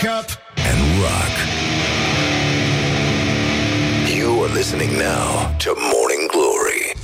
[0.00, 1.34] Wake up and rock.
[4.16, 6.96] You are listening now to Morning Glory.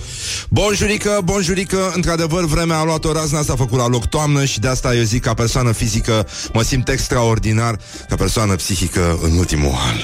[0.49, 4.69] Bonjurică, bonjurică, într-adevăr vremea a luat o razna, s-a făcut la loc toamnă și de
[4.69, 7.79] asta eu zic ca persoană fizică mă simt extraordinar,
[8.09, 9.97] ca persoană psihică în ultimul an.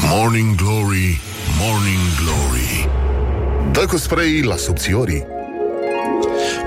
[0.00, 1.20] Morning Glory,
[1.64, 2.88] Morning Glory.
[3.72, 5.26] Dă cu spray la subțiorii.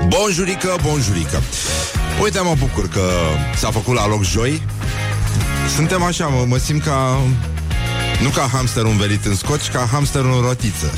[0.07, 1.41] Bonjurică, bonjurică
[2.21, 3.01] Uite, mă bucur că
[3.55, 4.61] s-a făcut la loc joi
[5.75, 7.20] Suntem așa, mă, mă simt ca
[8.23, 10.93] Nu ca hamsterul învelit în scoci Ca hamsterul în rotiță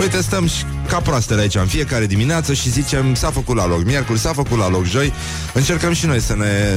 [0.00, 3.84] Uite, stăm și ca proastele aici în fiecare dimineață și zicem s-a făcut la loc
[3.84, 5.12] miercuri, s-a făcut la loc joi,
[5.52, 6.76] încercăm și noi să ne,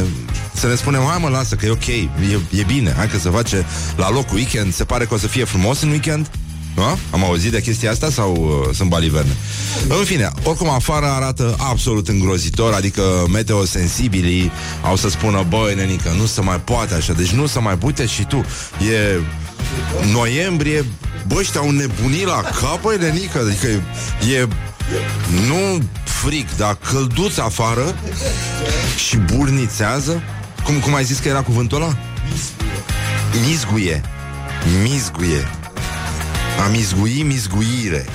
[0.54, 2.10] să ne spunem, hai mă, lasă că e ok, e,
[2.50, 5.44] e bine, hai că se face la loc weekend, se pare că o să fie
[5.44, 6.30] frumos în weekend,
[6.76, 6.98] nu?
[7.12, 9.36] Am auzit de chestia asta sau uh, sunt baliverne?
[9.88, 14.52] În fine, oricum afară arată absolut îngrozitor, adică meteosensibilii
[14.84, 18.06] au să spună, băi, nenică, nu se mai poate așa, deci nu se mai pute
[18.06, 18.46] și tu.
[18.92, 19.20] E
[20.12, 20.86] noiembrie,
[21.28, 24.48] bă, ăștia au nebunit la cap, băi, nenică, adică e, e
[25.48, 27.96] nu frig, dar călduț afară
[29.08, 30.24] și burnițează.
[30.64, 31.98] Cum, cum ai zis că era cuvântul ăla?
[33.48, 34.02] Mizguie.
[34.82, 35.48] Mizguie.
[36.66, 38.06] A mizgui, mizguire.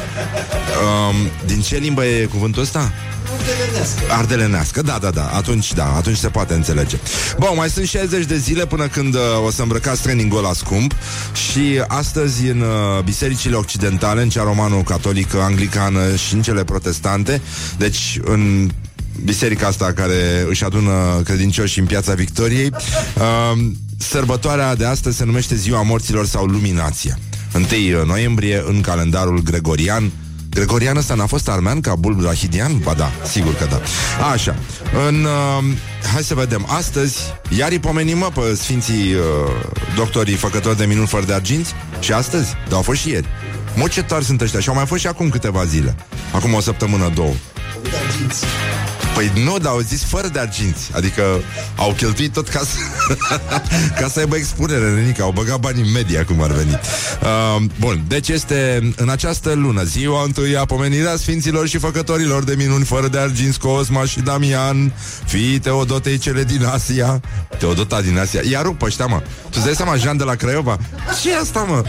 [0.83, 2.93] Um, din ce limbă e cuvântul ăsta?
[3.37, 4.03] Ardelenească.
[4.09, 5.27] Ardelenească, da, da, da.
[5.27, 6.97] Atunci, da, atunci se poate înțelege.
[7.39, 10.95] Bun, mai sunt 60 de zile până când uh, o să îmbrăcați trainingul la scump
[11.51, 17.41] și astăzi în uh, bisericile occidentale, în cea romano-catolică, anglicană și în cele protestante,
[17.79, 18.71] deci în
[19.25, 23.59] biserica asta care își adună credincioși în piața Victoriei, uh,
[24.11, 27.19] sărbătoarea de astăzi se numește Ziua Morților sau Luminația.
[27.55, 30.13] 1 noiembrie în calendarul gregorian.
[30.59, 32.79] Gregorian ăsta n-a fost armean ca Bulbrahidian?
[32.79, 33.81] Ba da, sigur că da.
[34.33, 34.57] Așa.
[35.09, 35.65] În, uh,
[36.13, 36.67] hai să vedem.
[36.69, 37.19] Astăzi,
[37.57, 39.21] iar îi pomenim, mă, pe sfinții uh,
[39.97, 41.75] doctorii făcători de minuni fără de arginți.
[42.01, 42.55] Și astăzi?
[42.69, 43.27] Dar au fost și ieri.
[43.75, 44.61] Mă, ce tari sunt ăștia.
[44.61, 45.97] Și au mai fost și acum câteva zile.
[46.33, 47.33] Acum o săptămână, două.
[49.15, 50.91] Păi nu, dar au zis fără de arginți.
[50.93, 51.23] Adică
[51.77, 52.77] au cheltuit tot ca să
[54.01, 56.71] Ca să aibă expunere, Renica Au băgat bani în media, cum ar veni.
[57.23, 62.55] Uh, Bun, deci este în această lună Ziua întâi a pomenirea Sfinților și Făcătorilor de
[62.57, 64.93] minuni Fără de arginți, Cosma și Damian
[65.25, 67.21] Fii Teodotei cele din Asia.
[67.59, 68.41] Teodota din Asia.
[68.51, 69.23] Iar rup ăștia, mă.
[69.51, 70.79] Tu-ți dai seama, Jean de la Craiova?
[71.23, 71.85] ce asta, mă?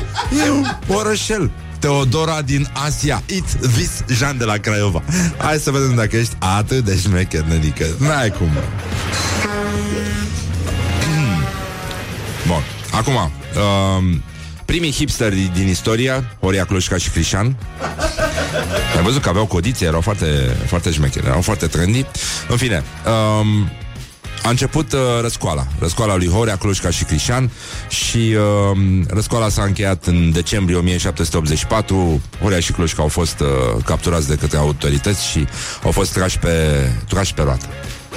[0.45, 3.23] E un orășel Teodora din Asia.
[3.25, 5.03] It this Jean de la Craiova.
[5.37, 7.85] Hai să vedem dacă ești atât de șmecher, nenică.
[7.97, 8.49] N-ai cum.
[12.47, 14.23] Bun, acum um,
[14.65, 17.55] Primii hipsteri din istoria Horia Clușca și Crișan
[18.95, 20.25] Ai văzut că aveau codițe Erau foarte,
[20.65, 22.05] foarte șmecheri Erau foarte trendy.
[22.49, 23.69] În fine um,
[24.49, 27.51] a început uh, răscoala, răscoala lui Horea, Clușca și Crișan
[27.89, 28.77] și uh,
[29.07, 32.21] răscoala s-a încheiat în decembrie 1784.
[32.41, 33.47] Horea și Clușca au fost uh,
[33.85, 35.47] capturați de către autorități și
[35.83, 36.51] au fost trași pe,
[37.07, 37.65] trași pe roată.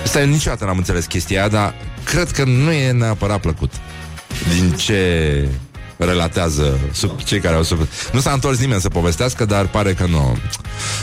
[0.02, 3.72] Asta niciodată n-am înțeles chestia aia, dar cred că nu e neapărat plăcut.
[4.58, 5.48] Din ce
[6.04, 7.88] relatează sub, cei care au sub...
[8.12, 10.36] Nu s-a întors nimeni să povestească, dar pare că nu,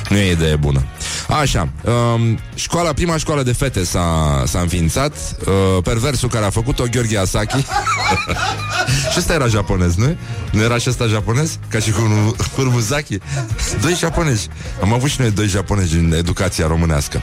[0.09, 0.83] nu e idee bună.
[1.27, 5.13] Așa, um, școala, prima școală de fete s-a, s-a înființat,
[5.45, 7.55] uh, perversul care a făcut-o, Gheorghe Asaki.
[9.11, 10.17] și ăsta era japonez, nu?
[10.51, 11.59] Nu era și ăsta japonez?
[11.67, 13.17] Ca și cu Kurumuzaki?
[13.81, 14.47] Doi japonezi.
[14.81, 17.21] Am avut și noi doi japonezi în educația românească.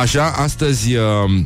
[0.00, 0.94] Așa, astăzi...
[0.96, 1.44] Uh,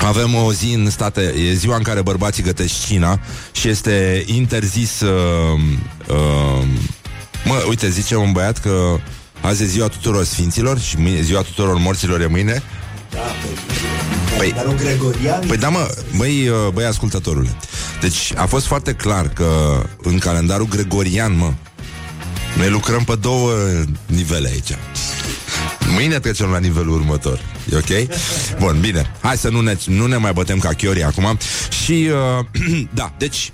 [0.00, 3.20] avem o zi în state, e ziua în care bărbații gătesc China
[3.52, 5.60] și este interzis uh,
[6.08, 6.66] uh,
[7.44, 8.98] Mă, uite, zice un băiat că
[9.40, 12.62] azi e ziua tuturor sfinților și mâine, ziua tuturor morților e mâine.
[13.10, 13.18] Da,
[14.36, 15.40] păi, dar un gregorian...
[15.46, 17.56] Păi da, mă, băi, uh, băi, ascultătorule.
[18.00, 21.52] Deci a fost foarte clar că în calendarul gregorian, mă
[22.56, 23.52] Noi lucrăm pe două
[24.06, 24.78] nivele aici
[25.92, 27.40] Mâine trecem la nivelul următor
[27.72, 28.08] E ok?
[28.60, 31.38] Bun, bine Hai să nu ne, nu ne mai bătem ca chiori acum
[31.84, 32.08] Și,
[32.38, 33.52] uh, da, deci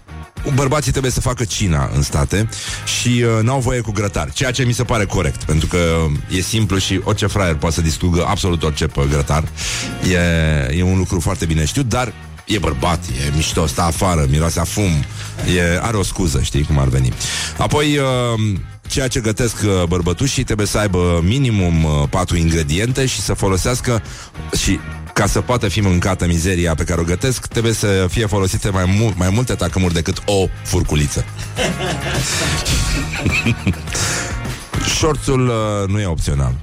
[0.55, 2.49] Bărbații trebuie să facă cina în state
[3.00, 6.41] și uh, n-au voie cu grătar, ceea ce mi se pare corect, pentru că e
[6.41, 9.44] simplu și orice fraier poate să distrugă absolut orice pe grătar.
[10.11, 12.12] E, e un lucru foarte bine știut, dar
[12.44, 15.05] e bărbat, e mișto, stă afară, miroase a fum,
[15.56, 17.12] e, are o scuză, știi cum ar veni.
[17.59, 18.59] Apoi, uh,
[18.93, 24.03] ceea ce gătesc uh, bărbătușii trebuie să aibă minimum uh, patru ingrediente și să folosească
[24.56, 24.79] și
[25.15, 28.85] ca să poată fi mâncată mizeria pe care o gătesc, trebuie să fie folosite mai,
[28.99, 31.25] mu- mai multe tacâmuri decât o furculiță.
[34.87, 36.55] Șorțul uh, nu e opțional.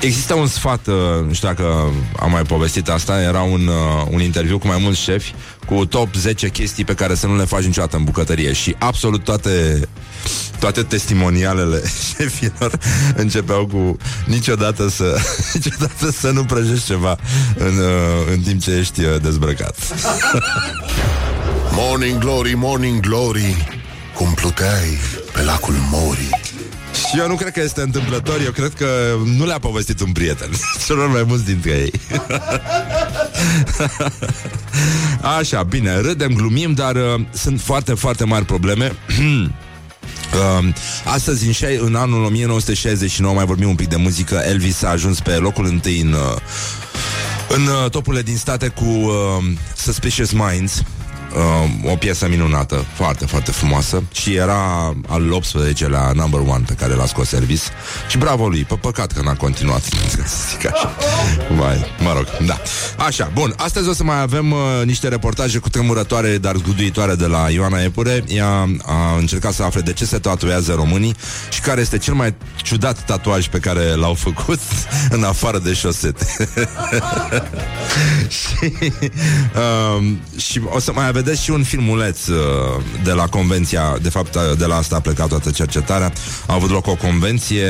[0.00, 0.94] Există un sfat, uh,
[1.26, 5.00] nu știu dacă am mai povestit asta, era un, uh, un interviu cu mai mulți
[5.00, 5.34] șefi
[5.66, 9.24] cu top 10 chestii pe care să nu le faci niciodată în bucătărie și absolut
[9.24, 9.88] toate
[10.58, 11.82] toate testimonialele
[12.16, 12.78] șefilor
[13.14, 15.18] începeau cu niciodată să
[15.54, 17.16] niciodată să nu prăjești ceva
[17.56, 19.76] în, uh, în timp ce ești uh, dezbrăcat.
[21.70, 23.80] Morning Glory, Morning Glory,
[24.14, 24.98] cum pluteai
[25.32, 26.28] pe lacul Mori.
[27.12, 28.86] Și eu nu cred că este întâmplător, eu cred că
[29.24, 30.48] nu le-a povestit un prieten,
[30.86, 31.92] celor mai mulți dintre ei.
[35.38, 38.92] Așa, bine, râdem, glumim, dar uh, sunt foarte, foarte mari probleme.
[40.32, 40.68] Uh,
[41.04, 45.20] astăzi, în, șai, în anul 1969, mai vorbim un pic de muzică, Elvis a ajuns
[45.20, 46.36] pe locul întâi în, uh,
[47.48, 49.44] în uh, topurile din state cu uh,
[49.76, 50.82] Suspicious Minds,
[51.34, 56.94] uh, o piesă minunată, foarte, foarte frumoasă și era al 18-lea number one pe care
[56.94, 57.68] l-a scos Elvis
[58.08, 59.82] și bravo lui, pe păcat că n-a continuat
[60.26, 60.94] să zic așa.
[61.56, 62.60] Mai, mă rog, da.
[62.96, 67.26] Așa, bun, astăzi o să mai avem uh, niște reportaje cu tremurătoare, dar zguduitoare de
[67.26, 68.24] la Ioana Epure.
[68.26, 71.16] Ea a încercat să afle de ce se tatuează românii
[71.50, 74.60] și care este cel mai ciudat tatuaj pe care l-au făcut
[75.16, 76.26] în afară de șosete.
[78.38, 78.72] și,
[79.96, 82.36] um, și o să mai vedeți și un filmuleț uh,
[83.04, 86.12] de la convenția, de fapt uh, de la asta a plecat toată cercetarea.
[86.46, 87.66] A avut loc o convenție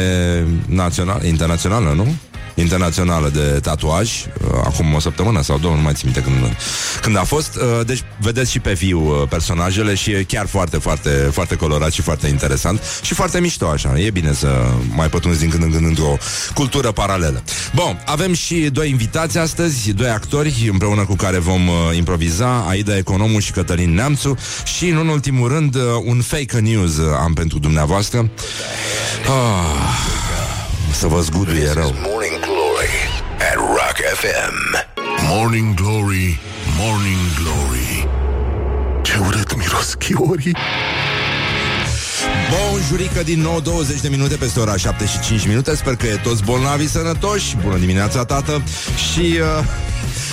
[0.66, 2.14] națională, internațională, nu?
[2.54, 6.56] Internațională de tatuaj, uh, acum o săptămână sau două, nu mai țin minte când,
[7.00, 7.56] când a fost.
[7.56, 11.92] Uh, deci vedeți și pe viu uh, personajele și e chiar foarte, foarte, foarte colorat
[11.92, 13.98] și foarte interesant și foarte mișto așa.
[13.98, 16.16] E bine să mai pătrunzi din când în când într-o
[16.54, 17.42] cultură paralelă.
[17.74, 22.96] Bun, avem și doi invitați astăzi, doi actori împreună cu care vom uh, improviza, Aida
[22.96, 27.58] Economu și Cătălin Neamțu și, în ultimul rând, uh, un fake news uh, am pentru
[27.58, 28.30] dumneavoastră.
[29.24, 30.31] Ah,
[30.92, 31.94] să vă zguduie rău.
[32.08, 32.94] Morning Glory
[33.38, 34.56] at Rock FM.
[35.28, 36.40] Morning Glory,
[36.78, 38.08] Morning Glory.
[39.02, 40.56] Ce urât miros chiorii.
[42.50, 46.06] Bun jurică din nou 20 de minute peste ora 7 și 5 minute Sper că
[46.06, 48.62] e toți bolnavi sănătoși Bună dimineața, tată
[49.12, 49.64] Și, uh,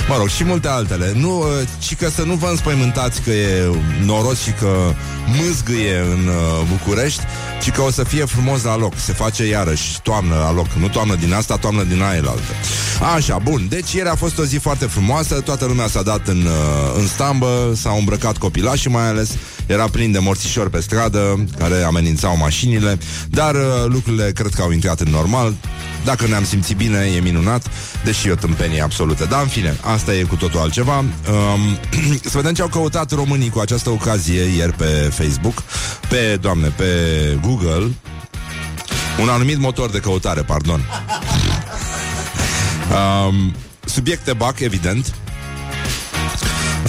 [0.07, 1.13] mă rog, și multe altele.
[1.15, 1.45] Nu, uh,
[1.79, 3.71] ci că să nu vă înspăimântați că e
[4.05, 4.93] noros și că
[5.37, 7.21] mâzgâie în uh, București
[7.61, 8.93] Ci că o să fie frumos la loc.
[8.95, 12.53] Se face iarăși toamnă la loc Nu toamnă din asta, toamnă din aia la altă.
[13.15, 15.41] Așa, bun, deci ieri a fost o zi foarte frumoasă.
[15.41, 19.29] Toată lumea s-a dat în, uh, în stambă S-au îmbrăcat copilașii mai ales
[19.69, 24.71] Era plin de morțișori pe stradă Care amenințau mașinile Dar uh, lucrurile cred că au
[24.71, 25.53] intrat în normal.
[26.05, 27.67] Dacă ne-am simțit bine, e minunat
[28.03, 29.25] Deși e o tâmpenie absolută.
[29.25, 30.97] Dar în fine, asta e cu totul altceva.
[30.97, 31.77] Um,
[32.31, 35.63] Să vedem ce au căutat românii cu această ocazie Ieri pe Facebook
[36.09, 36.85] Pe, doamne, pe
[37.41, 37.91] Google.
[39.21, 40.85] Un anumit motor de căutare, pardon.
[42.89, 43.55] Um,
[43.85, 45.13] Subiecte BAC, evident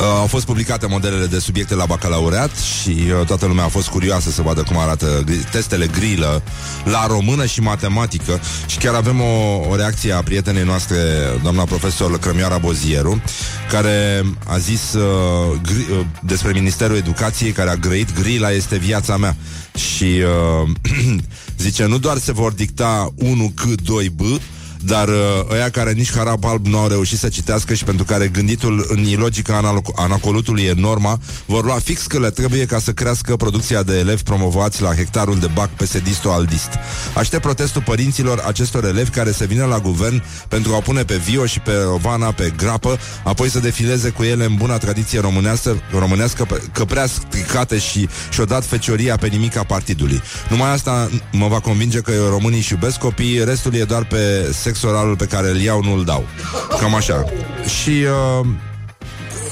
[0.01, 3.89] Uh, au fost publicate modelele de subiecte la bacalaureat și uh, toată lumea a fost
[3.89, 6.43] curioasă să vadă cum arată gri- testele grilă
[6.85, 8.41] la română și matematică.
[8.67, 10.97] Și chiar avem o, o reacție a prietenei noastre,
[11.43, 13.23] doamna profesor Crămioara Bozieru,
[13.71, 19.17] care a zis uh, gri- uh, despre Ministerul Educației care a grăit grila este viața
[19.17, 19.37] mea.
[19.75, 20.71] Și uh,
[21.65, 24.21] zice nu doar se vor dicta 1 C 2 B
[24.85, 25.15] dar uh,
[25.53, 29.05] ăia care nici harap alb nu au reușit să citească și pentru care gânditul în
[29.05, 33.83] ilogica analo- anacolutului e norma, vor lua fix că le trebuie ca să crească producția
[33.83, 36.69] de elevi promovați la hectarul de bac PSD-aldist.
[37.15, 41.47] Aștept protestul părinților acestor elevi care să vină la guvern pentru a pune pe Vio
[41.47, 46.45] și pe Rovana pe grapă, apoi să defileze cu ele în buna tradiție românească, românească
[46.45, 50.23] pe- că prea stricate și și-o dat fecioria pe nimica partidului.
[50.49, 54.70] Numai asta mă va convinge că românii își iubesc copiii, restul e doar pe sex
[54.83, 56.25] oralul pe care îl iau, nu îl dau.
[56.81, 57.25] Cam așa.
[57.83, 57.91] Și
[58.41, 58.47] uh,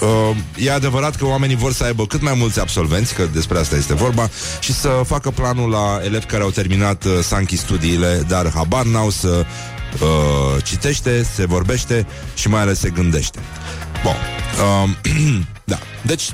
[0.01, 3.77] Uh, e adevărat că oamenii vor să aibă cât mai mulți absolvenți, că despre asta
[3.77, 8.25] este vorba, și să facă planul la elevi care au terminat uh, s-a închis studiile,
[8.29, 9.29] dar habar n-au să
[10.01, 13.39] uh, citește, se vorbește și mai ales se gândește.
[14.03, 14.17] Bun.
[14.83, 14.91] Uh,
[15.73, 15.79] da.
[16.03, 16.25] Deci,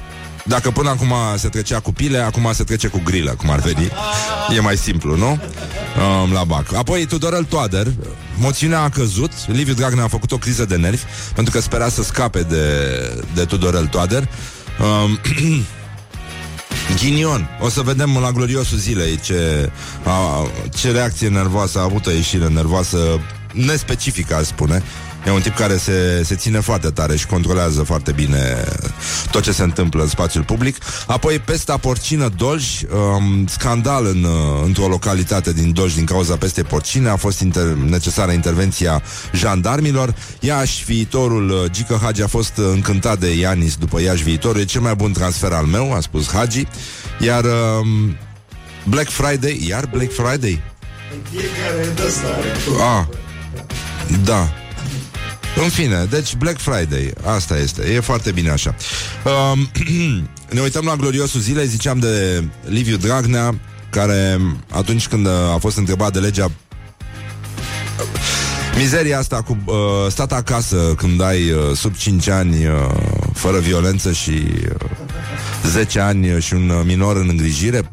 [0.44, 3.90] dacă până acum se trecea cu pile, acum se trece cu grilă, cum ar veni.
[4.56, 5.38] E mai simplu, nu?
[6.22, 6.74] Um, la bac.
[6.74, 7.86] Apoi Tudorel Toader,
[8.38, 11.02] moțiunea a căzut, Liviu Dragnea a făcut o criză de nervi,
[11.34, 12.64] pentru că spera să scape de,
[13.34, 14.28] de Tudorel Toader.
[14.80, 15.18] Um,
[16.98, 17.48] Ghinion.
[17.60, 19.70] O să vedem la gloriosul zilei ce,
[20.04, 23.20] a, ce reacție nervoasă a avut o ieșire nervoasă
[23.52, 24.82] nespecifică, aș spune.
[25.26, 28.64] E un tip care se, se ține foarte tare și controlează foarte bine
[29.30, 30.76] tot ce se întâmplă în spațiul public.
[31.06, 36.62] Apoi pesta porcină Dolj, um, scandal în, uh, într-o localitate din Dolj din cauza peste
[36.62, 37.08] porcine.
[37.08, 39.02] A fost inter- necesară intervenția
[39.32, 40.14] jandarmilor.
[40.40, 44.60] Iași, viitorul, uh, Gică Hagi a fost încântat de Ianis după Iași viitorul.
[44.60, 46.66] E cel mai bun transfer al meu, a spus Hagi.
[47.20, 48.16] Iar um,
[48.84, 50.62] Black Friday, iar Black Friday?
[52.80, 53.04] Ah,
[54.24, 54.63] da.
[55.62, 58.74] În fine, deci Black Friday, asta este, e foarte bine așa.
[59.52, 59.70] Um,
[60.54, 63.54] ne uităm la gloriosul zilei, ziceam de Liviu Dragnea,
[63.90, 66.50] care atunci când a fost întrebat de legea
[68.76, 69.74] Mizeria asta cu uh,
[70.08, 72.72] stat acasă când ai uh, sub 5 ani uh,
[73.32, 74.90] fără violență și uh,
[75.66, 77.90] 10 ani și un minor în îngrijire,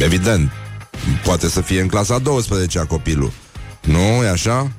[0.00, 0.50] evident,
[1.24, 3.32] poate să fie în clasa 12 a copilul.
[3.80, 4.70] Nu e așa?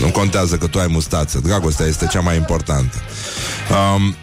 [0.00, 1.38] Nu contează că tu ai mustață.
[1.38, 2.96] Dragostea este cea mai importantă.
[3.70, 4.14] Um,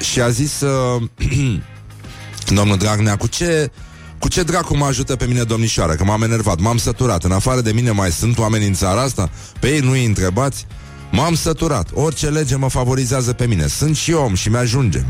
[0.00, 1.02] și a zis uh,
[2.58, 3.70] domnul Dragnea, cu ce
[4.18, 5.94] cu ce dracu mă ajută pe mine domnișoara?
[5.94, 7.24] Că m-am enervat, m-am săturat.
[7.24, 9.30] În afară de mine mai sunt oameni în țara asta?
[9.60, 10.66] Pe ei nu-i întrebați?
[11.10, 11.88] M-am săturat.
[11.94, 13.66] Orice lege mă favorizează pe mine.
[13.66, 15.04] Sunt și om și mi-ajunge.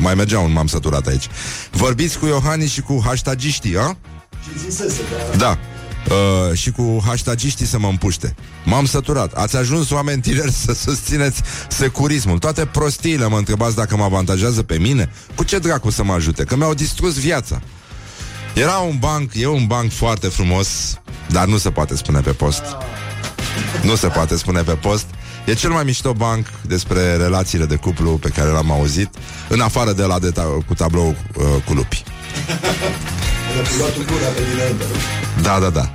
[0.00, 1.26] Mai mergea un m-am săturat aici.
[1.70, 3.96] Vorbiți cu Iohannis și cu hashtagiștii, a?
[4.42, 5.00] Și zisese,
[5.36, 5.58] da.
[6.12, 6.48] Da.
[6.48, 8.34] Uh, și cu hashtagiștii să mă împuște.
[8.64, 9.32] M-am săturat.
[9.32, 12.38] Ați ajuns oameni tineri să susțineți securismul.
[12.38, 15.10] Toate prostiile mă întrebați dacă mă avantajează pe mine.
[15.34, 16.44] Cu ce dracu să mă ajute?
[16.44, 17.60] Că mi-au distrus viața.
[18.54, 20.68] Era un banc, e un banc foarte frumos,
[21.30, 22.62] dar nu se poate spune pe post.
[23.82, 25.06] Nu se poate spune pe post.
[25.46, 29.08] E cel mai mișto banc despre relațiile de cuplu pe care l-am auzit,
[29.48, 32.02] în afară de la de ta- cu tablou uh, cu lupi.
[35.42, 35.90] Da, da, da.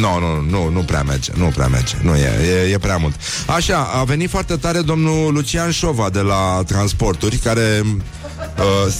[0.00, 2.30] Nu, nu, nu, nu prea merge, nu prea merge, nu e,
[2.66, 3.14] e, e prea mult.
[3.46, 8.92] Așa, a venit foarte tare domnul Lucian Șova de la Transporturi, care uh,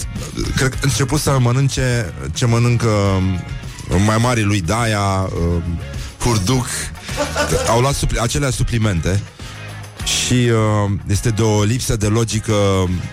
[0.57, 5.63] cred că a început să mănânce ce mănâncă uh, mai mari lui Daia, uh,
[6.21, 6.67] Hurduc,
[7.69, 9.23] au luat supli- acelea suplimente
[10.05, 12.55] și uh, este de o lipsă de logică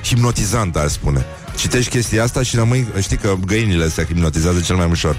[0.04, 1.25] hipnotizantă, aș spune.
[1.55, 5.15] Citești chestia asta și rămâi, știi că găinile se hipnotizează cel mai ușor.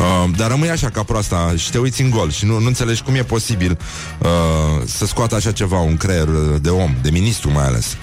[0.00, 3.02] Uh, dar rămâi așa ca proasta și te uiți în gol și nu, nu înțelegi
[3.02, 3.78] cum e posibil
[4.18, 4.28] uh,
[4.86, 6.26] să scoată așa ceva, un creier
[6.60, 7.96] de om, de ministru mai ales.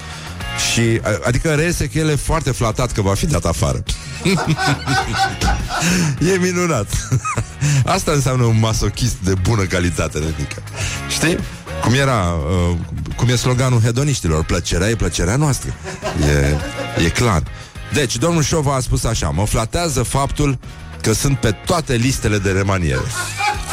[0.71, 3.83] Și, a- adică reiese că el e foarte flatat că va fi dat afară.
[6.33, 7.07] e minunat.
[7.95, 10.55] Asta înseamnă un masochist de bună calitate, Renica.
[11.09, 11.37] Știi?
[11.83, 12.35] Cum era,
[12.69, 12.77] uh,
[13.15, 15.73] cum e sloganul hedoniștilor, plăcerea e plăcerea noastră.
[16.99, 17.43] E, e clar.
[17.95, 20.57] Deci, domnul Șova a spus așa, mă flatează faptul
[21.01, 23.01] că sunt pe toate listele de remaniere.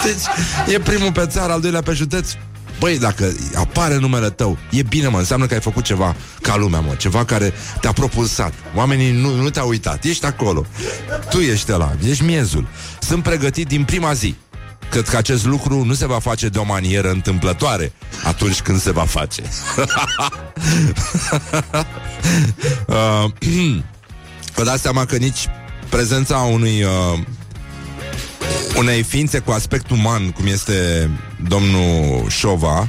[0.05, 2.31] Deci, e primul pe țară, al doilea pe județ.
[2.79, 6.81] Băi, dacă apare numele tău, e bine, mă, înseamnă că ai făcut ceva ca lumea,
[6.81, 8.52] mă, ceva care te-a propulsat.
[8.75, 10.67] Oamenii nu, nu te-au uitat, ești acolo.
[11.31, 12.69] Tu ești ăla, ești miezul.
[13.00, 14.35] Sunt pregătit din prima zi.
[14.91, 17.93] Cred că acest lucru nu se va face de o manieră întâmplătoare
[18.25, 19.43] atunci când se va face.
[22.87, 23.83] uh,
[24.54, 25.49] vă dați seama că nici
[25.88, 27.18] prezența unui uh,
[28.76, 31.11] unei ființe cu aspect uman, cum este
[31.49, 32.88] domnul Șova,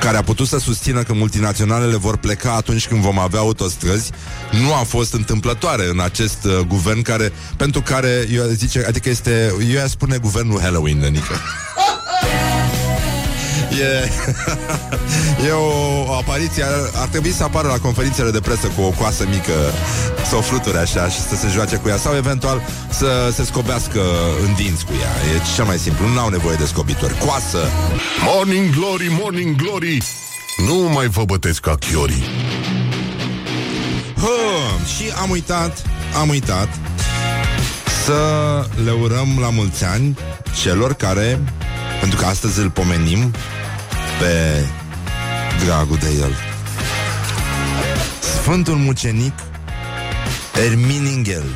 [0.00, 4.10] care a putut să susțină că multinaționalele vor pleca atunci când vom avea autostrăzi,
[4.62, 9.54] nu a fost întâmplătoare în acest uh, guvern care, pentru care, eu zice, adică este,
[9.72, 11.34] eu aș spune guvernul Halloween, Nenică.
[13.80, 14.10] E,
[15.46, 18.88] e o, o apariție ar, ar trebui să apară la conferințele de presă Cu o
[18.88, 19.52] coasă mică
[20.28, 24.00] Să o fluture așa și să se joace cu ea Sau eventual să se scobească
[24.46, 25.34] în dinți cu ea.
[25.34, 27.18] E cel mai simplu, nu au nevoie de scobitori.
[27.18, 27.58] Coasă!
[28.24, 29.98] Morning Glory, Morning Glory!
[30.56, 32.24] Nu mai vă bătesc ca chiorii
[34.16, 35.82] Hă, Și am uitat
[36.20, 36.68] Am uitat
[38.04, 38.14] Să
[38.84, 40.18] le urăm la mulți ani
[40.62, 41.40] Celor care
[42.00, 43.34] Pentru că astăzi îl pomenim
[44.24, 44.64] Pe
[45.64, 46.34] dragul de el
[48.20, 49.32] Sfântul mucenic
[50.66, 51.54] Erminingeld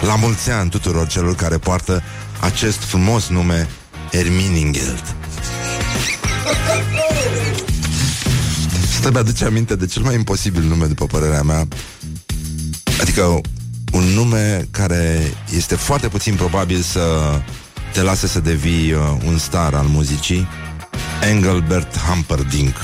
[0.00, 2.02] La mulți ani tuturor celor care poartă
[2.40, 3.68] Acest frumos nume
[4.10, 5.14] Erminingeld
[8.94, 11.68] Asta mi-aduce aminte de cel mai imposibil nume, după părerea mea.
[13.00, 13.40] Adică
[13.92, 15.20] un nume care
[15.56, 17.00] este foarte puțin probabil să
[17.92, 20.48] te lase să devii uh, un star al muzicii.
[21.20, 22.76] Engelbert Humperdinck.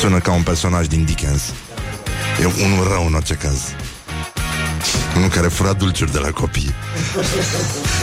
[0.00, 1.42] Sună ca un personaj din Dickens.
[2.40, 3.60] E unul rău în orice caz.
[5.16, 6.74] Unul care fura dulciuri de la copii.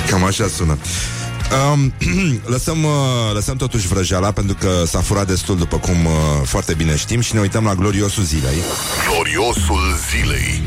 [0.10, 0.78] Cam așa sună.
[1.74, 1.94] Um,
[2.54, 2.92] lăsăm, uh,
[3.34, 6.12] lăsăm totuși vrăjeala Pentru că s-a furat destul După cum uh,
[6.44, 8.58] foarte bine știm Și ne uităm la gloriosul zilei
[9.10, 10.62] Gloriosul zilei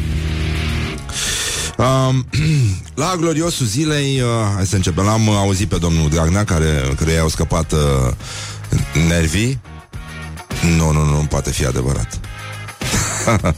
[1.79, 2.25] Um,
[3.03, 5.05] la gloriosul zilei, uh, hai să începem.
[5.05, 7.79] L-am auzit pe domnul Dragnea, care, care i-au scăpat uh,
[9.09, 9.61] nervii.
[10.77, 12.21] Nu, nu, nu, nu poate fi adevărat.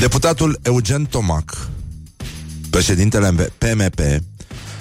[0.00, 1.68] Deputatul Eugen Tomac,
[2.70, 4.00] președintele PMP,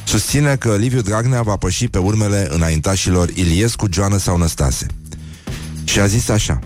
[0.03, 4.85] susține că Liviu Dragnea va păși pe urmele înaintașilor Iliescu, Joană sau Năstase.
[5.83, 6.59] Și a zis așa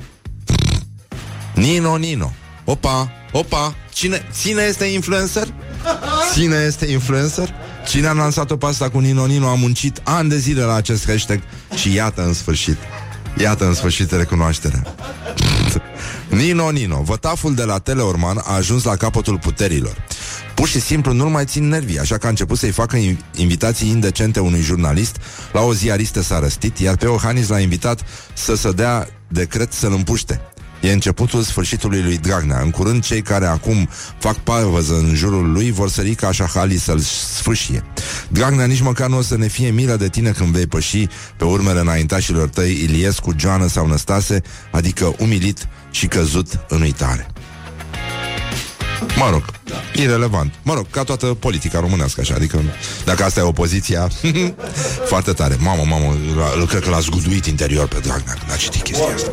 [1.54, 2.34] Nino, Nino
[2.66, 5.54] Opa, opa Cine, cine este influencer?
[6.34, 7.54] Cine este influencer?
[7.88, 11.06] Cine a lansat-o pe asta cu Nino Nino a muncit ani de zile la acest
[11.06, 11.40] hashtag
[11.76, 12.78] și iată în sfârșit.
[13.38, 14.96] Iată în sfârșit recunoașterea.
[16.30, 20.06] Nino Nino, vătaful de la Teleorman a ajuns la capătul puterilor.
[20.56, 22.98] Pur și simplu nu mai țin nervii, așa că a început să-i facă
[23.36, 25.16] invitații indecente unui jurnalist,
[25.52, 28.00] la o ziaristă s-a răstit, iar pe Ohanis l-a invitat
[28.34, 30.53] să se dea decret să-l împuște.
[30.84, 32.60] E începutul sfârșitului lui Dragnea.
[32.62, 36.78] În curând, cei care acum fac parvăză în jurul lui vor sări ca așa halii
[36.78, 37.84] să-l sfâșie.
[38.30, 41.44] Dragnea nici măcar nu o să ne fie milă de tine când vei păși pe
[41.44, 47.33] urmele înaintașilor tăi Iliescu, Joana sau Năstase, adică umilit și căzut în uitare.
[49.18, 49.76] Mă rog, da.
[50.02, 50.54] irelevant.
[50.62, 52.34] Mă rog, ca toată politica românească, așa.
[52.36, 52.62] Adică,
[53.06, 54.08] dacă asta e opoziția,
[55.12, 55.58] foarte tare.
[55.60, 56.16] Mamă, mamă,
[56.60, 59.30] l- cred că l-a zguduit interior pe Dragnea când a citit chestia asta.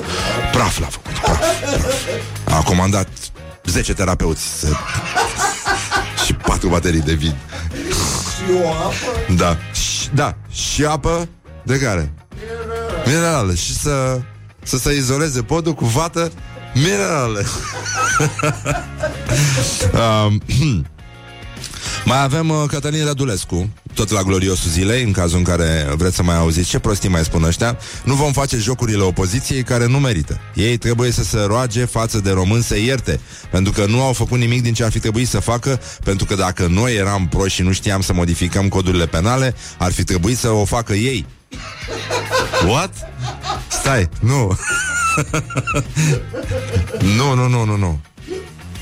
[0.53, 2.59] Praf l-a făcut, praf, praf.
[2.59, 3.09] A comandat
[3.65, 4.67] 10 terapeuți să...
[6.25, 7.35] și patru baterii de vid.
[8.37, 8.95] Și o apă?
[9.43, 9.57] Da.
[9.73, 10.37] Și, da.
[10.53, 11.29] Și apă
[11.63, 12.13] de care?
[13.07, 13.55] Minerală.
[13.55, 14.21] Și să,
[14.63, 16.33] să se izoleze podul cu vată
[16.75, 17.45] minerale.
[20.27, 20.43] um,
[22.05, 26.23] mai avem uh, Cătălin Rădulescu, tot la gloriosul zilei, în cazul în care vreți să
[26.23, 27.79] mai auziți ce prostii mai spun ăștia.
[28.05, 30.41] Nu vom face jocurile opoziției care nu merită.
[30.55, 34.39] Ei trebuie să se roage față de români să ierte, pentru că nu au făcut
[34.39, 37.63] nimic din ce ar fi trebuit să facă, pentru că dacă noi eram proști și
[37.63, 41.27] nu știam să modificăm codurile penale, ar fi trebuit să o facă ei.
[42.67, 42.95] What?
[43.69, 44.59] Stai, nu.
[47.17, 48.01] nu, nu, nu, nu, nu.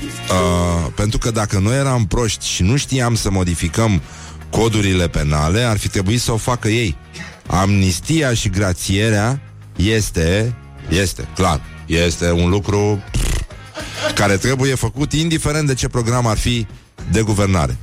[0.01, 4.01] Uh, pentru că dacă noi eram proști și nu știam să modificăm
[4.49, 6.97] codurile penale, ar fi trebuit să o facă ei.
[7.47, 9.41] Amnistia și grațierea
[9.75, 10.55] este,
[10.89, 13.03] este, clar, este un lucru
[14.15, 16.67] care trebuie făcut indiferent de ce program ar fi
[17.11, 17.77] de guvernare.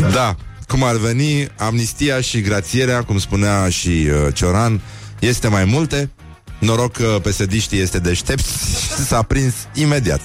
[0.14, 0.36] da,
[0.70, 4.80] cum ar veni, amnistia și grațierea, cum spunea și uh, Cioran,
[5.18, 6.10] este mai multe.
[6.58, 8.44] Noroc că psd este deștept
[8.96, 10.20] și s-a prins imediat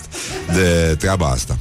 [0.53, 1.58] de treaba asta.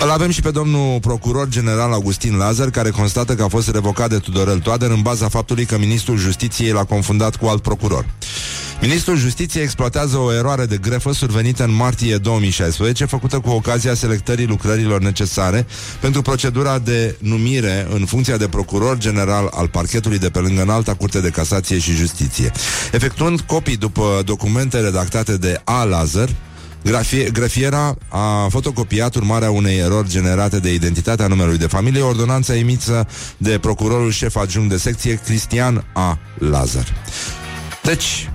[0.00, 4.08] Îl avem și pe domnul procuror general Augustin Lazar, care constată că a fost revocat
[4.08, 8.06] de Tudorel Toader în baza faptului că ministrul justiției l-a confundat cu alt procuror.
[8.80, 14.46] Ministrul Justiției exploatează o eroare de grefă survenită în martie 2016, făcută cu ocazia selectării
[14.46, 15.66] lucrărilor necesare
[16.00, 20.94] pentru procedura de numire în funcția de procuror general al parchetului de pe lângă înalta
[20.94, 22.52] Curte de Casație și Justiție.
[22.92, 25.82] Efectuând copii după documente redactate de A.
[25.82, 26.28] Lazar,
[26.84, 33.06] Grafie, grafiera a fotocopiat urmarea unei erori generate de identitatea numelui de familie, ordonanța emisă
[33.36, 36.18] de procurorul șef adjunct de secție Cristian A.
[36.38, 36.94] Lazar.
[37.82, 38.30] Deci,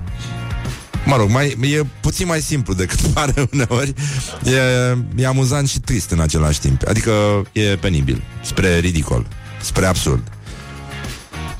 [1.05, 3.93] Mă rog, mai, e puțin mai simplu decât pare uneori.
[4.43, 6.81] E, e amuzant și trist în același timp.
[6.87, 7.11] Adică
[7.51, 9.27] e penibil, spre ridicol,
[9.61, 10.32] spre absurd.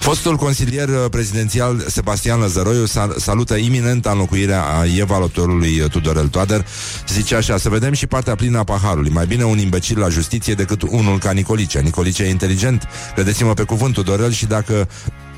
[0.03, 2.85] Fostul consilier uh, prezidențial Sebastian Lăzăroiu
[3.17, 6.65] salută iminent înlocuirea a evaluatorului uh, Tudorel Toader.
[7.07, 9.11] Zice așa, să vedem și partea plină a paharului.
[9.11, 11.79] Mai bine un imbecil la justiție decât unul ca Nicolice.
[11.79, 14.87] Nicolice e inteligent, credeți-mă pe cuvânt Tudorel și dacă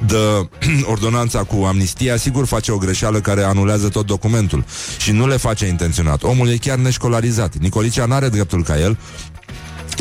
[0.05, 0.47] dă
[0.93, 4.65] ordonanța cu amnistia, sigur face o greșeală care anulează tot documentul
[4.97, 6.23] și nu le face intenționat.
[6.23, 7.55] Omul e chiar neșcolarizat.
[7.57, 8.97] Nicolicea n-are dreptul ca el,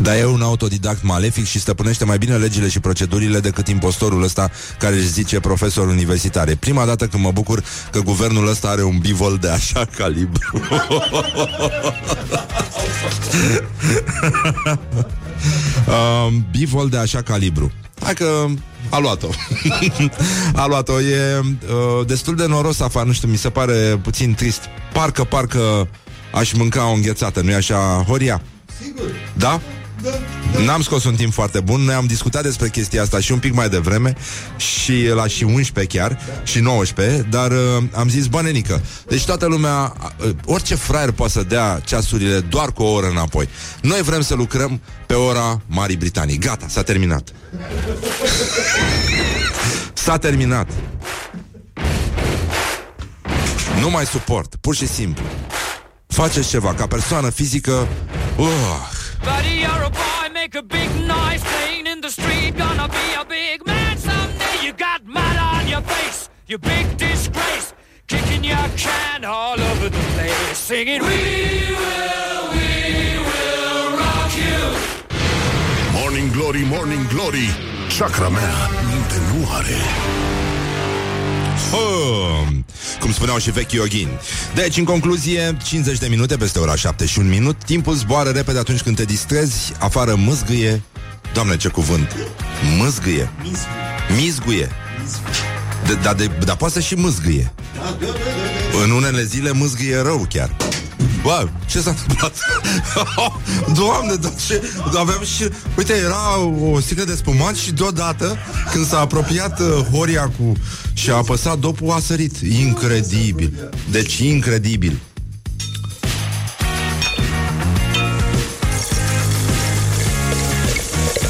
[0.03, 4.51] dar e un autodidact malefic și stăpânește mai bine legile și procedurile decât impostorul ăsta
[4.79, 6.49] care își zice profesor universitar.
[6.49, 10.61] E prima dată când mă bucur că guvernul ăsta are un bivol de așa calibru.
[16.27, 17.73] um, bivol de așa calibru.
[18.03, 18.45] Hai că
[18.89, 19.29] a luat-o.
[20.63, 21.01] a luat-o.
[21.01, 24.61] E uh, destul de noros afară, nu știu, mi se pare puțin trist.
[24.93, 25.89] Parcă, parcă
[26.33, 28.43] aș mânca o înghețată, nu-i așa, Horia?
[28.83, 29.05] Sigur.
[29.33, 29.61] Da?
[30.05, 30.61] Da.
[30.65, 31.81] N-am scos un timp foarte bun.
[31.81, 34.15] Noi am discutat despre chestia asta și un pic mai devreme
[34.57, 37.59] Și la și 11 chiar Și 19 Dar uh,
[37.93, 39.93] am zis, bă, nenică Deci toată lumea,
[40.25, 43.49] uh, orice fraier poate să dea ceasurile Doar cu o oră înapoi.
[43.81, 46.39] Noi vrem să lucrăm pe ora Marii Britanii.
[46.39, 47.33] Gata, s-a terminat.
[50.05, 50.69] S-a terminat.
[53.81, 55.25] Nu mai suport, pur și simplu.
[56.07, 57.89] Faceți ceva, ca persoană fizică
[58.37, 58.47] uh,
[59.25, 62.57] Buddy, you're a boy, make a big noise playing in the street.
[62.57, 64.57] Gonna be a big man someday.
[64.63, 67.75] You got mud on your face, you big disgrace.
[68.07, 72.71] Kicking your can all over the place, singing, We will, we
[73.29, 74.59] will rock you.
[75.99, 77.49] Morning Glory, Morning Glory
[77.89, 79.45] Chakra mea minte nu
[83.01, 84.11] cum spuneau și vechi yogini.
[84.55, 88.59] Deci, în concluzie, 50 de minute peste ora 7 și un minut, timpul zboară repede
[88.59, 90.83] atunci când te distrezi, afară mâzgâie.
[91.35, 92.17] Doamne, ce cuvânt!
[92.79, 93.31] Mâzgâie.
[94.17, 94.71] Mizguie.
[95.87, 97.53] De- Dar de, da, poate să și mâzgâie.
[98.85, 100.57] În unele zile mâzgâie rău chiar.
[101.25, 102.35] Bă, ce s-a întâmplat?
[103.81, 104.63] Doamne, dar ce...
[104.85, 105.49] Aveam și...
[105.77, 106.39] Uite, era
[106.73, 108.37] o sticlă de spumant și deodată,
[108.73, 110.53] când s-a apropiat uh, Horia cu...
[110.93, 112.37] și a apăsat dopul, a sărit.
[112.37, 113.71] Incredibil.
[113.91, 115.01] Deci, incredibil.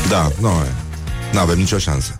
[0.08, 0.50] Da, nu,
[1.32, 2.18] nu avem nicio șansă.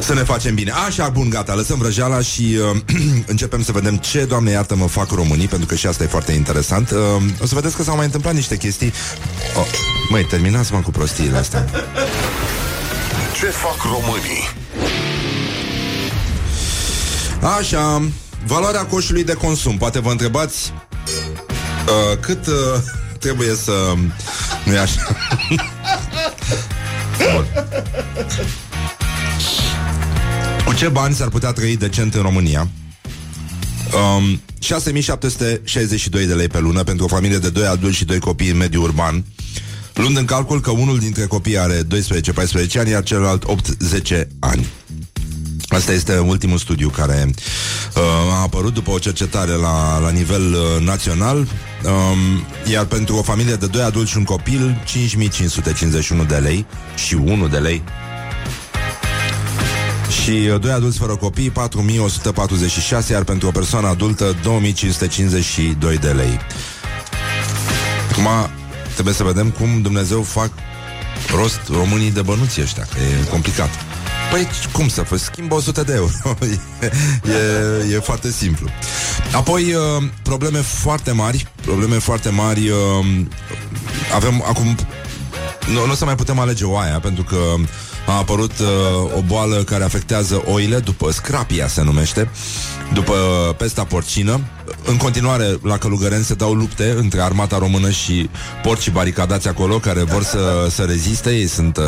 [0.00, 0.70] Să ne facem bine.
[0.70, 2.80] Așa, bun, gata, lăsăm vrăjeala și uh,
[3.26, 6.32] începem să vedem ce, Doamne iartă, mă fac românii, pentru că și asta e foarte
[6.32, 6.90] interesant.
[6.90, 6.98] Uh,
[7.42, 8.92] o să vedeți că s-au mai întâmplat niște chestii.
[9.56, 9.66] Oh,
[10.08, 11.68] măi, terminați-mă cu prostiile astea.
[13.40, 14.48] Ce fac românii?
[17.58, 18.02] Așa,
[18.46, 19.76] valoarea coșului de consum.
[19.76, 20.72] Poate vă întrebați
[21.86, 22.54] uh, cât uh,
[23.18, 23.72] trebuie să...
[24.64, 25.00] nu e așa?
[27.34, 27.46] Bun.
[30.68, 32.68] Cu ce bani s-ar putea trăi decent în România?
[34.16, 38.50] Um, 6762 de lei pe lună pentru o familie de 2 adulți și 2 copii
[38.50, 39.24] în mediul urban,
[39.94, 41.86] luând în calcul că unul dintre copii are 12-14
[42.78, 43.44] ani, iar celălalt
[44.12, 44.66] 8-10 ani.
[45.68, 47.30] Asta este ultimul studiu care
[47.96, 48.02] uh,
[48.32, 53.54] a apărut după o cercetare la, la nivel uh, național, um, iar pentru o familie
[53.54, 57.82] de 2 adulți și un copil, 5551 de lei și 1 de lei
[60.22, 66.38] și uh, doi adulți fără copii 4146, iar pentru o persoană adultă 2552 de lei.
[68.10, 68.28] Acum
[68.92, 70.50] trebuie să vedem cum Dumnezeu fac
[71.34, 73.70] rost românii de bănuți ăștia, că e complicat.
[74.30, 75.18] Păi cum să faci?
[75.18, 76.12] Schimbă 100 de euro.
[77.90, 78.68] e, e foarte simplu.
[79.32, 82.68] Apoi, uh, probleme foarte mari, probleme foarte mari.
[82.68, 83.06] Uh,
[84.14, 84.76] avem acum
[85.72, 87.36] nu, nu o să mai putem alege oaia pentru că
[88.08, 92.30] a apărut uh, o boală care afectează oile după scrapia se numește,
[92.92, 93.14] după
[93.58, 94.40] pesta porcină.
[94.84, 98.30] În continuare, la Călugăren se dau lupte între armata română și
[98.62, 101.84] porcii baricadați acolo care vor să, să reziste, ei sunt uh,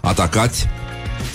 [0.00, 0.66] atacați.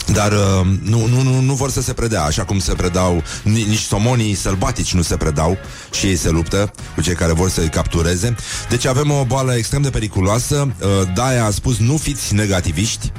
[0.05, 3.65] Dar uh, nu, nu, nu, nu vor să se predea Așa cum se predau ni-
[3.67, 5.57] Nici somonii sălbatici nu se predau
[5.91, 8.35] Și ei se luptă cu cei care vor să-i captureze
[8.69, 13.11] Deci avem o boală extrem de periculoasă uh, Daia a spus nu fiți negativiști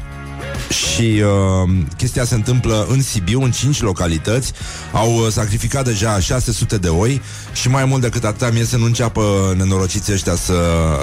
[0.68, 4.52] și uh, chestia se întâmplă în Sibiu, în 5 localități.
[4.92, 7.20] Au uh, sacrificat deja 600 de oi
[7.52, 10.54] și mai mult decât atâta mie să nu înceapă nenorociții ăștia să,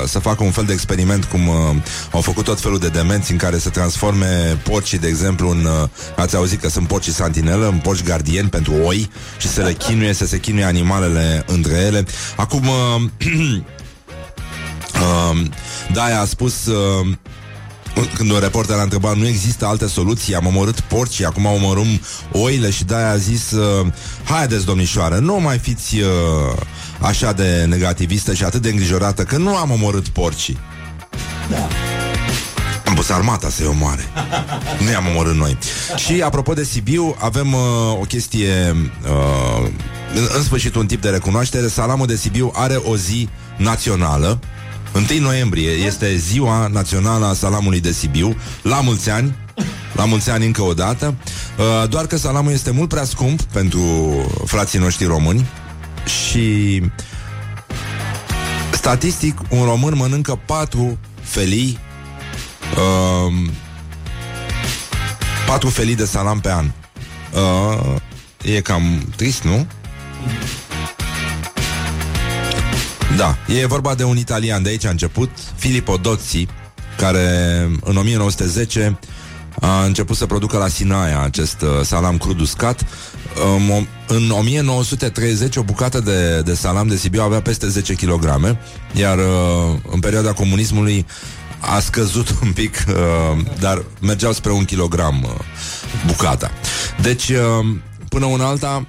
[0.05, 1.55] să facă un fel de experiment cum uh,
[2.11, 5.65] au făcut tot felul de demenți în care să transforme porcii, de exemplu, în...
[5.65, 9.73] Uh, ați auzit că sunt porcii santinelă, în porci gardieni pentru oi și să le
[9.73, 12.05] chinuie, să se chinuie animalele între ele.
[12.35, 12.67] Acum...
[12.67, 13.01] Uh,
[15.01, 15.41] uh,
[15.93, 16.65] Daia a spus...
[16.65, 17.07] Uh,
[18.05, 22.69] când un reporter a întrebat nu există alte soluții, am omorât porcii, acum omorâm oile
[22.69, 23.87] și de-aia a zis uh,
[24.23, 26.07] haideți domnișoară, nu mai fiți uh,
[26.99, 30.57] așa de negativistă și atât de îngrijorată că nu am omorât porcii.
[31.49, 31.67] Da.
[32.85, 34.03] Am pus armata să-i omoare.
[34.83, 35.57] Nu i-am omorât noi.
[35.95, 37.61] Și apropo de Sibiu, avem uh,
[37.99, 39.69] o chestie, uh,
[40.15, 41.67] în, în sfârșit un tip de recunoaștere.
[41.67, 44.39] Salamul de Sibiu are o zi națională
[44.93, 48.35] 1 noiembrie este ziua națională a salamului de Sibiu.
[48.61, 49.35] La mulți ani.
[49.93, 51.15] La mulți ani încă o dată.
[51.57, 53.81] Uh, Doar că salamul este mult prea scump Pentru
[54.45, 55.45] frații noștri români
[56.05, 56.81] Și
[58.71, 61.79] Statistic Un român mănâncă patru felii
[62.75, 63.33] uh,
[65.47, 66.65] Patru felii de salam pe an.
[67.33, 67.95] Uh,
[68.43, 69.67] E cam trist, nu?
[73.17, 76.47] Da, e vorba de un italian, de aici a început, Filippo Dozzi,
[76.97, 78.99] care în 1910
[79.59, 82.85] a început să producă la Sinaia acest uh, salam crud uscat.
[83.55, 88.57] Um, în 1930 o bucată de, de salam de Sibiu avea peste 10 kg,
[88.93, 91.05] iar uh, în perioada comunismului
[91.59, 95.29] a scăzut un pic, uh, dar mergeau spre un kilogram uh,
[96.05, 96.51] bucata.
[97.01, 97.75] Deci, uh,
[98.09, 98.87] până una alta,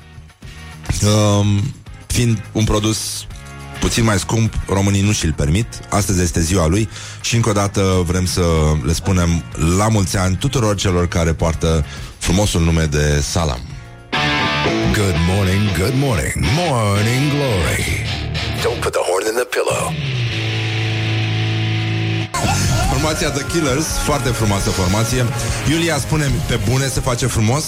[1.03, 1.47] uh,
[2.07, 3.27] fiind un produs
[3.81, 5.67] puțin mai scump, românii nu și-l permit.
[5.88, 6.88] Astăzi este ziua lui
[7.21, 8.43] și încă o dată vrem să
[8.85, 9.43] le spunem
[9.79, 11.85] la mulți ani tuturor celor care poartă
[12.19, 13.61] frumosul nume de Salam.
[14.93, 17.85] Good morning, good morning, morning glory.
[18.62, 19.93] Don't put the horn in the pillow.
[22.93, 25.25] Formația The Killers, foarte frumoasă formație.
[25.71, 27.64] Iulia, spune pe bune se face frumos?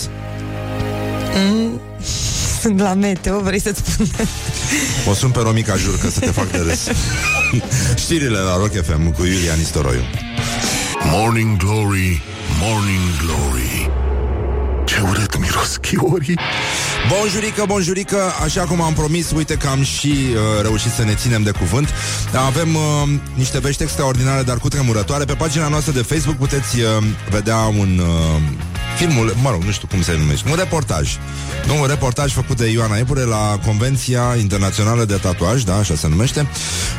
[2.60, 4.06] Sunt la meteo, vrei să-ți spun
[5.10, 6.88] O sun pe Romica Jurcă să te fac de râs.
[7.96, 10.02] Știrile la Rock FM cu Iulia Nistoroiu.
[11.10, 12.22] Morning glory,
[12.60, 13.90] morning glory.
[14.84, 16.38] Ce urât miros chiorii.
[17.08, 21.42] Bonjurică, bonjurică, așa cum am promis, uite că am și uh, reușit să ne ținem
[21.42, 21.88] de cuvânt.
[22.46, 22.82] Avem uh,
[23.34, 25.24] niște vești extraordinare, dar cu tremurătoare.
[25.24, 26.86] Pe pagina noastră de Facebook puteți uh,
[27.30, 28.42] vedea un uh,
[28.96, 31.16] filmul, mă rog, nu știu cum se numește, un reportaj.
[31.66, 36.08] Nu, un reportaj făcut de Ioana Epure la Convenția Internațională de Tatuaj, da, așa se
[36.08, 36.48] numește,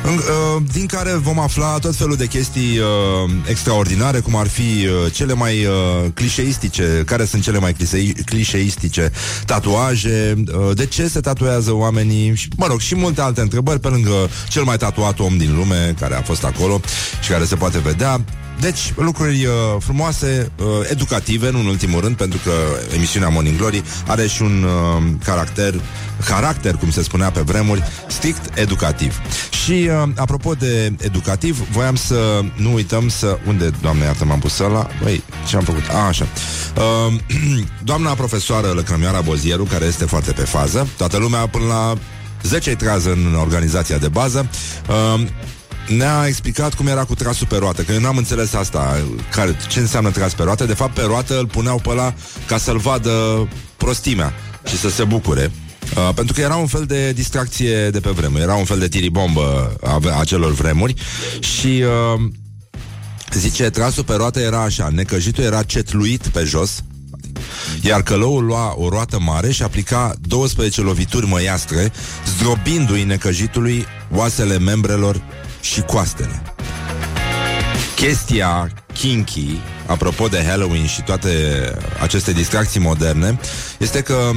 [0.03, 4.61] în, uh, din care vom afla tot felul de chestii uh, extraordinare, cum ar fi
[4.61, 9.11] uh, cele mai uh, clișeistice, care sunt cele mai clișe- clișeistice
[9.45, 13.87] tatuaje, uh, de ce se tatuează oamenii, și, mă rog, și multe alte întrebări pe
[13.87, 16.81] lângă cel mai tatuat om din lume care a fost acolo
[17.21, 18.21] și care se poate vedea.
[18.61, 22.51] Deci, lucruri uh, frumoase, uh, educative, nu în ultimul rând, pentru că
[22.95, 25.73] emisiunea Morning Glory are și un uh, caracter,
[26.25, 29.21] caracter, cum se spunea pe vremuri, strict educativ.
[29.63, 33.37] Și, uh, apropo de educativ, voiam să nu uităm să...
[33.47, 34.87] Unde, doamne, iartă, m-am pus ăla?
[35.01, 35.83] Băi, ce am făcut?
[35.91, 36.27] A, așa.
[36.75, 37.13] Uh,
[37.89, 41.93] doamna profesoară Lăcrămioara Bozieru, care este foarte pe fază, toată lumea până la
[42.43, 44.49] 10 trează în organizația de bază,
[44.89, 45.27] uh,
[45.97, 49.01] ne-a explicat cum era cu trasul pe roată, că eu n-am înțeles asta,
[49.31, 50.65] care, ce înseamnă tras pe roată.
[50.65, 52.13] De fapt, pe roată îl puneau pe ăla
[52.47, 54.33] ca să-l vadă prostimea
[54.67, 55.51] și să se bucure.
[55.95, 58.87] Uh, pentru că era un fel de distracție de pe vremuri, era un fel de
[58.87, 60.93] tiribombă a ve- acelor vremuri
[61.39, 61.83] și
[62.15, 62.21] uh,
[63.33, 66.83] zice, trasul pe roată era așa, necăjitul era cetluit pe jos,
[67.81, 71.91] iar călăul lua o roată mare și aplica 12 lovituri măiastre,
[72.25, 75.21] zdrobindu-i necăjitului oasele membrelor
[75.61, 76.41] și coastele.
[77.95, 81.29] Chestia kinky, apropo de Halloween și toate
[82.01, 83.39] aceste distracții moderne,
[83.77, 84.31] este că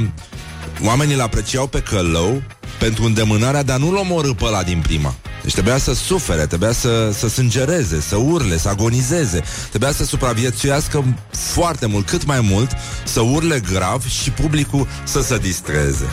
[0.85, 2.41] oamenii îl apreciau pe călău
[2.79, 5.15] pentru îndemânarea de a nu-l omorâ pe ăla din prima.
[5.41, 11.03] Deci trebuia să sufere, trebuia să, să sângereze, să urle, să agonizeze, trebuia să supraviețuiască
[11.31, 12.71] foarte mult, cât mai mult,
[13.03, 16.05] să urle grav și publicul să se distreze.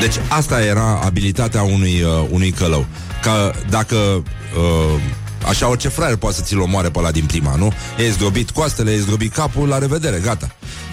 [0.00, 2.86] Deci asta era abilitatea unui, uh, unui călău.
[3.28, 5.00] Că dacă uh,
[5.48, 7.72] așa orice fraier poate să ți-l omoare pe ăla din prima, nu?
[7.98, 10.50] E zdrobit coastele, e zdrobit capul, la revedere, gata.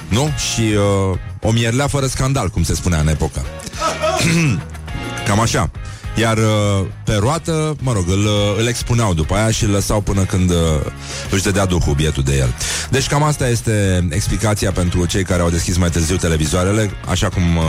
[0.07, 0.29] Nu?
[0.51, 3.41] Și uh, o mierlea fără scandal, cum se spunea în epoca.
[5.27, 5.71] Cam așa.
[6.15, 10.01] Iar uh, pe roată, mă rog, îl, uh, îl expuneau după aia și îl lăsau
[10.01, 10.57] până când uh,
[11.29, 12.53] își dădea duhul bietul de el.
[12.89, 17.57] Deci cam asta este explicația pentru cei care au deschis mai târziu televizoarele, așa cum,
[17.57, 17.63] uh,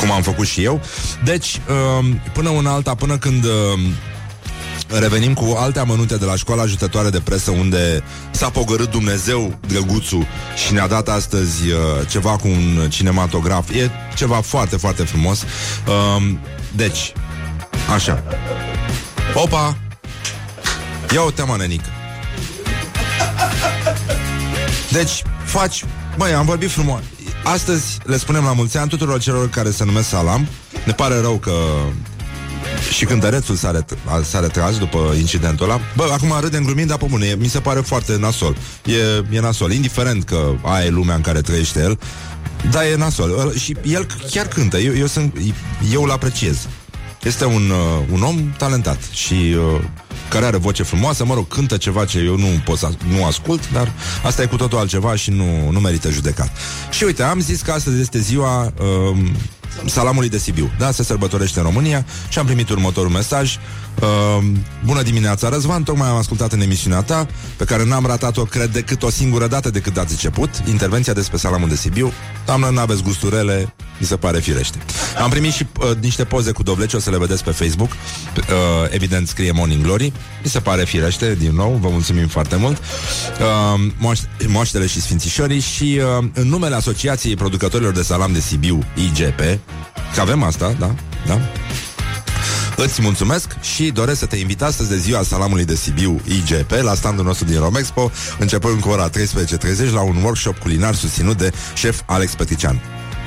[0.00, 0.80] cum am făcut și eu.
[1.24, 1.60] Deci,
[2.00, 3.44] uh, până una alta, până când...
[3.44, 3.50] Uh,
[4.98, 10.26] Revenim cu alte amănunte de la școala ajutătoare de presă unde s-a pogărât Dumnezeu drăguțul
[10.66, 13.70] și ne-a dat astăzi uh, ceva cu un cinematograf.
[13.70, 15.42] E ceva foarte, foarte frumos.
[15.86, 16.32] Uh,
[16.76, 17.12] deci,
[17.94, 18.22] așa.
[19.34, 19.76] Opa!
[21.14, 21.88] Ia o teamă, nenică.
[24.90, 25.84] Deci, faci...
[26.20, 27.00] Băi, am vorbit frumos.
[27.44, 30.48] Astăzi le spunem la mulți ani tuturor celor care se numesc Salam.
[30.86, 31.52] Ne pare rău că
[32.96, 35.80] și cântărețul s-a, ret- a- s-a retras după incidentul ăla.
[35.96, 38.56] Bă, acum râdem glumind, dar pe bune, e- mi se pare foarte nasol.
[38.84, 41.98] E, e nasol, indiferent că aia e lumea în care trăiește el,
[42.70, 43.30] dar e nasol.
[43.40, 45.36] Ăla- Și el chiar cântă, eu, eu, sunt,
[45.92, 46.68] eu îl apreciez.
[47.22, 49.80] Este un, uh, un om talentat și uh,
[50.28, 53.70] care are voce frumoasă, mă rog, cântă ceva ce eu nu pot să nu ascult,
[53.70, 56.50] dar asta e cu totul altceva și nu, nu merită judecat.
[56.90, 59.18] Și uite, am zis că astăzi este ziua uh,
[59.86, 60.70] salamului de Sibiu.
[60.78, 63.56] Da, se sărbătorește în România și am primit următorul mesaj.
[64.02, 64.44] Uh,
[64.84, 67.26] bună dimineața, Răzvan, tocmai am ascultat în emisiunea ta,
[67.56, 71.68] pe care n-am ratat-o, cred, decât o singură dată decât ați început, intervenția despre salamul
[71.68, 72.12] de Sibiu.
[72.46, 74.78] Doamnă, n-aveți gusturele, mi se pare firește.
[75.22, 77.90] Am primit și uh, niște poze cu dovleci, o să le vedeți pe Facebook.
[77.90, 78.46] Uh,
[78.88, 80.12] evident, scrie Morning Glory.
[80.42, 82.78] Mi se pare firește, din nou, vă mulțumim foarte mult.
[82.78, 88.84] Uh, moaș- moaștele și sfințișorii și uh, în numele Asociației Producătorilor de Salam de Sibiu,
[88.94, 89.40] IGP,
[90.14, 90.94] că avem asta, da?
[91.26, 91.40] Da?
[92.84, 96.94] Îți mulțumesc și doresc să te invit astăzi de ziua salamului de Sibiu IGP la
[96.94, 99.14] standul nostru din Romexpo, începând cu ora 13.30
[99.92, 102.80] la un workshop culinar susținut de șef Alex Petrician.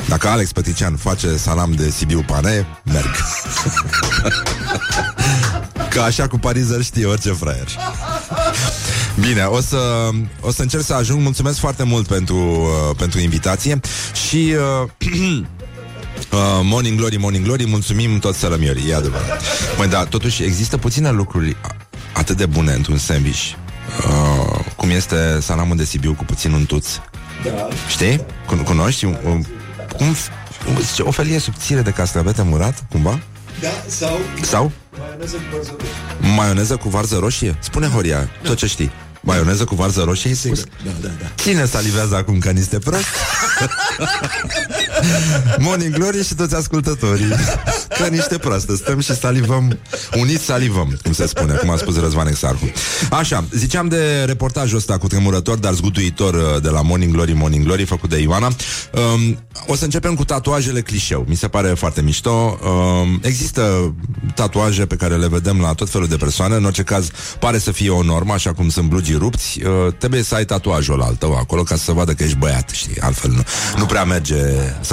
[0.08, 3.16] Dacă Alex Petrician face salam de Sibiu pane, merg.
[5.90, 7.68] Că așa cu parizer știe orice fraier.
[9.20, 10.10] Bine, o să,
[10.42, 11.22] o să încerc să ajung.
[11.22, 13.80] Mulțumesc foarte mult pentru, uh, pentru invitație
[14.28, 15.44] și uh,
[16.34, 19.42] Uh, morning Glory, Morning Glory, mulțumim toți sălămiorii, e adevărat.
[19.78, 21.76] Măi, da, totuși există puține lucruri a-
[22.14, 23.52] atât de bune într-un sandwich,
[24.08, 26.88] uh, cum este salamul de Sibiu cu puțin untuț.
[27.44, 27.68] Da.
[27.90, 28.26] Știi?
[28.46, 29.06] Cun- cunoști?
[29.06, 29.46] Um, um,
[29.98, 30.16] cum,
[30.66, 33.20] cum zice, o felie subțire de castravete murat, cumva?
[33.62, 34.72] Da, sau Sau
[35.06, 36.36] maioneză cu varză roșie.
[36.36, 37.58] maioneză cu varză roșie?
[37.60, 38.92] Spune, Horia, tot ce știi.
[39.26, 40.60] Maioneză cu varză roșie, ai spus?
[40.64, 41.26] Da, da, da.
[41.44, 43.04] Cine salivează acum ca niște prost?
[45.58, 47.26] Morning Glory și toți ascultătorii.
[48.00, 49.80] Ca niște proaste Stăm și salivăm
[50.20, 52.72] Uniți salivăm, cum se spune Cum a spus Răzvan Exarhu.
[53.10, 57.64] Așa, ziceam de reportajul ăsta cu tremurător Dar zguduitor uh, de la Morning Glory Morning
[57.64, 58.48] Glory Făcut de Ioana.
[58.48, 59.38] Um,
[59.68, 61.26] O să începem cu tatuajele clișeu.
[61.28, 62.60] Mi se pare foarte mișto.
[62.64, 63.96] Um, Există
[64.36, 66.56] tatuaje pe care le vedem La tot felul de persoane.
[66.56, 69.62] În orice caz pare să fie o normă Așa cum sunt blugii rupți.
[69.64, 72.70] Uh, Trebuie să ai tatuajul al tău acolo Ca să se vadă că ești băiat,
[72.70, 73.00] știi?
[73.00, 73.44] Altfel nu,
[73.78, 74.36] nu prea merge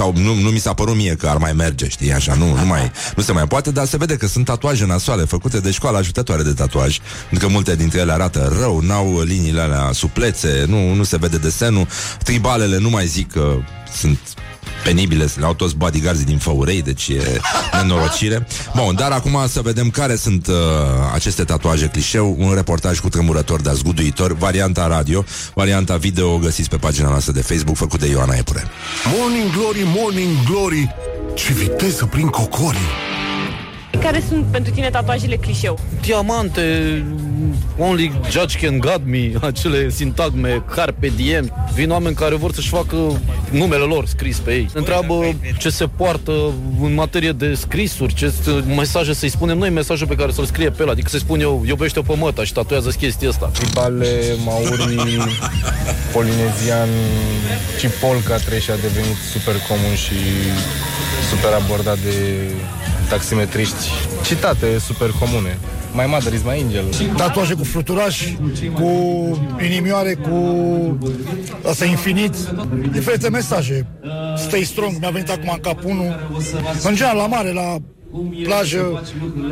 [0.01, 2.65] Sau nu, nu mi s-a părut mie că ar mai merge, știi Așa, nu, nu,
[2.65, 5.97] mai, nu se mai poate Dar se vede că sunt tatuaje nasoale Făcute de școala
[5.97, 6.97] ajutătoare de tatuaj
[7.29, 11.37] Pentru că multe dintre ele arată rău N-au liniile alea suplețe Nu, nu se vede
[11.37, 11.87] desenul
[12.23, 13.55] Tribalele nu mai zic că
[13.97, 14.19] sunt
[14.83, 17.39] penibile, le au toți bodyguards din Făurei, deci e
[17.73, 18.47] nenorocire.
[18.75, 20.55] Bun, dar acum să vedem care sunt uh,
[21.13, 26.69] aceste tatuaje clișeu, un reportaj cu tremurător, dar zguduitor, varianta radio, varianta video o găsiți
[26.69, 28.63] pe pagina noastră de Facebook, făcut de Ioana Epure.
[29.17, 30.95] Morning Glory, Morning Glory
[31.33, 33.19] Ce viteză prin cocorii
[33.99, 35.79] Care sunt pentru tine tatuajele clișeu?
[36.01, 37.03] diamante,
[37.77, 41.53] only judge can guide me, acele sintagme, carpe diem.
[41.73, 44.69] Vin oameni care vor să-și facă numele lor scris pe ei.
[44.73, 46.31] Întreabă ce se poartă
[46.81, 48.33] în materie de scrisuri, ce
[48.75, 50.89] mesaje să-i spunem noi, mesajul pe care să-l scrie pe el.
[50.89, 53.51] Adică să-i spun eu, iubește-o pe măta și tatuează chestia asta.
[53.53, 55.17] Tribale, mauri,
[56.13, 56.89] polinezian
[57.79, 60.15] și polka trei și a devenit super comun și
[61.29, 62.15] super abordat de
[63.11, 63.83] taximetriști.
[64.25, 65.57] Citate super comune.
[65.93, 66.85] My mother is my angel.
[67.15, 68.27] tatuaje cu fluturaș,
[68.73, 68.89] cu
[69.65, 70.37] inimioare, cu
[71.69, 72.35] asta infinit,
[72.91, 73.87] diferite mesaje.
[74.37, 76.29] Stay strong, mi-a venit acum în cap unul.
[76.83, 77.77] În general, la mare, la
[78.43, 79.03] plajă,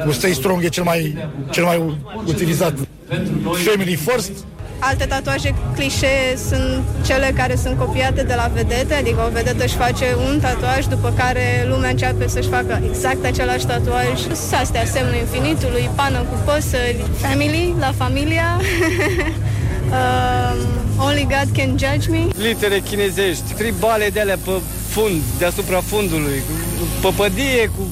[0.05, 2.73] cu Stay strong e cel mai, cel mai utilizat.
[3.71, 4.31] Family first,
[4.79, 9.75] Alte tatuaje clișee sunt cele care sunt copiate de la vedete, adică o vedetă își
[9.75, 14.19] face un tatuaj, după care lumea începe să-și facă exact același tatuaj.
[14.19, 18.59] Sunt astea, semnul infinitului, pană cu păsări, family, la familia,
[19.97, 20.57] um,
[21.07, 22.27] only God can judge me.
[22.37, 24.51] litere chinezești, tribale de alea pe
[24.87, 26.41] fund, deasupra fundului,
[27.01, 27.87] păpădie cu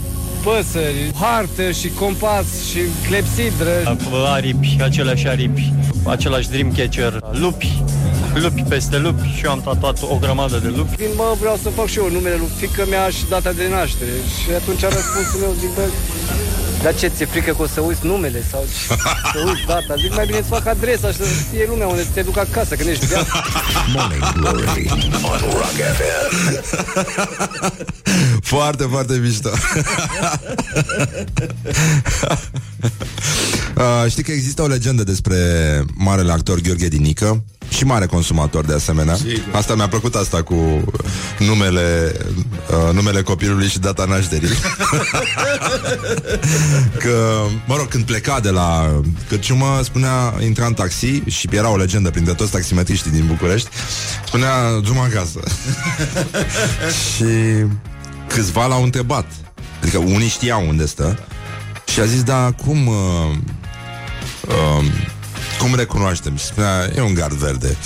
[0.47, 3.97] păsări, hartă și compas și clepsidră.
[4.25, 5.73] aripi, aceleași aripi,
[6.05, 7.83] același dreamcatcher, lupi,
[8.33, 10.95] lupi peste lupi și eu am tatuat o grămadă de lupi.
[10.95, 14.17] Vin, mă, vreau să fac și eu numele lui fică mea și data de naștere.
[14.41, 15.86] Și atunci răspunsul meu, zic, bă,
[16.84, 18.66] dar ce, ți-e frică că o să uiți numele sau
[19.32, 19.96] să uiți data?
[20.02, 22.76] Zic, mai bine să fac adresa și să știe lumea unde să te duc acasă
[22.76, 23.28] când ești beat.
[23.94, 26.16] Morning Glory on Rock FM
[28.42, 29.50] Foarte, foarte mișto.
[33.78, 35.38] uh, știi că există o legendă despre
[35.96, 39.15] marele actor Gheorghe Dinică și mare consumator de asemenea.
[39.15, 39.43] Sigur.
[39.51, 40.84] Asta mi-a plăcut asta cu
[41.39, 42.15] numele,
[42.88, 44.49] uh, numele copilului și data nașterii.
[47.03, 51.77] că, mă rog, când pleca de la Cârciumă, spunea, intra în taxi și era o
[51.77, 53.69] legendă printre toți taximetriștii din București,
[54.25, 55.39] spunea, drum acasă.
[57.15, 57.25] și
[58.27, 59.25] câțiva l-au întrebat.
[59.82, 61.19] Adică unii știau unde stă
[61.93, 62.88] și a zis, da, cum...
[62.88, 63.36] Uh,
[64.47, 64.86] uh,
[65.60, 66.36] cum recunoaștem?
[66.36, 67.78] Și spunea, e un gard verde.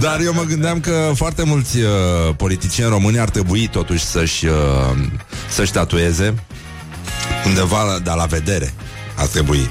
[0.00, 1.88] Dar eu mă gândeam că foarte mulți uh,
[2.36, 4.52] politicieni români ar trebui totuși să-și, uh,
[5.48, 6.34] să-și tatueze
[7.46, 8.74] undeva la, dar la vedere.
[9.16, 9.70] Ar trebui.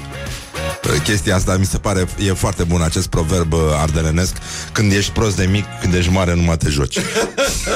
[0.84, 4.36] Uh, Chestia asta mi se pare e foarte bun acest proverb uh, ardelenesc.
[4.72, 6.98] Când ești prost de mic, când ești mare nu mă te joci.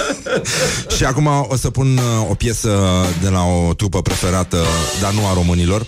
[0.97, 2.79] Și acum o să pun uh, o piesă
[3.23, 4.65] de la o trupă preferată
[5.01, 5.87] Dar nu a românilor.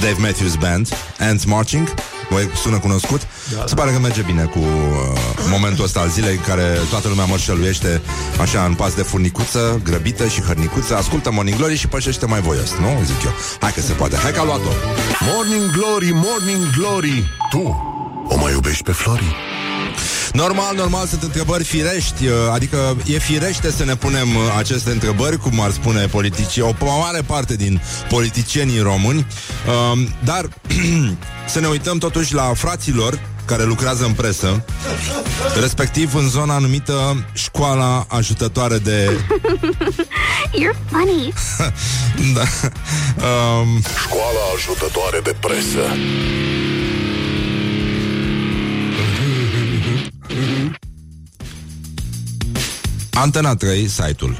[0.00, 1.94] Dave Matthews Band Ants Marching
[2.30, 3.20] Băi, sună cunoscut.
[3.56, 5.18] Da, Se pare că merge bine cu uh,
[5.50, 8.00] momentul ăsta al zilei În care toată lumea mărșăluiește
[8.40, 10.96] Așa în pas de furnicuță, grăbită și hărnicuță.
[10.96, 13.00] Ascultă Morning Glory și pășește mai voios Nu?
[13.04, 13.32] Zic eu.
[13.60, 14.70] Hai că se poate, hai că a luat-o.
[15.32, 17.24] Morning Glory, Morning Glory.
[17.50, 17.88] Tu
[18.28, 19.36] o mai iubești pe Flori?
[20.32, 25.36] Normal, normal, sunt întrebări firești uh, Adică e firește să ne punem uh, aceste întrebări
[25.36, 29.26] Cum ar spune politicii O mare parte din politicienii români
[29.66, 30.48] uh, Dar
[31.52, 34.64] să ne uităm totuși la fraților care lucrează în presă,
[35.60, 39.10] respectiv în zona numită Școala Ajutătoare de...
[40.60, 41.32] You're funny.
[42.34, 42.40] da.
[43.26, 45.80] Um, Școala ajutătoare de presă
[53.20, 54.36] Antena 3, site-ul.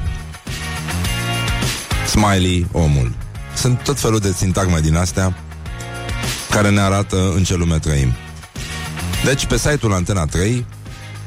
[2.07, 3.13] Smiley, omul.
[3.55, 5.37] Sunt tot felul de sintagme din astea
[6.49, 8.13] Care ne arată în ce lume trăim.
[9.23, 10.65] Deci pe site-ul Antena 3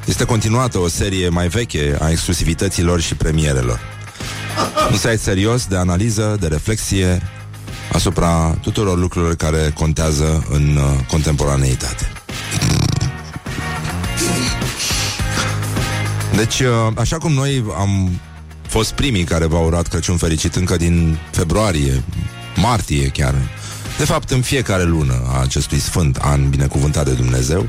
[0.05, 3.81] Este continuată o serie mai veche A exclusivităților și premierelor.
[4.91, 7.23] Un site serios de analiză, de reflexie
[7.93, 12.14] Asupra tuturor lucrurilor care contează în uh, contemporaneitate
[16.37, 18.21] Deci, uh, așa cum noi am
[18.63, 22.03] fost primii care v-au urat Crăciun fericit încă din februarie,
[22.57, 23.35] martie chiar,
[23.99, 27.69] de fapt în fiecare lună a acestui sfânt an binecuvântat de Dumnezeu,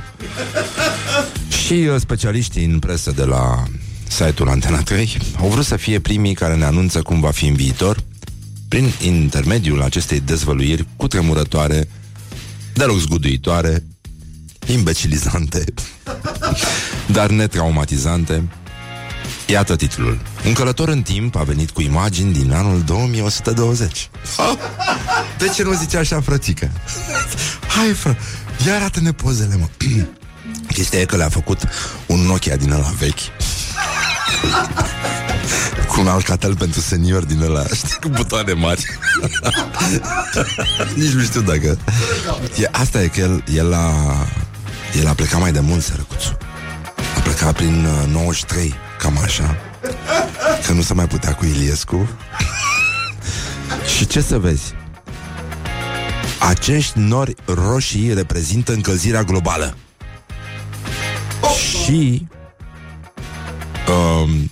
[1.66, 3.63] și uh, specialiștii în presă de la
[4.07, 7.55] site-ul Antena 3 au vrut să fie primii care ne anunță cum va fi în
[7.55, 8.03] viitor,
[8.68, 11.89] prin intermediul acestei dezvăluiri cu tremurătoare,
[12.74, 13.84] deloc zguduitoare,
[14.68, 15.63] imbecilizante,
[17.12, 18.43] dar netraumatizante.
[19.47, 20.20] Iată titlul.
[20.45, 24.10] Un călător în timp a venit cu imagini din anul 2120.
[25.38, 26.72] De ce nu zice așa, frățică?
[27.68, 28.18] Hai, fră,
[28.66, 29.68] ia arată-ne pozele, mă.
[30.74, 31.62] Chestia e că le-a făcut
[32.06, 33.20] un Nokia din ăla vechi.
[35.95, 38.99] cu un Alcatel pentru senior din ăla Știi, cu butoane mari
[40.95, 41.78] Nici nu știu dacă
[42.60, 43.93] e, Asta e că el, el a
[44.99, 46.55] El a plecat mai de mult, sărăcuțul A
[47.26, 49.58] plecat prin uh, 93 Cam așa.
[50.66, 52.10] Că nu se mai putea cu Iliescu.
[53.98, 54.74] Și ce să vezi?
[56.40, 59.78] Acești nori roșii reprezintă încălzirea globală.
[61.58, 62.28] Și
[63.88, 64.52] um,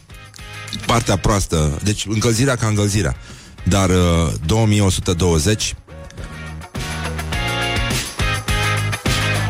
[0.86, 3.16] partea proastă, deci încălzirea ca încălzirea,
[3.64, 5.76] dar uh, 2120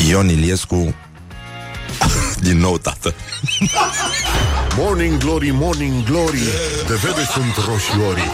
[0.10, 0.96] Ion Iliescu
[2.44, 3.14] din nou tată.
[4.78, 6.44] Morning Glory, Morning Glory
[6.88, 8.32] De vede sunt roșiorii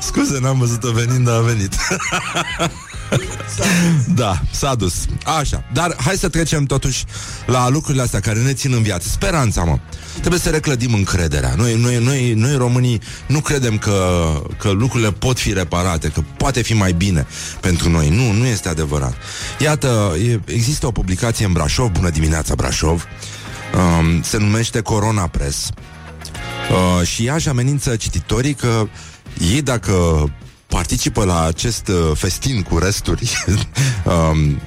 [0.00, 1.74] Scuze, n-am văzut-o venind, dar a venit.
[4.22, 4.94] da, s-a dus.
[5.38, 5.64] Așa.
[5.72, 7.04] Dar hai să trecem totuși
[7.46, 9.08] la lucrurile astea care ne țin în viață.
[9.08, 9.78] Speranța, mă.
[10.18, 11.54] Trebuie să reclădim încrederea.
[11.56, 14.28] Noi, noi, noi, noi românii, nu credem că,
[14.58, 17.26] că lucrurile pot fi reparate, că poate fi mai bine
[17.60, 18.08] pentru noi.
[18.08, 19.14] Nu, nu este adevărat.
[19.58, 23.04] Iată, e, există o publicație în Brașov, Bună dimineața Brașov,
[23.74, 25.70] um, se numește Corona Press.
[26.70, 28.88] Uh, și ea își amenință cititorii că
[29.52, 29.94] ei dacă
[30.68, 33.32] participă la acest uh, festin cu resturi,
[34.30, 34.60] um,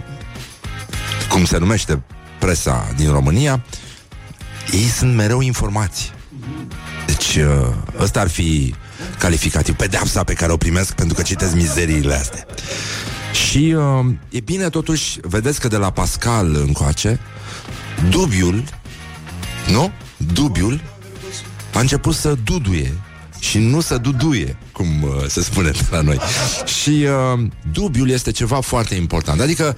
[1.30, 2.04] cum se numește
[2.40, 3.64] presa din România,
[4.72, 6.12] ei sunt mereu informați.
[7.06, 7.68] Deci uh,
[8.00, 8.76] ăsta ar fi
[9.20, 12.46] calificativ, pedeapsa pe care o primesc pentru că citesc mizeriile astea.
[13.48, 17.20] Și uh, e bine totuși, vedeți că de la Pascal încoace,
[18.10, 18.64] dubiul,
[19.72, 19.92] nu?
[20.34, 20.82] Dubiul
[21.74, 22.94] a început să duduie
[23.40, 26.20] și nu să duduie, cum uh, se spune la noi.
[26.66, 29.42] Și uh, dubiul este ceva foarte important.
[29.42, 29.76] Adică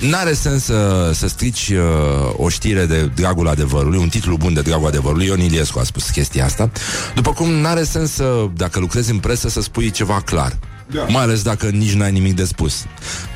[0.00, 4.60] N-are sens să, să strici uh, o știre de dragul adevărului, un titlu bun de
[4.60, 5.26] dragul adevărului.
[5.26, 6.70] Ion Iliescu a spus chestia asta.
[7.14, 10.58] După cum n-are sens să, dacă lucrezi în presă, să spui ceva clar.
[10.86, 11.02] Da.
[11.08, 12.84] Mai ales dacă nici n-ai nimic de spus.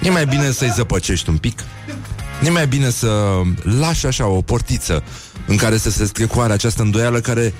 [0.03, 1.63] E mai bine să-i zăpăcești un pic.
[2.45, 5.03] E mai bine să lași așa o portiță
[5.47, 7.55] în care să se strecoare această îndoială care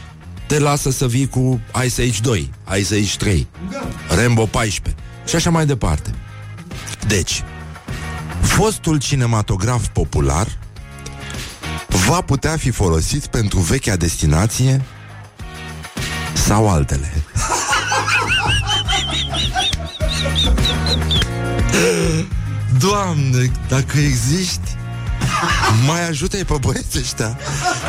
[0.51, 3.49] te lasă să vii cu Ice Age 2, Ice Age 3,
[4.09, 6.15] Rambo 14 și așa mai departe.
[7.07, 7.43] Deci,
[8.41, 10.59] Fostul cinematograf popular
[11.89, 14.85] va putea fi folosit pentru vechea destinație
[16.33, 17.13] sau altele.
[22.79, 24.77] Doamne, dacă existi,
[25.87, 27.39] mai ajută-i pe băieții ăștia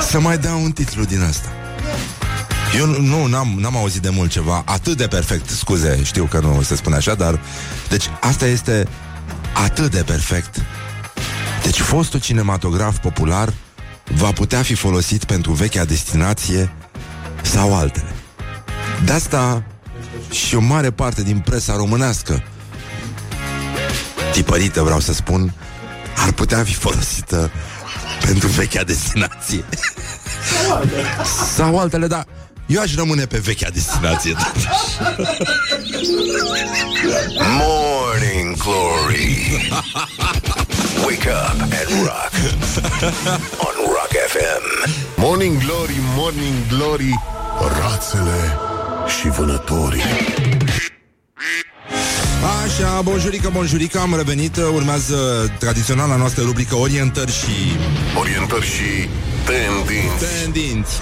[0.09, 1.49] să mai dea un titlu din asta.
[2.77, 6.39] Eu nu- nu, n-am, n-am auzit de mult ceva atât de perfect, scuze, știu că
[6.39, 7.39] nu se spune așa, dar...
[7.89, 8.87] Deci asta este
[9.53, 10.61] atât de perfect.
[11.63, 13.53] Deci fostul cinematograf popular
[14.15, 16.71] va putea fi folosit pentru vechea destinație
[17.41, 18.13] sau altele.
[19.05, 19.63] De asta
[20.31, 22.43] și o mare parte din presa românească
[24.31, 25.53] tipărită, vreau să spun,
[26.15, 27.51] ar putea fi folosită
[28.25, 29.63] pentru vechea destinație.
[31.55, 32.25] Sau altele, dar
[32.71, 34.35] eu aș rămâne pe vechea destinație.
[37.59, 39.71] Morning Glory.
[41.05, 42.31] Wake up and rock.
[43.57, 44.91] On Rock FM.
[45.15, 47.19] Morning Glory, Morning Glory.
[47.79, 48.57] Rațele
[49.19, 50.01] și vânătorii.
[52.65, 55.15] Așa, bonjurică, bonjurică, am revenit Urmează
[55.59, 57.77] tradiționala noastră rubrică Orientări și...
[58.19, 59.09] Orientări și
[59.45, 60.41] tendinți.
[60.41, 61.01] Tendinți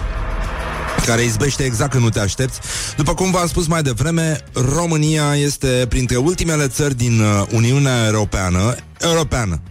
[1.05, 2.59] care izbește exact când nu te aștepți.
[2.97, 8.75] După cum v-am spus mai devreme, România este printre ultimele țări din uh, Uniunea Europeană,
[9.01, 9.61] europeană,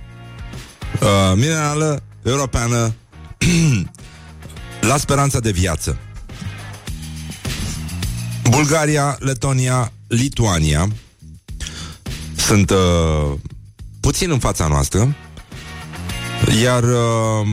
[1.01, 2.95] uh, minerală, europeană,
[4.91, 5.99] la speranța de viață.
[8.51, 10.89] Bulgaria, Letonia, Lituania
[12.37, 13.33] sunt uh,
[14.01, 15.16] puțin în fața noastră,
[16.62, 17.47] iar uh,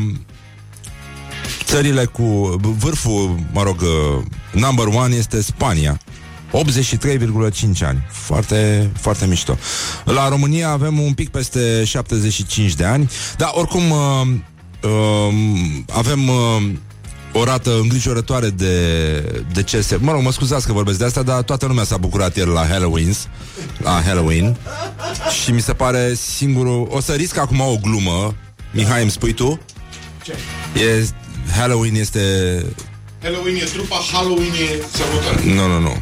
[1.66, 2.24] țările cu
[2.60, 6.00] vârful, mă rog, uh, number one este Spania.
[6.52, 8.08] 83,5 ani.
[8.10, 9.58] Foarte, foarte mișto.
[10.04, 14.28] La România avem un pic peste 75 de ani, dar oricum uh,
[14.84, 15.34] uh,
[15.92, 16.64] avem uh,
[17.34, 19.96] o rată îngrijorătoare de decese.
[19.96, 22.66] Mă rog, mă scuzați că vorbesc de asta, dar toată lumea s-a bucurat ieri la
[22.68, 23.14] Halloween,
[23.78, 24.58] la Halloween.
[25.44, 26.88] Și mi se pare singurul...
[26.92, 28.36] O să risc acum o glumă.
[28.72, 29.60] Mihai, îmi spui tu?
[30.24, 30.34] Ce?
[30.82, 31.08] E,
[31.58, 32.20] Halloween este...
[33.24, 35.42] Halloween e trupa, Halloween e sărbătoare.
[35.44, 36.02] Nu, nu, nu.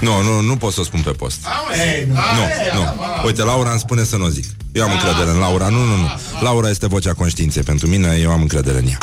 [0.00, 1.46] Nu, nu, nu pot să o spun pe post.
[1.72, 2.86] Ei, Nu, nu.
[3.24, 4.44] Uite, Laura îmi spune să nu o zic.
[4.72, 5.68] Eu am încredere în Laura.
[5.68, 6.10] Nu, nu, nu.
[6.40, 8.98] Laura este vocea conștiinței pentru mine, eu am încredere în ea.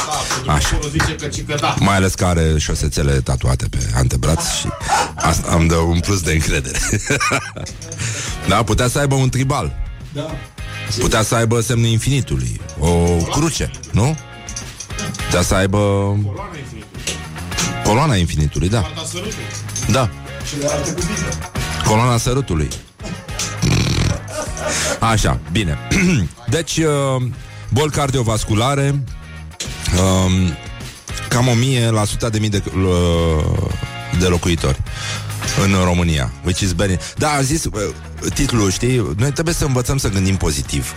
[0.48, 0.80] Așa.
[0.92, 1.76] zice că, ci că da.
[1.80, 4.68] Mai ales că are șosețele tatuate pe antebraț și
[5.16, 6.80] asta îmi dă un plus de încredere.
[8.50, 9.76] da, putea să aibă un tribal.
[10.14, 10.36] Da.
[11.00, 12.62] Putea să aibă semnul infinitului.
[12.80, 14.18] O cruce, nu?
[15.34, 15.80] Putea să aibă
[17.84, 18.80] coloana infinitului, da.
[18.80, 19.46] Poarta sărutului.
[19.92, 20.10] Da.
[20.48, 21.22] Și le alte cuvinte.
[21.88, 22.68] Coloana sărutului.
[25.00, 25.78] Așa, bine.
[26.56, 27.22] Deci, uh,
[27.70, 29.04] boli cardiovasculare,
[30.00, 30.58] um,
[31.30, 33.70] cam o mie la suta de mii de, uh,
[34.20, 34.78] de locuitori
[35.64, 36.98] în România, which is very...
[37.18, 37.72] Da, a zis uh,
[38.34, 40.94] titlul, știi, noi trebuie să învățăm să gândim pozitiv.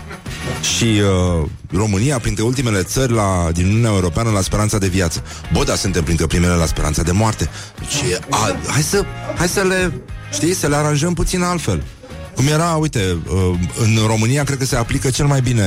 [0.76, 5.22] Și uh, România, printre ultimele țări la, din Uniunea Europeană la speranța de viață.
[5.52, 7.48] Bă, dar suntem printre primele la speranța de moarte.
[7.78, 9.04] Deci, e- a, hai, să,
[9.36, 10.00] hai să le,
[10.32, 11.82] știi, să le aranjăm puțin altfel.
[12.36, 15.64] Cum era, uite, uh, în România cred că se aplică cel mai bine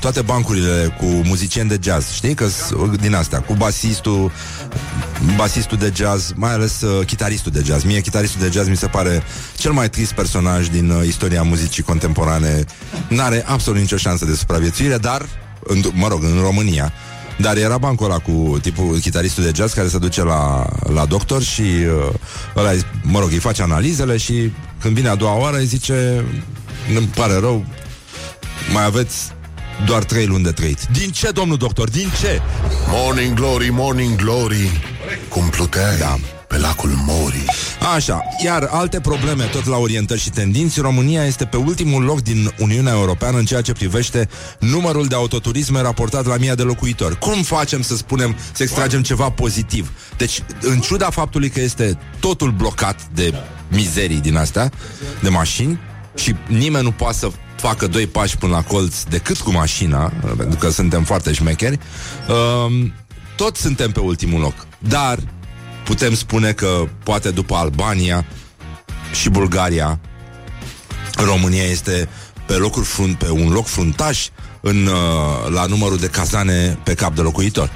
[0.00, 2.34] toate bancurile cu muzicieni de jazz, știi?
[2.34, 2.46] Că
[3.00, 4.32] din astea, cu basistul,
[5.36, 7.84] basistul de jazz, mai ales uh, chitaristul de jazz.
[7.84, 9.22] Mie chitaristul de jazz mi se pare
[9.56, 12.64] cel mai trist personaj din uh, istoria muzicii contemporane.
[13.08, 15.26] N-are absolut nicio șansă de supraviețuire, dar,
[15.64, 16.92] în, mă rog, în România,
[17.38, 21.42] dar era bancul ăla cu tipul chitaristul de jazz care se duce la, la doctor
[21.42, 22.14] și uh,
[22.56, 26.24] ăla, îi- mă rog, îi face analizele și când vine a doua oară îi zice
[26.96, 27.64] îmi pare rău,
[28.72, 29.16] mai aveți
[29.86, 30.78] doar trei luni de trăit.
[30.92, 31.88] Din ce, domnul doctor?
[31.90, 32.40] Din ce?
[32.88, 34.80] Morning Glory, Morning Glory.
[35.28, 36.18] Cum pluteai da.
[36.52, 37.44] Pe lacul Mori.
[37.94, 42.50] Așa, iar alte probleme tot la orientări și tendinți, România este pe ultimul loc din
[42.58, 44.28] Uniunea Europeană în ceea ce privește
[44.58, 47.18] numărul de autoturisme raportat la mii de locuitori.
[47.18, 49.92] Cum facem să spunem, să extragem ceva pozitiv?
[50.16, 53.34] Deci, în ciuda faptului că este totul blocat de
[53.68, 54.70] mizerii din astea,
[55.20, 55.78] de mașini,
[56.14, 60.58] și nimeni nu poate să facă doi pași până la colț decât cu mașina, pentru
[60.58, 61.78] că suntem foarte șmecheri,
[62.28, 62.92] um,
[63.36, 64.66] tot suntem pe ultimul loc.
[64.78, 65.18] Dar
[65.92, 68.26] putem spune că poate după Albania
[69.12, 70.00] și Bulgaria,
[71.14, 72.08] România este
[72.46, 74.28] pe, locuri frunt, pe un loc fruntaș
[74.60, 77.70] în, uh, la numărul de cazane pe cap de locuitor.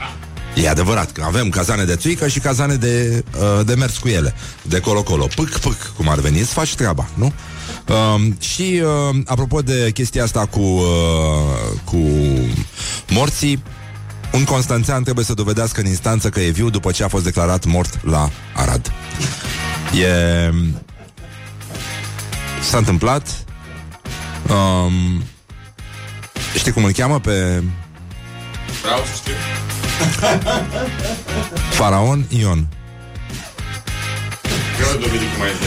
[0.54, 4.34] E adevărat că avem cazane de țuică și cazane de, uh, de mers cu ele.
[4.62, 5.28] De colo-colo.
[5.34, 7.32] Pâc, pâc, cum ar veni, îți faci treaba, nu?
[7.88, 11.98] Uh, și uh, apropo de chestia asta cu, uh, cu
[13.08, 13.62] morții,
[14.36, 17.64] un constanțean trebuie să dovedească în instanță că e viu după ce a fost declarat
[17.64, 18.92] mort la Arad.
[19.94, 20.50] E...
[22.62, 23.44] S-a întâmplat
[24.48, 25.22] um,
[26.56, 27.62] Știi cum îl cheamă pe
[28.82, 29.32] Vreau să știu.
[31.78, 32.66] Faraon Ion
[34.80, 35.64] Eu dovedit cum mai este.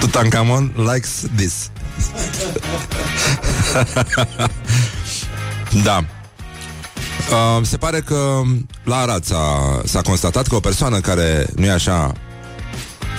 [0.00, 1.70] Tutankhamon likes this
[5.84, 6.04] Da
[7.32, 8.40] Uh, se pare că
[8.84, 12.12] la Arad s-a, s-a constatat că o persoană care, nu e așa,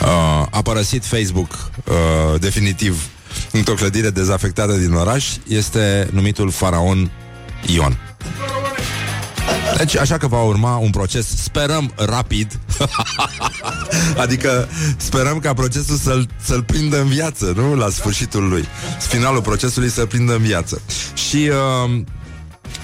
[0.02, 3.10] uh, a părăsit Facebook uh, definitiv
[3.52, 7.12] într-o clădire dezafectată din oraș este numitul Faraon
[7.68, 7.98] Ion.
[9.78, 12.60] Deci, așa că va urma un proces, sperăm, rapid
[14.24, 17.76] Adică sperăm ca procesul să-l, să-l prindă în viață, nu?
[17.76, 18.66] La sfârșitul lui
[19.00, 20.82] Finalul procesului să-l prindă în viață
[21.30, 21.50] Și
[21.86, 22.02] uh,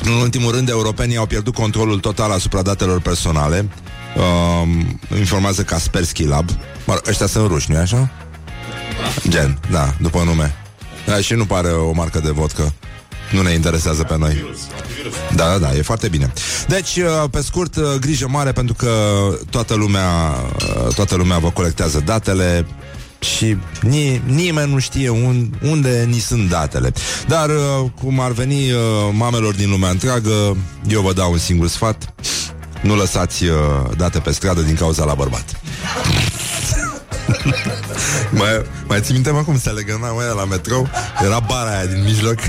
[0.03, 3.69] în ultimul rând, europenii au pierdut controlul total asupra datelor personale.
[4.17, 6.49] Uh, Informează Kaspersky Lab.
[6.85, 8.11] Mă, rog, Ăștia sunt ruși, nu așa?
[9.27, 10.55] Gen, da, după nume.
[11.05, 12.73] Da, Și nu pare o marcă de vodcă.
[13.31, 14.45] Nu ne interesează pe noi.
[15.35, 16.33] Da, da, da, e foarte bine.
[16.67, 18.91] Deci, uh, pe scurt, uh, grijă mare Pentru că
[19.49, 22.65] toată lumea uh, Toată lumea vă colectează datele
[23.19, 26.93] și ni, nimeni nu știe un, unde ni sunt datele.
[27.27, 28.79] Dar, uh, cum ar veni uh,
[29.11, 30.57] mamelor din lumea întreagă,
[30.87, 32.13] eu vă dau un singur sfat.
[32.81, 33.55] Nu lăsați uh,
[33.97, 35.61] date pe stradă din cauza la bărbat.
[38.39, 40.89] mai, mai ții minte, mă, cum se legănau aia la metrou?
[41.23, 42.39] Era bara aia din mijloc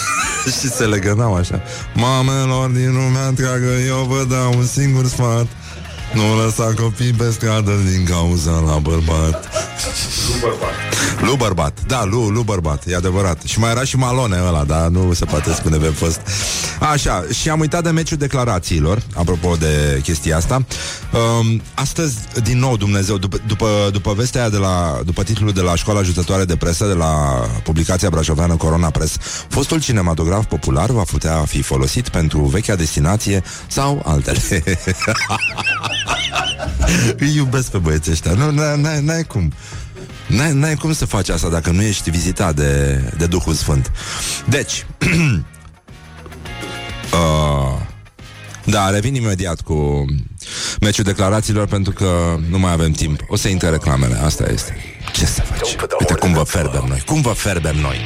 [0.60, 1.62] Și se legănau așa
[1.94, 5.46] Mamelor din lumea întreagă Eu vă dau un singur sfat
[6.12, 10.91] Nu lăsa copii pe stradă Din cauza la bărbat Nu bărbat.
[11.20, 13.42] Lu bărbat, da, Lu, Lu bărbat, e adevărat.
[13.42, 16.20] Și mai era și Malone ăla, dar nu se poate spune pe fost.
[16.80, 20.54] Așa, și am uitat de meciul declarațiilor Apropo de chestia asta.
[21.40, 25.60] Um, Astăzi, din nou, Dumnezeu După, după, după vestea aia de la După titlul de
[25.60, 29.16] la Școala Ajutătoare de Presă De la publicația brașoveană Corona Press
[29.48, 34.40] Fostul cinematograf popular va putea fi folosit Pentru vechea destinație Sau altele.
[37.18, 38.32] Îi iubesc pe băieții ăștia.
[38.32, 39.52] Nu, n-ai, n-ai cum
[40.36, 43.92] N-ai, n-ai cum să faci asta dacă nu ești vizitat de, de Duhul Sfânt.
[44.48, 44.86] Deci,
[47.12, 47.80] uh,
[48.64, 50.04] da, revin imediat cu
[50.80, 53.20] meciul declarațiilor pentru că nu mai avem timp.
[53.28, 54.76] O să intre reclamele, asta este.
[55.12, 55.76] Ce să faci?
[55.98, 57.02] Uite cum vă ferbem noi.
[57.06, 58.00] Cum vă ferbem noi?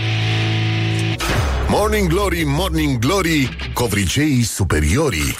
[1.68, 5.36] Morning Glory, Morning Glory, covriceii superiorii.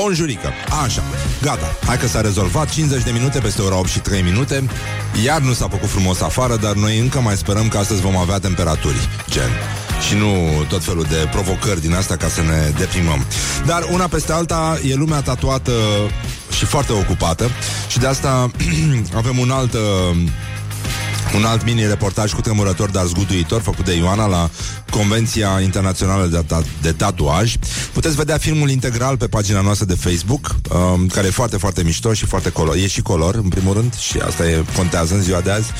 [0.00, 0.52] Bonjurică.
[0.84, 1.02] Așa,
[1.42, 1.76] gata.
[1.86, 2.68] Hai că s-a rezolvat.
[2.68, 4.68] 50 de minute peste ora 8 și 3 minute.
[5.24, 8.38] Iar nu s-a făcut frumos afară, dar noi încă mai sperăm că astăzi vom avea
[8.38, 9.08] temperaturi.
[9.30, 9.50] Gen.
[10.08, 13.24] Și nu tot felul de provocări din asta ca să ne deprimăm.
[13.66, 15.72] Dar una peste alta e lumea tatuată
[16.50, 17.50] și foarte ocupată
[17.88, 18.50] și de asta
[19.20, 19.80] avem un alt uh,
[21.34, 24.50] un alt mini-reportaj cu tremurător, dar zguduitor, făcut de Ioana la
[24.90, 27.54] Convenția Internațională de, ta- de Tatuaj.
[27.92, 32.12] Puteți vedea filmul integral pe pagina noastră de Facebook, um, care e foarte, foarte mișto
[32.12, 32.76] și foarte color.
[32.76, 35.70] E și color, în primul rând, și asta e, contează în ziua de azi.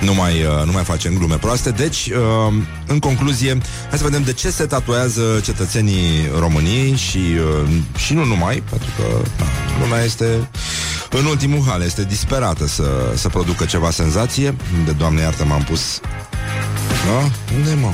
[0.00, 1.70] Nu mai, uh, nu mai facem glume proaste.
[1.70, 2.54] Deci, uh,
[2.86, 8.24] în concluzie, hai să vedem de ce se tatuează cetățenii României și, uh, și nu
[8.24, 9.02] numai, pentru că
[9.38, 9.46] na,
[9.80, 10.48] lumea este
[11.10, 14.56] în ultimul hal, este disperată să, să producă ceva senzație.
[14.88, 16.00] De doamne iartă m-am pus
[17.06, 17.30] da?
[17.56, 17.90] Unde mă?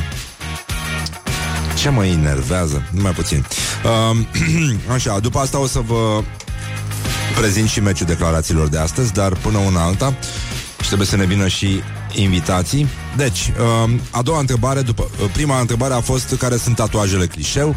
[1.78, 2.88] Ce mă enervează?
[2.90, 3.44] Numai puțin
[3.84, 4.16] uh,
[4.94, 6.22] Așa, după asta o să vă
[7.36, 10.14] prezint și meciul declarațiilor de astăzi Dar până una alta
[10.80, 11.80] Și trebuie să ne vină și
[12.12, 13.52] invitații Deci,
[13.84, 17.76] uh, a doua întrebare după, uh, Prima întrebare a fost Care sunt tatuajele clișeu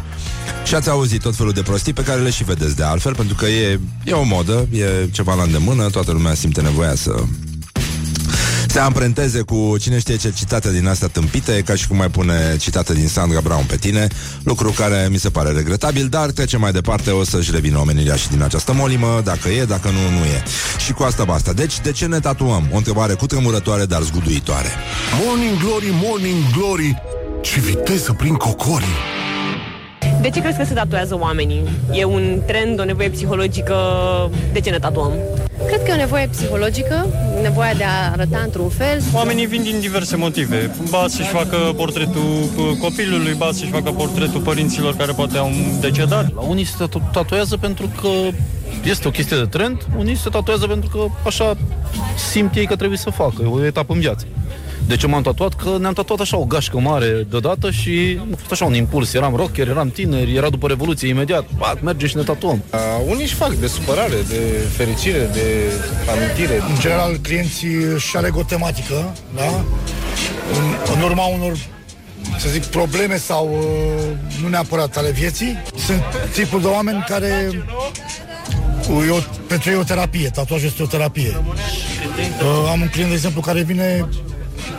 [0.64, 3.34] Și ați auzit tot felul de prostii Pe care le și vedeți de altfel Pentru
[3.34, 7.24] că e, e o modă, e ceva la îndemână Toată lumea simte nevoia să
[8.78, 12.56] se amprenteze cu cine știe ce citate din astea tâmpite, ca și cum mai pune
[12.58, 14.06] citate din Sandra Brown pe tine,
[14.42, 18.28] lucru care mi se pare regretabil, dar trecem mai departe, o să-și revină omenirea și
[18.28, 20.42] din această molimă, dacă e, dacă nu, nu e.
[20.84, 21.52] Și cu asta basta.
[21.52, 22.68] Deci, de ce ne tatuăm?
[22.72, 24.68] O întrebare cu tremurătoare, dar zguduitoare.
[25.24, 27.02] Morning Glory, Morning Glory,
[27.42, 29.17] ce viteză prin cocorii.
[30.20, 31.62] De ce crezi că se tatuează oamenii?
[31.92, 33.74] E un trend, o nevoie psihologică?
[34.52, 35.12] De ce ne tatuăm?
[35.66, 37.06] Cred că e o nevoie psihologică,
[37.42, 39.00] nevoia de a arăta într-un fel.
[39.14, 40.70] Oamenii vin din diverse motive.
[40.90, 42.22] Ba să-și facă portretul
[42.80, 45.50] copilului, ba să-și facă portretul părinților care poate au
[45.80, 46.34] decedat.
[46.34, 48.08] La unii se tatu- tatuează pentru că
[48.84, 51.56] este o chestie de trend, unii se tatuează pentru că așa
[52.32, 54.24] simt ei că trebuie să facă, e o etapă în viață.
[54.88, 55.54] De ce m-am tatuat?
[55.54, 59.14] Că ne-am tatuat așa o gașcă mare deodată și a fost așa un impuls.
[59.14, 61.44] Eram rocker, eram tineri, era după Revoluție imediat.
[61.56, 62.62] Ba, merge și ne tatuăm.
[62.72, 64.40] Uh, unii își fac de supărare, de
[64.76, 65.72] fericire, de
[66.16, 66.54] amintire.
[66.54, 69.64] În general, clienții își aleg o tematică, da?
[70.52, 71.56] În, în urma unor
[72.38, 75.62] să zic, probleme sau uh, nu neapărat ale vieții.
[75.86, 77.50] Sunt tipul de oameni care
[78.90, 81.36] uh, e o, pentru ei e o terapie, tatuajul este o terapie.
[81.36, 84.08] Uh, am un client, de exemplu, care vine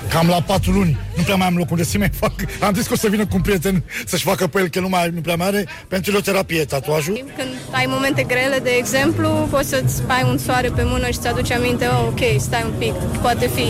[0.10, 0.98] cam la patru luni.
[1.16, 2.34] Nu prea mai am locul de să mai fac.
[2.60, 4.90] Am zis că o să vină cu un prieten să-și facă pe el, că nu,
[4.90, 5.68] mai, nu prea mai are.
[5.88, 7.24] Pentru el e o terapie tatuajul.
[7.38, 11.28] Când ai momente grele, de exemplu, poți să-ți ai un soare pe mână și ți
[11.28, 13.66] aduce aminte, oh, ok, stai un pic, poate fi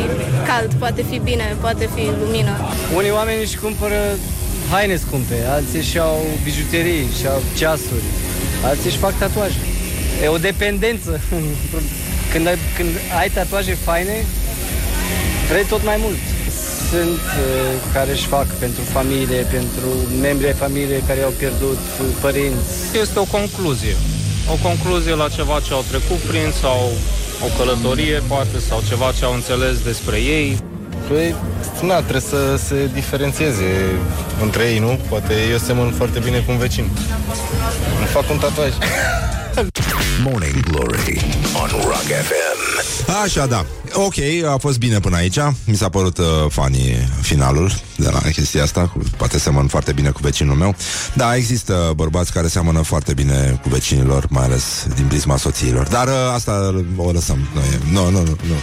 [0.47, 2.57] cald, poate fi bine, poate fi lumină.
[2.95, 3.99] Unii oameni își cumpără
[4.71, 8.03] haine scumpe, alții și au bijuterii, și au ceasuri,
[8.63, 9.59] alții își fac tatuaje.
[10.23, 11.21] E o dependență.
[12.31, 12.89] Când ai, când
[13.19, 14.25] ai tatuaje faine,
[15.49, 16.17] vrei tot mai mult.
[16.89, 19.89] Sunt uh, care își fac pentru familie, pentru
[20.21, 22.97] membrii ai familiei care au pierdut uh, părinți.
[23.01, 23.95] Este o concluzie.
[24.53, 26.91] O concluzie la ceva ce au trecut prin sau
[27.45, 30.63] o călătorie, poate, sau ceva ce au înțeles despre ei.
[31.07, 31.35] Păi,
[31.81, 33.69] na, trebuie să se diferențieze
[34.41, 34.99] între ei, nu?
[35.09, 36.89] Poate eu semăn foarte bine cu un vecin.
[37.97, 38.71] Îmi fac un tatuaj.
[40.25, 41.21] Morning Glory
[41.61, 42.59] on Rock FM.
[43.23, 43.65] Așa, da.
[43.93, 44.15] Ok,
[44.53, 45.37] a fost bine până aici.
[45.65, 48.87] Mi s-a părut uh, funny finalul de la chestia asta.
[48.87, 50.75] Cu, poate seamănă foarte bine cu vecinul meu.
[51.13, 54.63] Da, există bărbați care seamănă foarte bine cu vecinilor, mai ales
[54.95, 55.87] din prisma soțiilor.
[55.87, 57.47] Dar uh, asta o lăsăm.
[57.53, 58.55] Nu, e, nu, nu, nu, nu.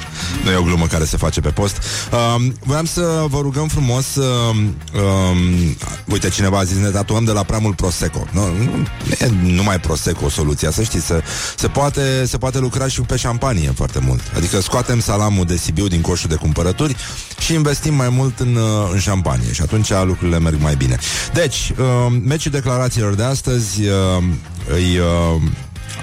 [0.45, 1.77] Nu e o glumă care se face pe post.
[2.13, 4.57] Uh, voiam să vă rugăm frumos uh,
[4.95, 5.75] uh,
[6.05, 8.27] Uite, cineva a zis, ne tatuăm de la prea mult Prosecco.
[8.33, 8.87] Nu, nu,
[9.19, 11.07] e numai Prosecco soluția, să știți.
[11.07, 11.23] Se,
[11.57, 14.21] se, poate, se poate lucra și pe șampanie foarte mult.
[14.37, 16.97] Adică scoatem salamul de Sibiu din coșul de cumpărături
[17.39, 20.99] și investim mai mult în, uh, în șampanie și atunci lucrurile merg mai bine.
[21.33, 24.25] Deci, uh, meciul declarațiilor de astăzi uh,
[24.73, 25.43] îi uh,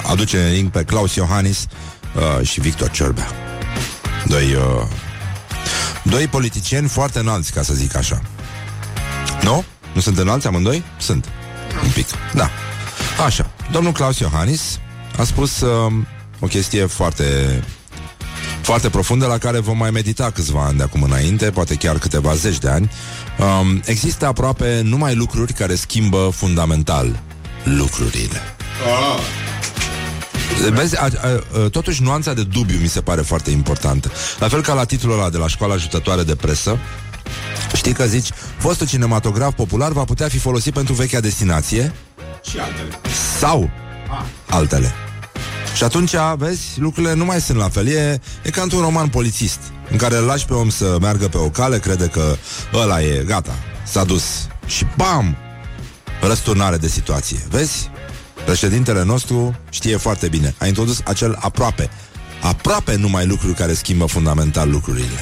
[0.08, 1.66] aduce în ring pe Claus Iohannis
[2.16, 3.28] uh, și Victor Ciorbea.
[4.26, 4.88] Doi, uh,
[6.04, 8.22] doi politicieni foarte înalți, ca să zic așa.
[9.42, 9.64] Nu?
[9.94, 10.84] Nu sunt înalți amândoi?
[11.00, 11.26] Sunt.
[11.84, 12.08] Un pic.
[12.34, 12.50] Da.
[13.26, 13.52] Așa.
[13.72, 14.80] Domnul Claus Iohannis
[15.18, 15.94] a spus uh,
[16.40, 17.60] o chestie foarte
[18.64, 22.34] foarte profundă la care vom mai medita câțiva ani de acum înainte, poate chiar câteva
[22.34, 22.92] zeci de ani.
[23.40, 27.20] Um, există aproape numai lucruri care schimbă fundamental
[27.64, 28.42] lucrurile.
[30.72, 34.12] Vezi, a, a, a, totuși nuanța de dubiu mi se pare foarte importantă.
[34.40, 36.80] La fel ca la titlul ăla de la școala ajutătoare de presă,
[37.76, 41.94] Știi că zici, fostul cinematograf popular va putea fi folosit pentru vechea destinație
[42.50, 43.00] Și altele.
[43.40, 43.70] sau
[44.50, 44.94] altele.
[45.76, 47.88] Și atunci, vezi, lucrurile nu mai sunt la fel.
[47.88, 49.60] E, e ca într-un roman polițist,
[49.92, 52.36] în care îl lași pe om să meargă pe o cale, crede că
[52.74, 53.56] ăla e, gata,
[53.86, 54.24] s-a dus.
[54.66, 55.38] Și bam!
[56.22, 57.38] Răsturnare de situație.
[57.50, 57.90] Vezi?
[58.46, 60.56] Președintele nostru știe foarte bine.
[60.58, 61.90] A introdus acel aproape.
[62.42, 65.20] Aproape numai lucruri care schimbă fundamental lucrurile.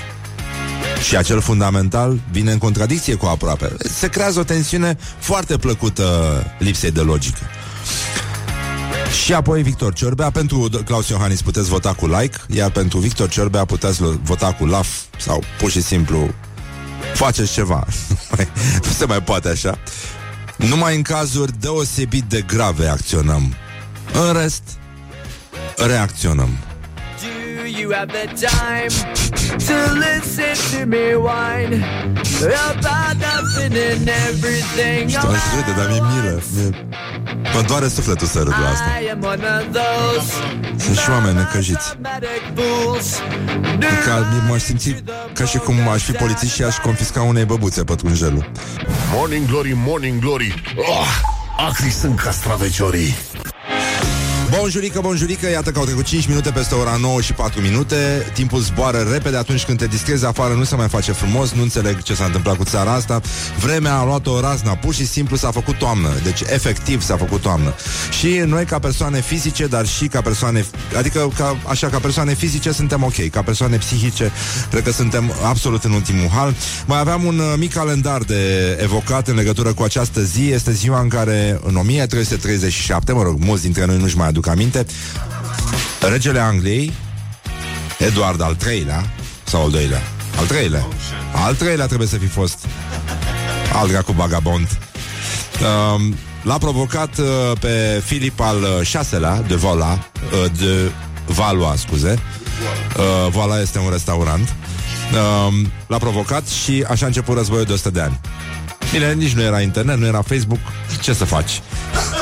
[1.08, 3.76] Și acel fundamental vine în contradicție cu aproape.
[3.80, 6.06] Se creează o tensiune foarte plăcută
[6.60, 7.40] lipsei de logică.
[9.24, 10.30] Și apoi Victor Ciorbea.
[10.32, 14.66] Pentru Claus Iohannis puteți vota cu like Iar pentru Victor Ciorbea puteți lo- vota cu
[14.66, 14.88] laf
[15.18, 16.34] Sau pur și simplu
[17.14, 17.86] Faceți ceva.
[18.86, 19.80] Nu se mai poate așa.
[20.56, 23.54] Numai în cazuri deosebit de grave acționăm.
[24.14, 24.64] În rest
[25.78, 26.50] Reacționăm.
[26.50, 26.71] Do
[27.82, 28.92] you have the time
[29.68, 29.76] to
[30.06, 31.74] listen to me whine
[32.70, 35.10] about nothing and everything?
[35.10, 36.76] Știu, aș râde, dar mi-e milă mi-e...
[37.54, 40.34] Mă doare sufletul să râd la asta I am one of those
[40.78, 43.20] Sunt și oameni necăjiți dramatic fools.
[44.06, 45.04] ca, M-aș simți
[45.34, 48.52] ca și cum aș fi polițist și aș confisca unei băbuțe pătrunjelul
[49.14, 50.62] Morning Glory, Morning Glory.
[50.78, 51.08] Oh,
[51.68, 53.16] acri sunt castraveciorii.
[54.60, 57.96] Bonjurică, bonjurică, iată că au trecut 5 minute peste ora 9 și 4 minute.
[58.34, 62.02] Timpul zboară repede atunci când te distrezi afară Nu se mai face frumos, nu înțeleg
[62.02, 63.22] ce s-a întâmplat cu țara asta.
[63.60, 66.10] Vremea a luat o razna, pur și simplu s-a făcut toamnă.
[66.24, 67.74] Deci efectiv s-a făcut toamnă.
[68.20, 70.66] Și noi ca persoane fizice, dar și ca persoane
[70.98, 73.30] Adică ca, așa, ca persoane fizice suntem ok.
[73.30, 74.32] Ca persoane psihice,
[74.70, 76.56] cred că suntem absolut în ultimul hal.
[76.86, 80.50] Mai aveam un uh, mic calendar de evocat în legătură cu această zi.
[80.50, 84.86] Este ziua în care în 1337, mă rog, mulți dintre noi nu-și mai aduc aminte
[86.12, 86.94] Regele Angliei
[87.98, 89.14] Eduard al III-lea
[89.44, 90.02] Sau al doilea?
[90.40, 90.88] Al treilea.
[91.34, 92.66] Al treilea trebuie să fi fost.
[93.74, 94.68] Al dracu bagabond
[95.96, 97.26] um, L-a provocat uh,
[97.60, 98.58] pe Filip al
[99.10, 100.92] VI-lea De Vola uh, De
[101.26, 102.20] Valois, scuze.
[102.98, 104.56] Uh, Voila este un restaurant.
[105.48, 108.20] Um, L-a provocat și așa a început războiul de 100 de ani.
[108.92, 110.60] Bine, nici nu era internet, nu era Facebook.
[111.02, 111.62] Ce să faci?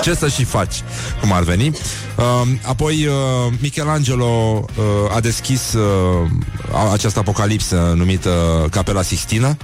[0.01, 0.75] Ce să și faci?
[1.21, 1.67] Cum ar veni?
[1.67, 3.13] Uh, apoi uh,
[3.61, 6.29] Michelangelo uh, a deschis uh,
[6.91, 9.57] această apocalipsă numită Capela Sixtina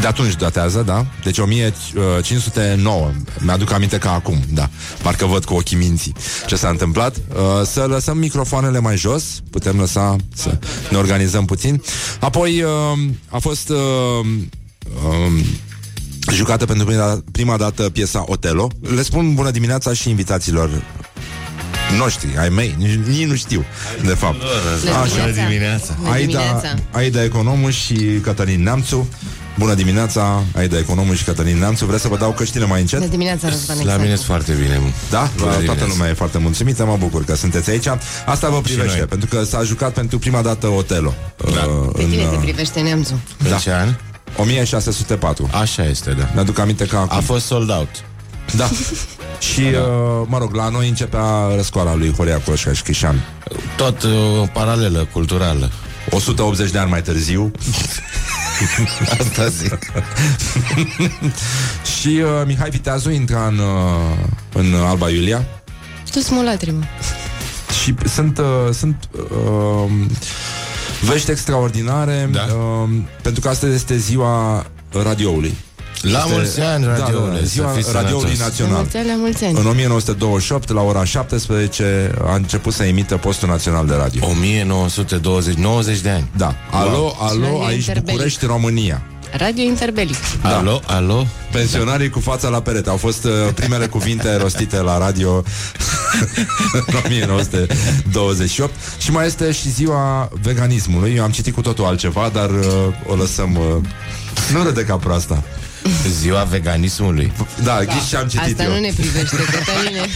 [0.00, 1.06] de atunci datează, da?
[1.24, 4.68] Deci 1509 Mi-aduc aminte ca acum, da
[5.02, 6.14] Parcă văd cu ochii minții
[6.46, 10.58] ce s-a întâmplat uh, Să lăsăm microfoanele mai jos Putem lăsa să
[10.90, 11.82] ne organizăm puțin
[12.20, 12.70] Apoi uh,
[13.28, 14.26] a fost uh,
[15.04, 15.44] um,
[16.32, 18.68] jucată pentru prima, prima dată piesa Otelo.
[18.94, 20.70] Le spun bună dimineața și invitaților
[21.98, 23.64] noștri, ai mei, nici, nici nu știu,
[24.04, 24.36] de fapt.
[24.38, 25.94] Bună dimineața.
[26.00, 26.74] Bună Aida, dimineața.
[26.90, 29.08] Aida Economu și Cătălin Neamțu.
[29.58, 31.84] Bună dimineața, Aida Economu și Cătălin Neamțu.
[31.86, 33.00] Vreți să vă dau căștile mai încet?
[33.00, 34.00] De dimineața, Răzvan La Exact.
[34.02, 34.80] mine sunt foarte bine.
[35.10, 35.18] Da?
[35.36, 35.86] Bună Toată dimineața.
[35.92, 37.86] lumea e foarte mulțumită, mă bucur că sunteți aici.
[38.26, 39.06] Asta vă privește, noi.
[39.06, 41.14] pentru că s-a jucat pentru prima dată Otelo.
[41.36, 41.64] Da.
[41.64, 43.18] Uh, Pe tine te privește neamțul.
[43.50, 43.88] În ce an?
[44.36, 45.48] 1604.
[45.52, 46.28] Așa este, da.
[46.34, 47.16] Mi-aduc aminte că acum.
[47.16, 48.04] A fost sold out.
[48.56, 48.68] Da.
[49.52, 53.24] Și, uh, mă rog, la noi începea răscoala lui Horia Coșca și Chișan.
[53.76, 54.10] Tot uh,
[54.52, 55.70] paralelă, culturală.
[56.10, 57.50] 180 de ani mai târziu.
[59.20, 59.78] Asta zic.
[61.98, 64.18] și uh, Mihai Viteazu intra în, uh,
[64.52, 65.44] în Alba Iulia.
[66.12, 66.84] Tu smulatri, mă.
[67.82, 69.90] Și sunt, uh, sunt uh,
[71.02, 72.40] vești extraordinare Da.
[72.54, 72.88] uh,
[73.22, 74.66] pentru că astăzi este ziua
[75.02, 75.54] radioului.
[76.02, 78.38] La Este- mulți ani, da, radioule, da, da, să ziua fiți radioului sănătos.
[78.38, 78.76] La național.
[78.76, 79.58] mulți ani, la mulți ani.
[79.58, 84.26] În 1928, la ora 17, a început să emită postul național de radio.
[84.26, 86.30] 1920, 90 de ani.
[86.36, 86.54] Da.
[86.70, 88.10] Alo, alo, Radio aici Interbelic.
[88.10, 89.02] București, România.
[89.32, 90.16] Radio Interbelic.
[90.42, 90.56] Da.
[90.56, 91.26] Alo, alo?
[91.52, 95.30] Pensionarii cu fața la perete Au fost uh, primele cuvinte rostite la radio
[96.72, 102.50] În 1928 Și mai este și ziua veganismului Eu am citit cu totul altceva Dar
[102.50, 102.66] uh,
[103.06, 103.76] o lăsăm uh,
[104.52, 105.42] Nu râde ca proasta
[106.08, 107.32] Ziua veganismului.
[107.62, 110.00] Da, ghiși ce am citit Asta eu nu ne privește, Cătăline.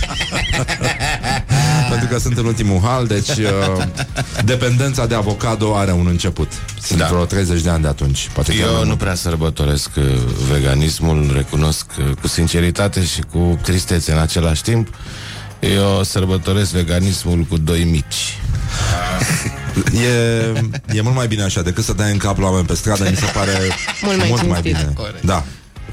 [1.91, 3.85] Pentru că sunt în ultimul hal Deci uh,
[4.45, 6.53] dependența de avocado Are un început
[6.83, 7.07] Sunt Da.
[7.07, 8.99] vreo 30 de ani de atunci Poate chiar mai Eu nu mult.
[8.99, 10.05] prea sărbătoresc uh,
[10.53, 14.89] veganismul, recunosc uh, cu sinceritate și cu tristețe în același timp.
[15.61, 18.39] Eu sărbătoresc veganismul cu doi mici.
[19.95, 23.07] E, e mult mai bine așa decât să dai în cap la oameni pe stradă,
[23.11, 23.51] mi se pare
[24.03, 24.77] Mult mai mult mai cinstit.
[24.77, 24.93] bine.
[24.95, 25.23] Corect.
[25.25, 25.45] Da.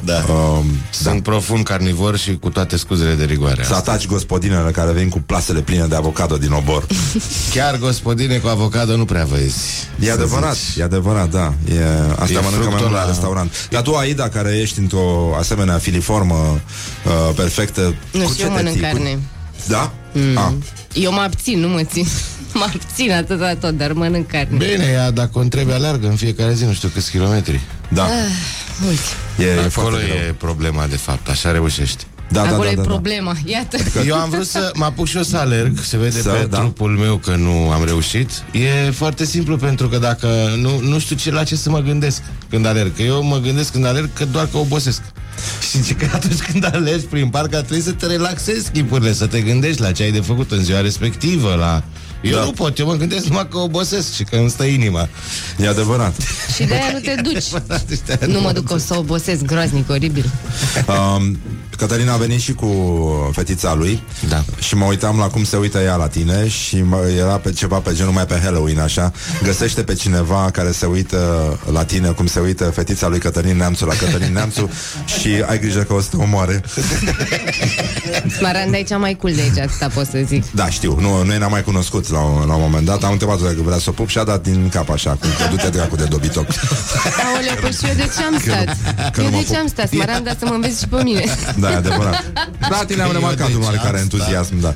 [0.06, 0.26] Da.
[0.34, 3.64] Um, Sunt profund carnivor și cu toate scuzele de rigoare.
[3.64, 6.86] să ataci gospodinele care vin cu plasele pline de avocado din obor.
[7.54, 9.58] Chiar gospodine cu avocado nu prea vezi.
[10.00, 10.78] E să adevărat, zici.
[10.78, 11.54] e adevărat, da.
[11.74, 11.80] E,
[12.20, 13.68] asta E mănâncă mai fructul mult la la- restaurant.
[13.70, 16.36] Dar tu, Aida, care ești într-o asemenea filiformă
[17.06, 18.82] uh, perfectă, Nu cu știu, ce eu te mănânc ții?
[18.82, 19.20] carne.
[19.68, 19.92] Da?
[20.14, 20.38] Mm.
[20.38, 20.52] Ah.
[20.94, 22.06] Eu mă abțin, nu mă țin.
[22.54, 24.58] Mă abțin atâta tot, dar mănânc carne.
[24.58, 27.62] Bine, ea, dacă o întrebi, aleargă în fiecare zi, nu știu câți kilometri.
[27.90, 28.04] Da.
[28.04, 28.10] Ah,
[28.82, 29.02] mulți.
[29.40, 30.16] E, e Acolo foarte greu.
[30.18, 32.06] e problema, de fapt, așa reușești.
[32.30, 32.88] Da, da, Acolo da, e da, da.
[32.88, 33.36] problema.
[33.46, 33.78] Iată.
[34.06, 36.58] Eu am vrut să mă apuc și eu să alerg Se vede Să, pe da.
[36.58, 40.28] trupul meu că nu am reușit E foarte simplu pentru că dacă
[40.58, 43.72] nu, nu știu ce, la ce să mă gândesc când alerg Că eu mă gândesc
[43.72, 45.02] când alerg că doar că obosesc
[45.62, 49.26] Și zice că atunci când alergi prin parc ar trebui să te relaxezi chipurile Să
[49.28, 51.84] te gândești la ce ai de făcut în ziua respectivă la...
[52.22, 52.44] Eu Da.
[52.44, 55.08] nu pot, eu mă gândesc numai că obosesc și că îmi stă inima
[55.58, 56.16] E adevărat.
[56.56, 57.46] Și de aia nu te duci.
[58.34, 60.32] Nu mă duc o să obosesc groaznic, oribil.
[60.88, 61.38] Um,
[61.78, 62.70] Cătălina a venit și cu
[63.34, 64.44] fetița lui Da.
[64.60, 67.78] Și mă uitam la cum se uită ea la tine Și mă, era pe ceva
[67.78, 69.12] pe genul mai pe Halloween așa
[69.44, 71.20] Găsește pe cineva care se uită
[71.72, 74.70] la tine Cum se uită fetița lui Cătălin Neamțu la Cătălin Neamțu
[75.20, 76.64] Și ai grijă că o să te omoare
[78.38, 80.52] Smaranda e cea mai cool de aici, atâta pot să zic.
[80.52, 83.12] Da, știu, nu, nu ne-am mai cunoscut drăguț la, un- la un moment dat Am
[83.12, 85.70] întrebat dacă vrea să o pup și a dat din cap așa Cum că du-te
[85.70, 86.46] dracu de dobitoc
[87.34, 88.78] Aoleu, păi și eu de ce am stat?
[89.14, 89.58] că nu eu mă de ce pup.
[89.60, 89.92] am stat?
[89.94, 91.24] Mă am dat să mă înveți și pe mine.
[91.60, 92.24] Da, e adevărat
[92.70, 94.74] Da, tine am Eu remarcat de un ce oarecare am entuziasm da.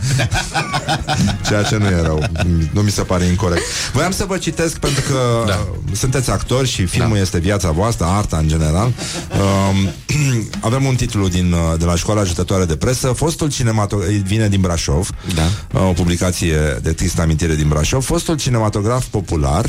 [1.47, 2.23] Ceea ce nu e rău
[2.71, 3.61] Nu mi se pare incorrect
[3.93, 5.67] Voiam să vă citesc pentru că da.
[5.95, 7.21] sunteți actori Și filmul da.
[7.21, 9.89] este viața voastră, arta în general um,
[10.59, 14.61] Avem un titlu din, uh, de la Școala Ajutătoare de Presă Fostul cinematograf Vine din
[14.61, 15.79] Brașov Da.
[15.79, 19.65] O publicație de tristă amintire din Brașov Fostul cinematograf popular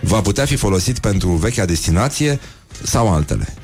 [0.00, 2.40] Va putea fi folosit pentru vechea destinație
[2.82, 3.54] Sau altele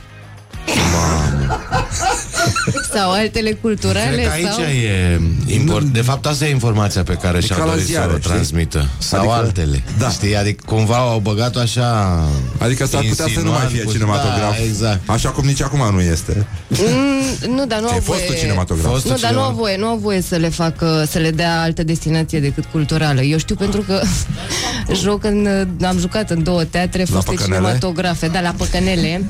[2.95, 4.62] Sau altele culturale Cred că aici sau...
[4.62, 5.85] e import...
[5.85, 8.31] De fapt, asta e informația pe care și-au ca la dorit ziare, să o știi?
[8.31, 10.11] transmită Sau Adică- altele Da.
[10.11, 10.37] Știi?
[10.37, 12.19] Adică cumva au băgat-o așa
[12.59, 15.95] Adică s-ar putea să nu mai fie insinuant, cinematograf Da, exact Așa cum nici acum
[15.95, 18.39] nu este Mm, nu, dar nu Ce, au fostul voie...
[18.39, 18.91] cinematograf.
[18.93, 21.31] Fostul Nu, dar nu cinema- au voie, nu au voie să le facă, să le
[21.31, 23.21] dea altă destinație decât culturală.
[23.23, 24.01] Eu știu pentru că
[25.03, 25.49] joc în,
[25.87, 27.57] am jucat în două teatre, foste Păcănele?
[27.57, 29.25] cinematografe, da, la Păcănele.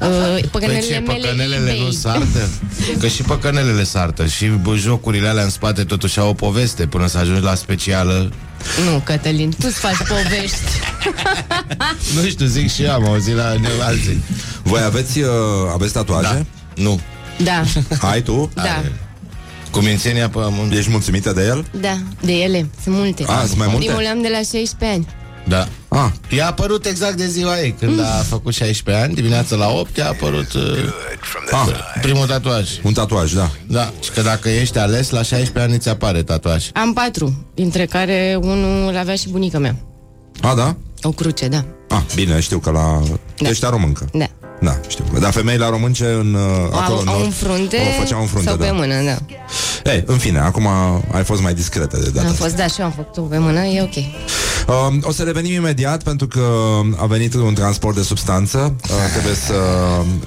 [0.00, 0.48] Uh, Păi
[0.80, 1.84] păcănelele ce, mele păcănelele eBay.
[1.84, 2.48] nu sartă?
[2.98, 7.06] Că și păcănelele sartă Și bă, jocurile alea în spate totuși au o poveste Până
[7.06, 8.30] să ajungi la specială
[8.90, 10.60] Nu, Cătălin, tu-ți faci povești.
[12.22, 14.22] Nu știu, zic și eu, am auzit la ne- alții
[14.62, 15.28] Voi aveți, uh,
[15.72, 16.46] aveți tatuaje?
[16.74, 17.00] Nu
[17.42, 17.62] Da,
[18.00, 18.50] Ai tu?
[18.54, 18.82] da,
[19.70, 21.64] Cu mințenia pe mânt Ești mulțumită de el?
[21.80, 23.24] da, de ele, sunt multe.
[23.26, 23.84] A, sunt mai multe?
[23.86, 25.06] Primul am de la 16 ani.
[25.48, 29.68] Da Ah, I-a apărut exact de ziua ei Când a făcut 16 ani Dimineața la
[29.68, 30.62] 8 i-a apărut uh,
[31.50, 31.68] ah,
[32.00, 35.88] primul tatuaj un tatuaj, da Da, și că dacă ești ales La 16 ani îți
[35.88, 39.76] apare tatuaj Am patru, dintre care unul l avea și bunica mea.
[40.40, 40.76] A, da?
[41.02, 41.64] O cruce, da.
[41.88, 43.02] Ah, bine, știu că la...
[43.38, 43.48] Da.
[43.48, 44.26] Ești româncă Da.
[44.60, 46.40] Da, știu Dar femeile la românce în, uh,
[46.72, 48.94] acolo Au, în au nord, în frunte, O făceau în frunte, sau pe da mână,
[49.04, 49.16] da.
[49.90, 50.68] Ei, în fine, acum
[51.12, 52.44] ai fost mai discretă de data Am asta.
[52.44, 53.94] fost, da, și eu am făcut-o pe mână, e ok.
[54.68, 56.42] Um, o să revenim imediat pentru că
[56.96, 58.74] a venit un transport de substanță.
[58.82, 59.52] Uh, trebuie să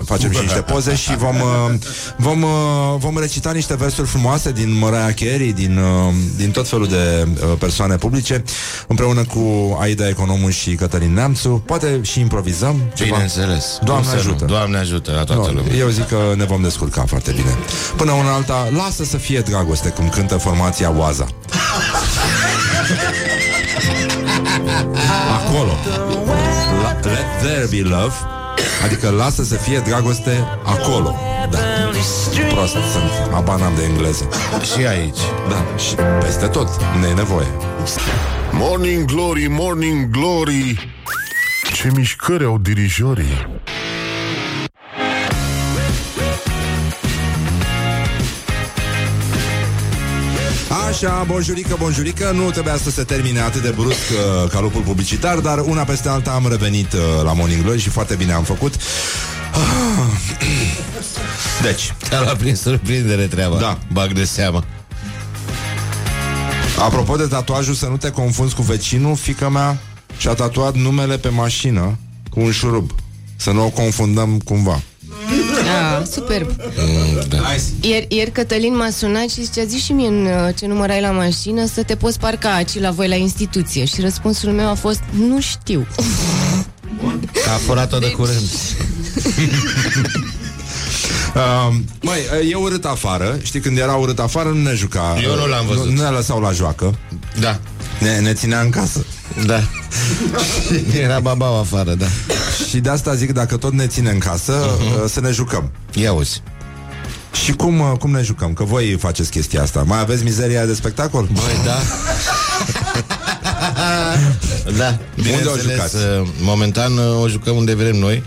[0.05, 1.73] facem și niște poze și vom, uh,
[2.17, 2.49] vom, uh,
[2.97, 7.53] vom recita niște versuri frumoase din Mariah Carey, din, uh, din tot felul de uh,
[7.59, 8.43] persoane publice,
[8.87, 11.63] împreună cu Aida Economu și Cătălin Neamțu.
[11.65, 13.09] Poate și improvizăm ceva.
[13.09, 14.29] Bineînțeles Doamne Cum să nu?
[14.31, 14.45] ajută.
[14.45, 17.55] Doamne ajută la toată No, lumea eu zic că ne vom descurca foarte bine.
[17.95, 21.27] Până una alta, lasă să fie dragoste cum cântă formația Oaza.
[25.38, 25.72] Acolo.
[26.82, 28.14] La, let there be love.
[28.86, 31.16] Adică lasă să fie dragoste acolo.
[31.50, 31.58] Da.
[32.50, 33.32] Prost sunt.
[33.32, 34.30] Habar n-am de engleză.
[34.74, 35.20] Și aici
[35.50, 35.66] Da.
[35.78, 36.68] Și peste tot.
[37.02, 37.47] Ne e nevoie.
[38.52, 40.91] Morning Glory, Morning Glory
[41.74, 43.47] Ce mișcări au dirijorii
[50.89, 55.39] Așa, bonjurică, bonjurică Nu trebuia să se termine atât de brusc uh, Ca lupul publicitar
[55.39, 58.75] Dar una peste alta am revenit uh, la Morning Glory Și foarte bine am făcut.
[59.53, 59.59] Ah.
[61.61, 63.57] Deci, Te-a luat prin surprindere treaba.
[63.57, 63.77] Da.
[63.91, 64.63] Bag de seamă.
[66.79, 69.77] Apropo de tatuajul Să nu te confunzi cu vecinul Fica mea
[70.17, 71.97] și-a tatuat numele pe mașină
[72.29, 72.91] Cu un șurub.
[73.35, 74.81] Să nu o confundăm cumva
[75.70, 76.49] Ah, superb.
[76.78, 77.38] mm, da.
[77.82, 81.01] Ieri, ieri Cătălin m-a sunat și zicea, zi și mie în uh, ce număr ai
[81.01, 83.86] la mașină să te poți parca aici la voi la instituție.
[83.86, 85.88] Și răspunsul meu a fost, nu știu.
[87.47, 88.39] A furat-o de Deci- curând
[91.36, 95.47] uh, Măi, e urât afară Știi, când era urât afară nu ne juca Eu nu
[95.47, 95.86] l-am văzut.
[95.86, 96.97] Nu, nu ne lăsau la joacă
[97.39, 97.59] Da,
[97.99, 99.05] Ne, ne ținea în casă
[99.45, 99.59] da
[101.03, 102.05] Era babau afară, da
[102.69, 105.05] Și de asta zic, dacă tot ne ține în casă uh-huh.
[105.11, 106.41] Să ne jucăm Ia uzi
[107.43, 108.53] Și cum, uh, cum ne jucăm?
[108.53, 111.27] Că voi faceți chestia asta Mai aveți mizeria de spectacol?
[111.32, 111.77] Băi, da
[114.77, 115.95] Da, Unde o bineînțeles, jucați?
[115.95, 118.23] uh, Momentan uh, o jucăm unde vrem noi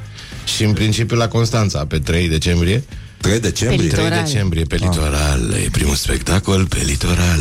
[0.57, 2.85] Și în principiu la Constanța Pe 3 decembrie
[3.23, 3.89] 3 decembrie?
[3.89, 4.25] Pe 3 Litoral.
[4.25, 7.41] decembrie pe litoral E primul spectacol pe litoral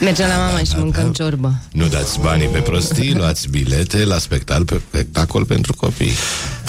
[0.00, 1.54] Mergem la mama și mâncăm ciorbă.
[1.72, 6.12] Nu dați banii pe prostii Luați bilete la spectacol, pe, spectacol pentru copii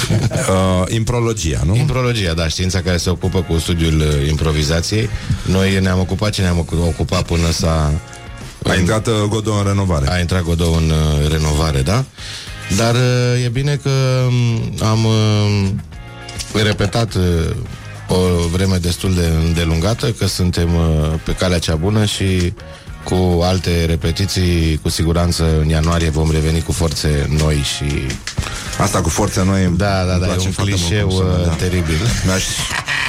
[0.03, 1.75] Uh, imprologia, nu?
[1.75, 5.09] Imprologia, da, știința care se ocupă cu studiul uh, improvizației
[5.45, 7.91] Noi ne-am ocupat ce ne-am ocu- ocupat până s-a
[8.63, 12.03] A intrat uh, Godot în renovare A intrat Godot în uh, renovare, da?
[12.77, 13.89] Dar uh, e bine că
[14.27, 17.23] um, am uh, repetat uh,
[18.13, 22.53] o vreme destul de îndelungată Că suntem uh, pe calea cea bună și
[23.03, 27.83] cu alte repetiții, cu siguranță în ianuarie vom reveni cu forțe noi și...
[28.79, 31.15] Asta cu forțe noi Da, da, îmi da, e place un foarte mult clișeu cum
[31.17, 31.51] sună, uh, da.
[31.51, 31.97] teribil.
[32.25, 32.43] Mi-aș,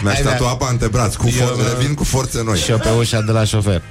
[0.03, 0.53] mi-aș Hai, tatua da.
[0.53, 3.33] apa antebraț cu Eu, for- uh, Revin cu forțe noi Și eu pe ușa de
[3.33, 3.83] la șofer.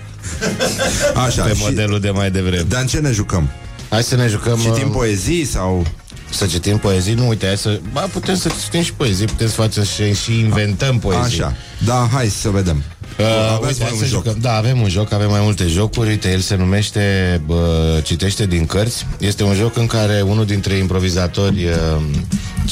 [1.26, 2.61] Așa, Pe și- modelul de mai devreme.
[2.68, 3.49] Dar în ce ne jucăm?
[3.89, 4.57] Hai să ne jucăm...
[4.59, 5.86] Citim uh, poezii sau...
[6.34, 7.14] Să citim poezii?
[7.14, 7.80] Nu, uite, hai să...
[7.92, 11.42] Ba, putem să citim și poezii, putem să facem și, și inventăm poezii.
[11.42, 11.56] Așa.
[11.86, 12.84] Da, hai să vedem.
[13.20, 13.26] Uh,
[13.56, 14.24] Aveți uite, mai hai un să joc.
[14.26, 14.38] jucăm.
[14.42, 16.10] Da, avem un joc, avem mai multe jocuri.
[16.10, 17.58] Uite, el se numește uh,
[18.04, 19.06] Citește din cărți.
[19.20, 22.02] Este un joc în care unul dintre improvizatori uh,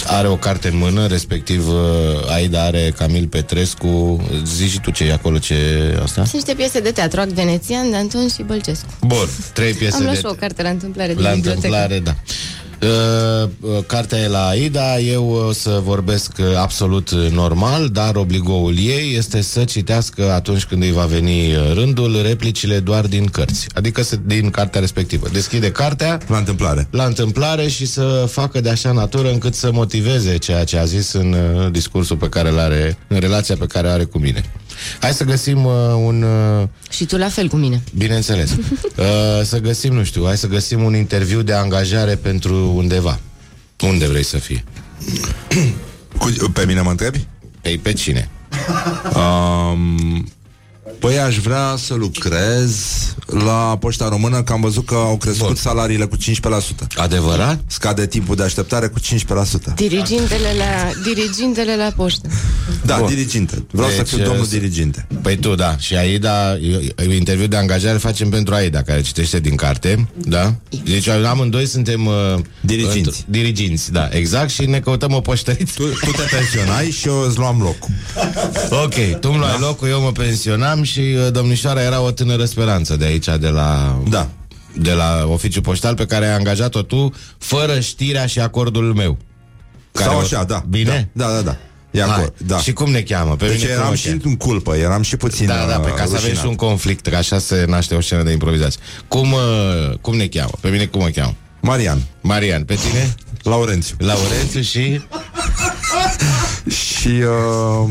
[0.05, 1.75] are o carte în mână, respectiv uh,
[2.33, 4.21] Aida are Camil Petrescu.
[4.45, 6.21] Zici și tu ce e acolo, ce e asta?
[6.21, 8.87] Sunt niște piese de teatru, act venețian, de Anton și Bălcescu.
[9.01, 10.19] Bun, trei piese Am luat de...
[10.19, 11.55] și o carte la întâmplare din La bibliotecă.
[11.65, 12.15] întâmplare, da.
[12.83, 18.15] Uh, uh, cartea e la Aida, eu o să vorbesc uh, absolut uh, normal, dar
[18.15, 23.25] obligoul ei este să citească atunci când îi va veni uh, rândul replicile doar din
[23.25, 25.27] cărți, adică să, din cartea respectivă.
[25.31, 26.87] Deschide cartea La întâmplare.
[26.91, 31.11] la întâmplare și să facă de așa natură încât să motiveze ceea ce a zis
[31.13, 34.43] în uh, discursul pe care îl are, în relația pe care o are cu mine.
[34.99, 35.73] Hai să găsim uh,
[36.05, 36.23] un...
[36.23, 37.83] Uh, Și tu la fel cu mine.
[37.97, 38.51] Bineînțeles.
[38.97, 39.05] Uh,
[39.43, 43.19] să găsim, nu știu, hai să găsim un interviu de angajare pentru undeva.
[43.79, 44.63] Unde vrei să fie?
[46.17, 47.27] Cu, pe mine mă întrebi?
[47.61, 48.29] Ei, pe cine?
[49.15, 50.27] Um,
[51.01, 52.75] păi aș vrea să lucrez
[53.43, 55.55] la Poșta Română, că am văzut că au crescut Bun.
[55.55, 56.19] salariile cu 15%.
[56.95, 57.59] Adevărat?
[57.67, 59.73] Scade timpul de așteptare cu 15%.
[59.75, 62.27] Dirigintele la, dirigintele la poștă.
[62.85, 63.07] Da, Bun.
[63.07, 63.65] diriginte.
[63.71, 65.07] Vreau Deci, să fiu domnul să- diriginte.
[65.21, 65.77] Păi tu, da.
[65.77, 70.53] Și Aida, eu- interviu de angajare facem pentru Aida, care citește din carte, da?
[70.83, 72.05] Deci amândoi suntem...
[72.05, 72.13] Uh,
[72.61, 73.09] Diriginți.
[73.09, 75.73] uh, diriginți, da, exact, și ne căutăm o poștăriță.
[75.75, 77.89] Tu, tu te pensionai și eu îți luam locul.
[78.83, 79.65] Ok, tu îmi luai da.
[79.65, 83.97] locul, eu mă pensionam și uh, domnișoara era o tânără speranță de aici, de la...
[84.09, 84.29] Da.
[84.77, 89.17] De la oficiul poștal pe care ai angajat-o tu fără știrea și acordul meu.
[89.91, 90.63] Sau o- așa, da.
[90.69, 91.09] Bine?
[91.13, 91.57] Da, da, da.
[91.91, 92.09] E Hai.
[92.09, 92.57] acord, da.
[92.59, 93.35] Și cum ne cheamă?
[93.35, 94.19] Pe deci mine cum eram mă și cheamă?
[94.23, 96.37] în culpă, eram și puțin Da, da, pe ca să avem rușinat.
[96.41, 98.79] și un conflict, că așa se naște o scenă de improvizație.
[99.07, 100.51] Cum, uh, cum ne cheamă?
[100.59, 101.35] Pe mine cum mă cheamă?
[101.61, 102.01] Marian.
[102.21, 103.15] Marian, pe tine?
[103.43, 103.95] Laurențiu.
[103.99, 105.01] Laurențiu și...
[106.85, 107.07] Și...
[107.07, 107.89] Uh,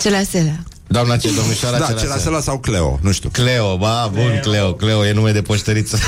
[0.00, 0.62] Ce la selea.
[0.92, 2.10] Doamna ce domnișoara da, Cerasela.
[2.10, 3.28] Cerasela sau Cleo, nu știu.
[3.28, 5.98] Cleo, ba, bun, Cleo, Cleo, e nume de poștăriță.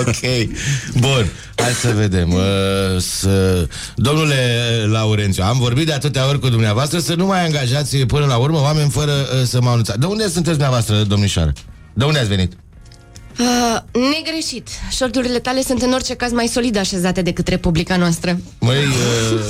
[0.00, 0.20] ok,
[0.96, 2.32] bun, hai să vedem.
[2.32, 2.40] Uh,
[2.98, 3.66] să...
[3.96, 4.36] Domnule
[4.90, 8.60] Laurențiu, am vorbit de atâtea ori cu dumneavoastră să nu mai angajați până la urmă
[8.60, 9.98] oameni fără uh, să mă anunțați.
[9.98, 11.52] De unde sunteți dumneavoastră, domnișoară?
[11.94, 12.52] De unde ați venit?
[13.38, 14.68] Uh, negreșit.
[14.90, 18.40] Șordurile tale sunt în orice caz mai solid așezate decât Republica noastră.
[18.58, 18.82] Măi, uh,
[19.30, 19.40] Măi,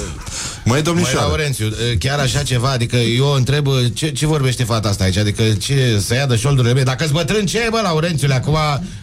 [0.64, 1.26] Măi, domnișoară.
[1.26, 5.04] Laurențiu, uh, chiar așa ceva, adică eu o întreb uh, ce, ce vorbește fata asta
[5.04, 8.56] aici, adică ce să ia de șoldurile mele, dacă-s bătrân, ce e, bă, Laurențiule, acum,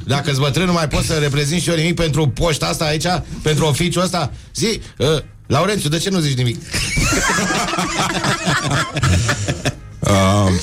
[0.04, 3.06] dacă-s bătrân, nu mai pot să reprezint și eu nimic pentru poșta asta aici,
[3.42, 5.08] pentru oficiul ăsta, zi, uh,
[5.48, 6.58] Laurențiu, de ce nu zici nimic?
[10.00, 10.10] Uh,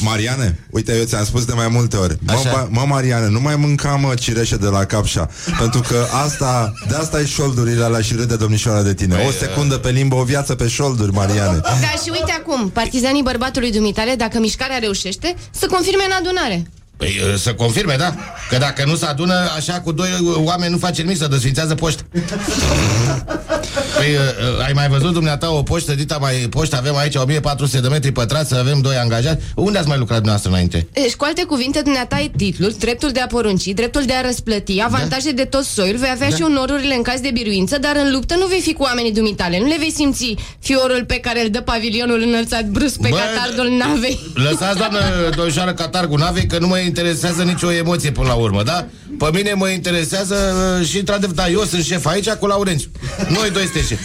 [0.01, 2.51] Mariane, uite, eu ți-am spus de mai multe ori mă, Așa.
[2.51, 5.29] ba- mă, Mariane, nu mai mânca, mă, cireșe de la capșa
[5.59, 9.31] Pentru că asta, de asta e șoldurile alea și râde domnișoara de tine Păi, O
[9.31, 11.71] secundă pe limbă, o viață pe șolduri, Mariane Da,
[12.03, 16.67] și uite acum, partizanii bărbatului dumitale, dacă mișcarea reușește, să confirme în adunare.
[16.97, 18.15] Păi uh, să confirme, da?
[18.51, 21.75] Că dacă nu se adună așa cu doi uh, oameni nu face nimic, să desfințează
[21.75, 22.03] poștă.
[23.97, 24.21] Păi, uh,
[24.59, 28.13] uh, ai mai văzut dumneata o poștă, dita mai poștă, avem aici 1400 de metri
[28.13, 29.45] pătrați, avem doi angajați.
[29.55, 30.87] Unde ați mai lucrat dumneavoastră înainte?
[30.93, 34.81] Deci, cu alte cuvinte, dumneata ai titlul, dreptul de a porunci, dreptul de a răsplăti,
[34.83, 36.37] avantaje de tot soiul, vei avea Da.
[36.37, 39.59] și onorurile în caz de biruință, dar în luptă nu vei fi cu oamenii dumitale,
[39.59, 43.69] nu le vei simți fiorul pe care îl dă pavilionul înălțat brusc pe Bă, catardul
[43.79, 44.19] navei.
[44.35, 44.99] Lăsați, doamnă
[45.37, 48.87] domnișoară Catargu Navei, că nu mă interesează nicio emoție până la urmă, da?
[49.19, 50.35] Pe mine mă interesează
[50.81, 52.89] uh, și, într-adevăr, da, eu sunt șef aici cu Laurențiu.
[53.29, 53.99] Noi doi suntem șef.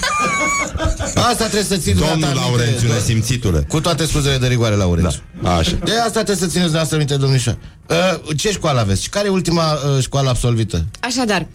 [1.16, 4.76] Asta trebuie să ții Domnul dumneata minte, Laurențiu, do- nesimțitule Cu toate scuzele de rigoare,
[4.76, 5.20] Laurențiu.
[5.42, 7.58] Da, așa De asta trebuie să țineți dumneavoastră minte, domnișoară.
[7.90, 9.02] Uh, ce școală aveți?
[9.04, 10.86] Și care e ultima uh, școală absolvită?
[11.00, 11.48] Așadar,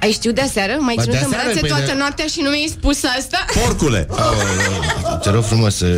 [0.00, 0.76] ai știut de aseară?
[0.80, 2.98] M-ai Ba, ținut de în aseară, brațe păi toată de- noaptea și nu mi-ai spus
[3.18, 3.44] asta?
[3.64, 4.06] Porcule!
[5.06, 5.88] Uh, te rog frumos, uh,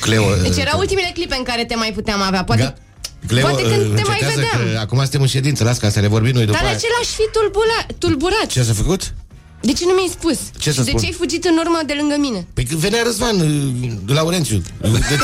[0.00, 0.22] Cleo...
[0.22, 2.44] Uh, Deci erau ultimele clipe în care te mai puteam avea.
[2.44, 2.87] Poate, Ga-
[3.26, 4.72] Cleo, poate când uh, te mai încetează vedeam.
[4.74, 6.76] Că acum suntem în ședință, las ca să le vorbim noi după Dar aia.
[6.76, 8.46] același fi tulbura, tulburat.
[8.46, 9.14] Ce s-a făcut?
[9.60, 10.38] De ce nu mi-ai spus?
[10.58, 11.00] Ce să Și de spun?
[11.00, 12.46] ce ai fugit în urmă de lângă mine?
[12.54, 14.62] Păi când venea Răzvan, uh, de Laurențiu.
[14.80, 15.18] De- de-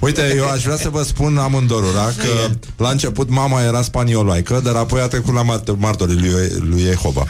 [0.00, 4.74] Uite, eu aș vrea să vă spun amândorura Că la început mama era spanioloaică Dar
[4.74, 7.24] apoi a trecut la mart- martorii lui, lui Jehova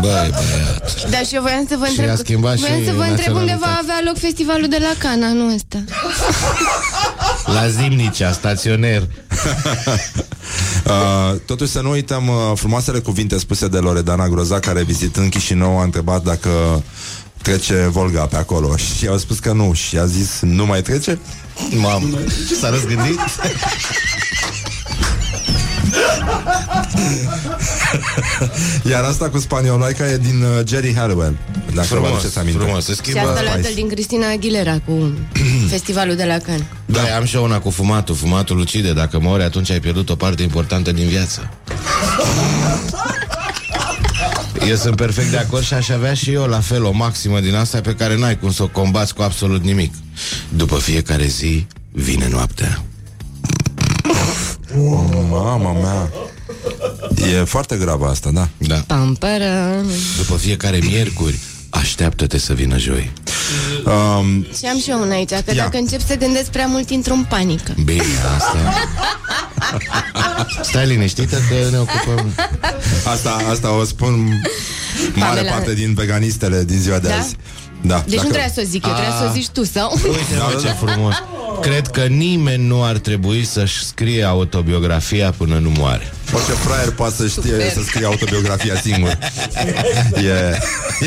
[0.00, 1.10] Băi, băiat.
[1.10, 3.34] Da, și eu voiam să vă Și întreb a schimbat Voiam și să vă întreb
[3.34, 3.78] unde va naționalitatea.
[3.82, 5.78] avea loc festivalul de la Cana, nu ăsta
[7.44, 9.02] La Zimnicea, staționer.
[10.86, 15.78] Uh, totuși să nu uităm uh, frumoasele cuvinte spuse de Loredana Groza, care vizitând Chișinău
[15.78, 16.82] a întrebat dacă
[17.42, 21.18] trece Volga pe acolo și au spus că nu și a zis nu mai trece?
[21.74, 22.18] Mamă,
[22.60, 23.18] s-a răzgândit?
[28.90, 31.36] Iar asta cu spanioloica e din uh, Jerry Halliwell
[31.74, 32.58] Dacă Frumos, vă aduceți aminte.
[32.62, 33.66] frumos, se Și schimbă asta la Spice.
[33.66, 35.12] fel din Cristina Aguilera cu
[35.74, 36.64] festivalul de la Cannes.
[36.86, 38.14] Da, am și eu una cu fumatul.
[38.14, 41.50] Fumatul ucide, dacă mori atunci ai pierdut o parte importantă din viață.
[44.68, 47.54] Eu sunt perfect de acord și aș avea și eu la fel o maximă din
[47.54, 49.94] asta pe care n-ai cum să o combați cu absolut nimic.
[50.48, 52.82] După fiecare zi vine noaptea.
[55.30, 56.10] Mama mea
[57.24, 59.86] E foarte gravă asta, da Da Pam, param.
[60.16, 61.38] După fiecare miercuri
[61.70, 63.12] Așteaptă-te să vină joi
[63.84, 65.54] um, Și am și eu una aici, că Ia.
[65.64, 67.74] dacă încep să gândesc prea mult, intru în panică.
[67.84, 68.02] Bine,
[68.36, 68.74] asta
[70.62, 72.32] Stai liniștită că ne ocupăm
[73.12, 74.40] Asta, asta o spun
[75.14, 75.50] mare Pamela.
[75.54, 77.16] parte din veganistele din ziua de Da?
[77.16, 77.36] azi
[77.82, 79.92] da, Deci nu trebuia să o zic eu, trebuia să o zici tu, sau?
[79.92, 81.14] Uite mă, ce frumos.
[81.60, 86.12] Cred că nimeni nu ar trebui să-și scrie autobiografia până nu moare.
[86.34, 87.70] Orice fraier poate să știe Super.
[87.70, 89.18] să scrie autobiografia singur.
[90.14, 90.58] E,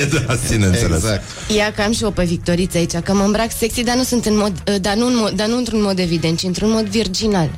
[0.01, 0.97] e de la sine înțeles.
[0.97, 1.23] Exact.
[1.55, 4.25] Ia că am și eu pe Victoriță aici, că mă îmbrac sexy, dar nu sunt
[4.25, 6.85] în mod, uh, dar nu, în mod, dar nu într-un mod evident, ci într-un mod
[6.85, 7.49] virginal.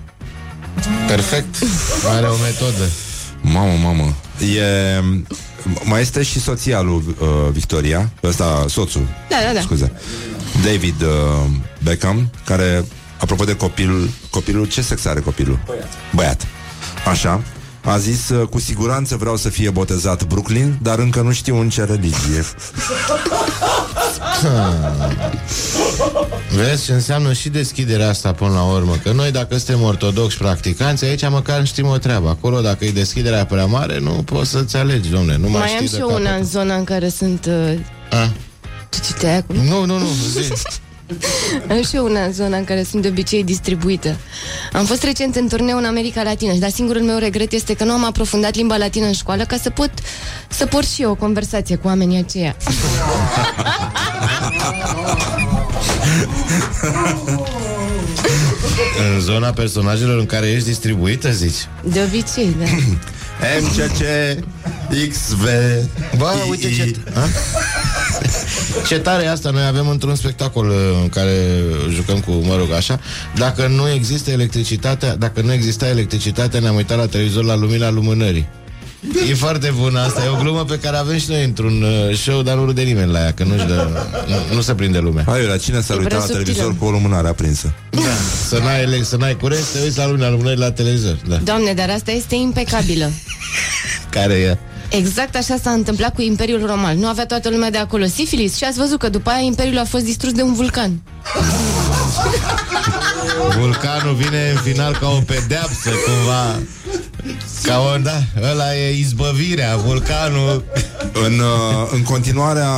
[1.08, 1.56] Perfect.
[2.16, 2.90] Are o metodă
[3.52, 4.14] Mamă, mamă.
[4.56, 5.02] E,
[5.84, 8.12] mai este și soția lui uh, Victoria.
[8.24, 9.08] Ăsta, soțul.
[9.30, 9.60] Da, da, da.
[9.60, 9.92] Scuze.
[10.64, 11.08] David uh,
[11.84, 12.86] Beckham Care,
[13.20, 15.60] apropo de copil Copilul, ce sex are copilul?
[15.66, 15.90] Băiat.
[16.14, 16.48] Băiat.
[17.08, 17.44] Așa.
[17.84, 21.70] A zis, uh, cu siguranță vreau să fie botezat Brooklyn, dar încă nu știu în
[21.70, 22.44] ce religie.
[26.56, 31.06] Vezi ce înseamnă și deschiderea asta până la urmă Că noi dacă suntem ortodoxi practicanți
[31.06, 35.10] Aici măcar știm o treabă Acolo dacă e deschiderea prea mare Nu poți să-ți alegi,
[35.10, 36.22] domne Nu mai, Mai știi am de și eu capăt.
[36.26, 37.46] una în zona în care sunt...
[37.46, 38.32] Uh, A?
[38.90, 39.56] tu citeai acum?
[39.56, 40.52] Nu, nu, nu zi.
[41.70, 44.16] Am și eu una în zona în care sunt de obicei distribuită.
[44.74, 47.92] Am fost recent în turneu în America Latină, dar singurul meu regret este că nu
[47.92, 49.92] am aprofundat limba latină în școală ca să pot
[50.50, 52.56] să port și eu o conversație cu oamenii aceia.
[59.14, 62.66] În zona personajelor în care ești distribuită, zici De obicei, da.
[63.62, 64.02] MCC
[65.10, 65.44] XV
[66.18, 66.96] Bă, uite ce...
[67.14, 67.28] A?
[68.88, 71.34] Ce tare e asta, noi avem într-un spectacol uh, în care
[71.90, 73.00] jucăm cu, mă rog, așa
[73.36, 78.48] Dacă nu există electricitatea, dacă nu exista electricitatea, ne-am uitat la televizor la lumina lumânării
[79.30, 82.42] E foarte bună asta, e o glumă pe care avem și noi într-un uh, show,
[82.42, 83.88] dar nu râde nimeni la ea, că nu-și dă,
[84.28, 86.44] nu, nu se prinde lumea Hai, la cine s-ar E uita prea la subtilă.
[86.44, 87.74] televizor cu o lumânare aprinsă?
[87.90, 88.00] da.
[88.48, 91.36] Să n-ai, ele- să n-ai curent, să te uiți la lumina lumânării la televizor da.
[91.36, 93.12] Doamne, dar asta este impecabilă.
[94.10, 94.58] Care e?
[94.90, 96.98] Exact așa s-a întâmplat cu Imperiul Roman.
[97.00, 99.84] Nu avea toată lumea de acolo sifilis și ați văzut că după aia Imperiul a
[99.86, 101.02] fost distrus de un vulcan.
[103.60, 106.60] Vulcanul vine în final ca o pedeapsă, cumva
[107.64, 110.64] Ca o, da, ăla e izbăvirea, vulcanul
[111.26, 112.70] În, uh, în continuarea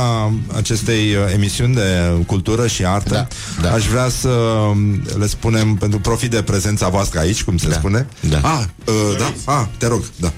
[0.56, 3.28] acestei uh, emisiuni de cultură și artă,
[3.60, 3.72] Da, da.
[3.74, 7.74] aș vrea să um, le spunem, pentru profit de prezența voastră aici, cum se Da,
[7.74, 8.06] spune.
[8.20, 8.40] da.
[8.42, 9.52] Ah, uh, da?
[9.52, 10.32] Ah, te rog, da.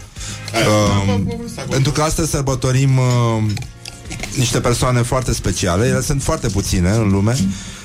[1.15, 3.43] Um, pentru că astăzi sărbătorim uh,
[4.37, 5.87] niște persoane foarte speciale.
[5.87, 7.37] Ele sunt foarte puține în lume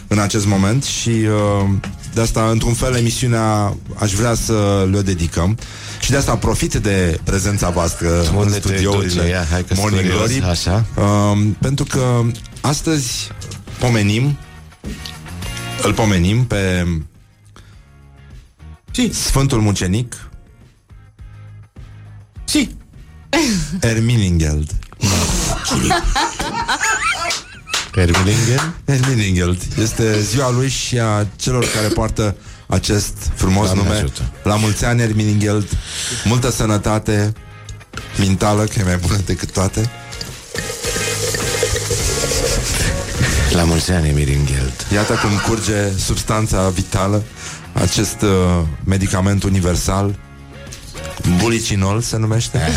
[0.07, 1.69] în acest moment și uh,
[2.13, 5.57] de asta, într-un fel, emisiunea aș vrea să le dedicăm
[6.01, 8.61] și de asta profit de prezența voastră Unde în te duce?
[8.73, 10.33] studiourile Ia, hai că Morning sunt Glory.
[10.33, 10.85] curios, așa.
[10.97, 12.21] Uh, pentru că
[12.61, 13.31] astăzi
[13.79, 14.37] pomenim
[15.83, 16.85] îl pomenim pe
[19.11, 20.29] Sfântul Mucenic
[22.45, 22.75] Si.
[23.79, 24.71] Erminingeld.
[27.95, 28.73] Ermilinger?
[28.85, 29.61] Erminingeld.
[29.81, 32.35] Este ziua lui și a celor care poartă
[32.67, 33.95] acest frumos Doamne nume.
[33.95, 34.21] ajută.
[34.43, 35.67] La mulți ani, Erminingeld.
[36.23, 37.33] Multă sănătate
[38.19, 39.91] mentală, că e mai bună decât toate.
[43.51, 47.23] La mulți ani, Emiringeld Iată cum curge substanța vitală,
[47.73, 50.15] acest uh, medicament universal,
[51.37, 52.59] bulicinol se numește.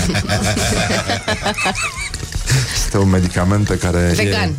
[2.84, 4.48] este un medicament pe care Vegan.
[4.48, 4.54] E,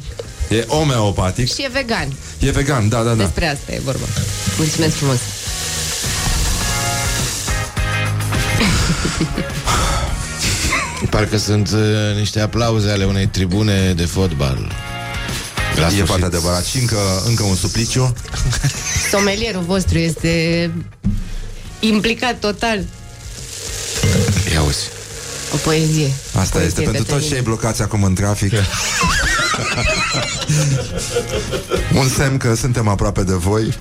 [0.49, 1.53] e omeopatic.
[1.53, 2.07] Și e vegan.
[2.39, 3.23] E vegan, da, da, da.
[3.23, 4.05] Despre asta e vorba.
[4.57, 5.17] Mulțumesc frumos.
[11.09, 14.71] Parcă sunt uh, niște aplauze ale unei tribune de fotbal
[15.75, 16.65] La e foarte adevărat.
[16.65, 18.13] Și încă, încă un supliciu.
[19.11, 20.71] Somelierul vostru este
[21.79, 22.79] implicat total.
[24.53, 24.87] Ia uzi.
[25.53, 26.11] O poezie.
[26.33, 27.29] Asta poezie, este pentru toți Cătălin.
[27.29, 28.53] cei blocați acum în trafic.
[31.93, 33.73] Un semn că suntem aproape de voi.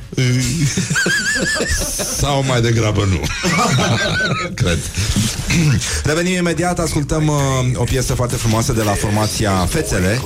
[2.19, 3.21] Sau mai degrabă nu.
[4.55, 4.79] Cred.
[6.05, 7.37] Revenim imediat, ascultăm uh,
[7.75, 10.21] o piesă foarte frumoasă de la formația Fețele.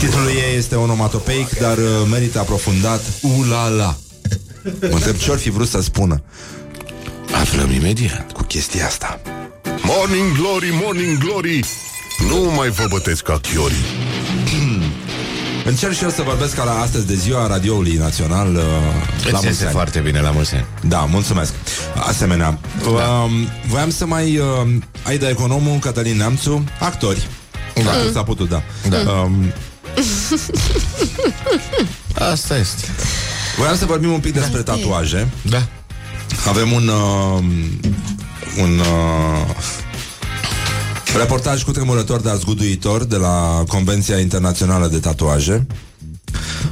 [0.00, 3.00] Titlul ei este onomatopeic, dar uh, merită aprofundat.
[3.38, 3.96] Ulala.
[4.62, 6.22] Mă întreb ce ori fi vrut să spună.
[7.32, 9.20] Aflăm imediat Cu chestia asta.
[9.82, 11.60] Morning Glory, Morning Glory
[12.26, 13.84] Nu mai vă bătesc ca chiorii
[15.64, 19.30] Încerc și eu să vorbesc ca la astăzi de ziua radioului național uh, la Îți
[19.30, 19.72] mulți iese ani.
[19.72, 20.66] foarte bine la mulți ani.
[20.82, 21.52] Da, mulțumesc.
[22.06, 22.88] Asemenea, da.
[22.88, 23.30] um,
[23.66, 24.46] voiam să mai uh,
[25.02, 27.28] Aida Economul, Cătălin Neamțu, actori.
[27.74, 27.82] Da.
[27.82, 28.62] Dacă s-a putut, da.
[28.88, 29.10] Da.
[29.10, 29.52] Um,
[32.32, 32.84] Asta este.
[33.58, 35.28] voiam să vorbim un pic despre tatuaje.
[35.42, 35.62] Da.
[36.48, 37.42] Avem un uh,
[38.62, 39.46] un uh,
[41.16, 45.66] reportaj cu tremurător, dar zguduitor de la Convenția Internațională de Tatuaje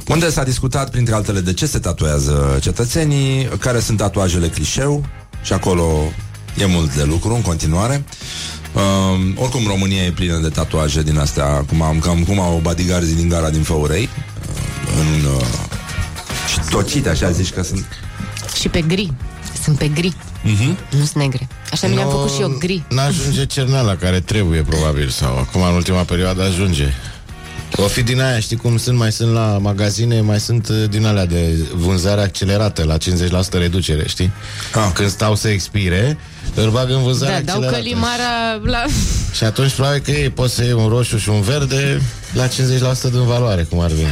[0.07, 5.05] unde s-a discutat, printre altele, de ce se tatuează cetățenii, care sunt tatuajele clișeu
[5.41, 6.11] și acolo
[6.57, 8.05] e mult de lucru în continuare.
[8.73, 8.81] Uh,
[9.35, 13.29] oricum, România e plină de tatuaje din astea, cum, am, cam, cum au badigarzii din
[13.29, 14.03] gara din Făurei.
[14.03, 15.45] Uh, în, uh,
[16.51, 17.85] și tocite, așa zici că sunt.
[18.59, 19.13] Și pe gri.
[19.63, 20.15] Sunt pe gri.
[20.43, 20.75] Uh-huh.
[20.89, 21.47] Nu sunt negre.
[21.71, 22.83] Așa mi le-am făcut și eu gri.
[22.89, 26.93] N-ajunge cerneala care trebuie, probabil, sau acum în ultima perioadă ajunge.
[27.79, 31.05] O fi din aia, știi cum sunt, mai sunt la magazine, mai sunt uh, din
[31.05, 34.31] alea de vânzare accelerată, la 50% reducere, știi?
[34.73, 34.89] Ah.
[34.93, 36.17] Când stau să expire,
[36.55, 37.77] îl bag în vânzare Da, dau accelerată.
[37.81, 38.83] călimara la...
[39.33, 42.01] Și atunci probabil că ei poți să iei un roșu și un verde
[42.33, 42.51] la 50%
[43.01, 44.07] din valoare, cum ar veni.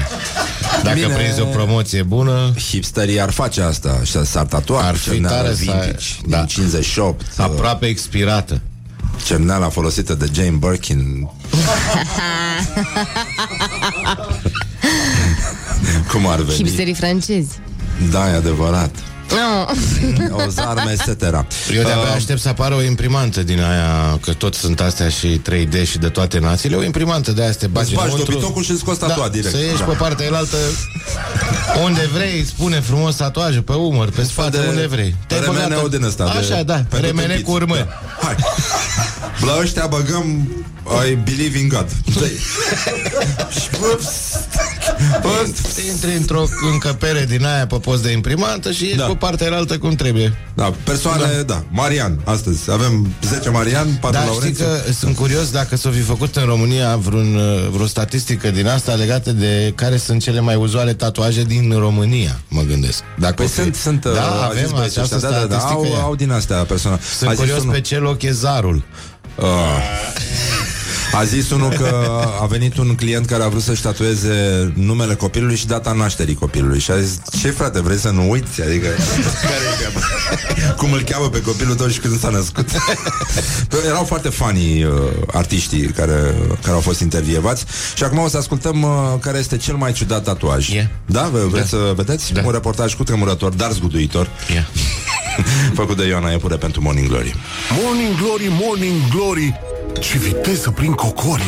[0.84, 1.14] Dacă Bine.
[1.14, 2.54] prinzi o promoție bună...
[2.70, 6.38] Hipsterii ar face asta și s-ar tatua Ar cu fi cerneală tare să- vintage da.
[6.38, 7.26] din 58.
[7.38, 8.62] Aproape expirată.
[9.24, 10.98] Cerneala folosită de Jane Birkin.
[16.12, 16.58] Cum ar veni?
[16.58, 17.60] Hipsterii francezi.
[18.12, 18.96] Da, e adevărat.
[19.32, 19.66] No.
[20.46, 21.22] O zarme, etc.
[21.22, 25.42] Eu de-abia Uh, aștept să apară o imprimantă din aia, că tot sunt astea și
[25.50, 28.32] 3D și de toate națiile, o imprimantă de aia să te bagi Îți bagi înăuntru.
[28.34, 29.50] dobitocul și îți scoți tatuat direct.
[29.56, 29.84] Să ieși Da.
[29.84, 30.58] pe partea elaltă
[31.84, 35.16] unde vrei, spune frumos tatuaje, pe umăr, pe spate, de unde vrei.
[35.28, 37.44] Te-ai remeneu băgat- din ăsta, de- Așa, da, pentru remene tâmpiți.
[37.44, 37.76] cu urmă.
[37.76, 37.88] Da.
[38.22, 38.36] Hai.
[39.46, 40.48] La ăștia băgăm
[41.08, 41.88] I believe in God.
[43.60, 44.00] Și, bă,
[45.22, 45.46] Bă,
[45.92, 49.04] intri într-o încăpere din aia pe post de imprimantă și ești Da.
[49.06, 50.38] pe partea elaltă cum trebuie.
[50.54, 51.42] Da, persoane, da.
[51.42, 51.64] da.
[51.72, 54.66] Marian, astăzi avem 10 Marian, 4 Dar știi Laurențiu.
[54.66, 58.94] că sunt curios dacă s-o fi făcut în România vreun, uh, vreo statistică din asta
[58.94, 63.00] legată de care sunt cele mai uzuale tatuaje din România, mă gândesc.
[63.20, 63.54] Dacă Păi o fi.
[63.54, 65.88] sunt, sunt, uh, da, a zis avem băieții această ăștia, da, da, da, statistică.
[65.94, 66.04] au, ea.
[66.04, 67.00] au din astea persoane.
[67.18, 68.84] Sunt A zis curios unul- pe ce loc e zarul.
[69.36, 69.46] Uh.
[71.16, 72.10] A zis unul că
[72.42, 76.80] a venit un client care a vrut să-și tatueze numele copilului și data nașterii copilului
[76.80, 78.62] Și a zis, ce frate, vrei să nu uiți?
[78.62, 80.00] Adică, care e treaba?
[80.78, 82.68] Cum îl cheamă pe copilul tău și când s-a născut
[83.70, 84.92] Păi Erau foarte fani uh,
[85.34, 87.66] artiștii care, care au fost intervievați
[87.96, 88.90] Și acum o să ascultăm uh,
[89.20, 90.86] care este cel mai ciudat tatuaj Yeah.
[91.06, 91.30] Da?
[91.50, 91.78] Vreți Da.
[91.78, 92.34] să vedeți?
[92.34, 92.42] Da.
[92.46, 94.66] Un reportaj cu tremurător, dar zguduitor Yeah.
[95.80, 97.36] Făcut de Ioana Iepure pentru Morning Glory
[97.84, 99.60] Morning Glory, Morning Glory
[100.00, 101.44] Ce viteză prin cocorii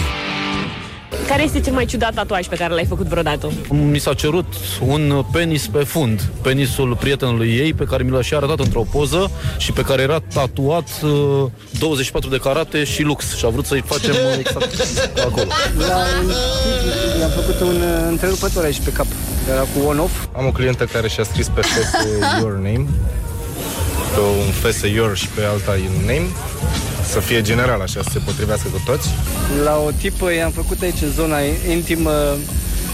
[1.27, 3.51] Care este cel mai ciudat tatuaj pe care l-ai făcut vreodată?
[3.69, 4.45] Mi s-a cerut
[4.81, 9.31] un penis pe fund, penisul prietenului ei, pe care mi l-a și arătat într-o poză
[9.57, 11.45] și pe care era tatuat uh,
[11.79, 13.35] 24 de carate și lux.
[13.35, 15.47] Și a vrut să-i facem uh, exact acolo.
[15.87, 15.95] La
[17.23, 19.05] am făcut un uh, întrerupător aici pe cap.
[19.49, 20.25] Era cu on-off.
[20.37, 22.85] Am o clientă care și-a scris pe fese your name,
[24.13, 26.27] pe un fese your și pe alta in name,
[27.07, 29.09] să fie general așa, să se potrivească cu toți.
[29.63, 31.38] La o tipă i-am făcut aici în zona
[31.69, 32.11] intimă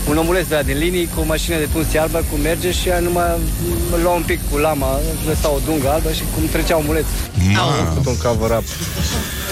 [0.09, 2.87] un omuleț de la din linii cu o mașină de tuns albă cum merge și
[2.87, 3.25] ea numai
[3.91, 7.05] mă lua un pic cu lama, lăsa o dungă albă și cum trecea omuleț.
[7.59, 8.63] Am făcut un cover-up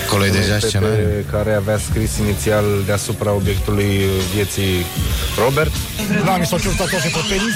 [0.05, 0.95] Acolo e deja pe- scenariu.
[1.05, 3.91] pe care avea scris inițial deasupra obiectului
[4.35, 4.85] vieții
[5.43, 5.71] Robert.
[6.25, 7.55] Da, mi s-au cerut tatuaje pe penis,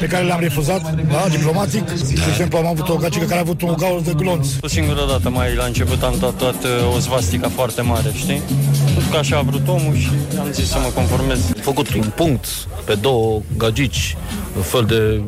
[0.00, 0.82] pe care le-am refuzat,
[1.12, 1.84] da, diplomatic.
[2.24, 4.46] De exemplu, am avut o gagică care a avut un gaur de glonț.
[4.60, 8.42] O singură dată mai la început am tatuat uh, o svastica foarte mare, știi?
[8.84, 10.08] Pentru că așa a vrut omul și
[10.40, 11.38] am zis să mă conformez.
[11.56, 12.46] Am făcut un punct
[12.84, 14.16] pe două gagici,
[14.56, 15.22] un fel de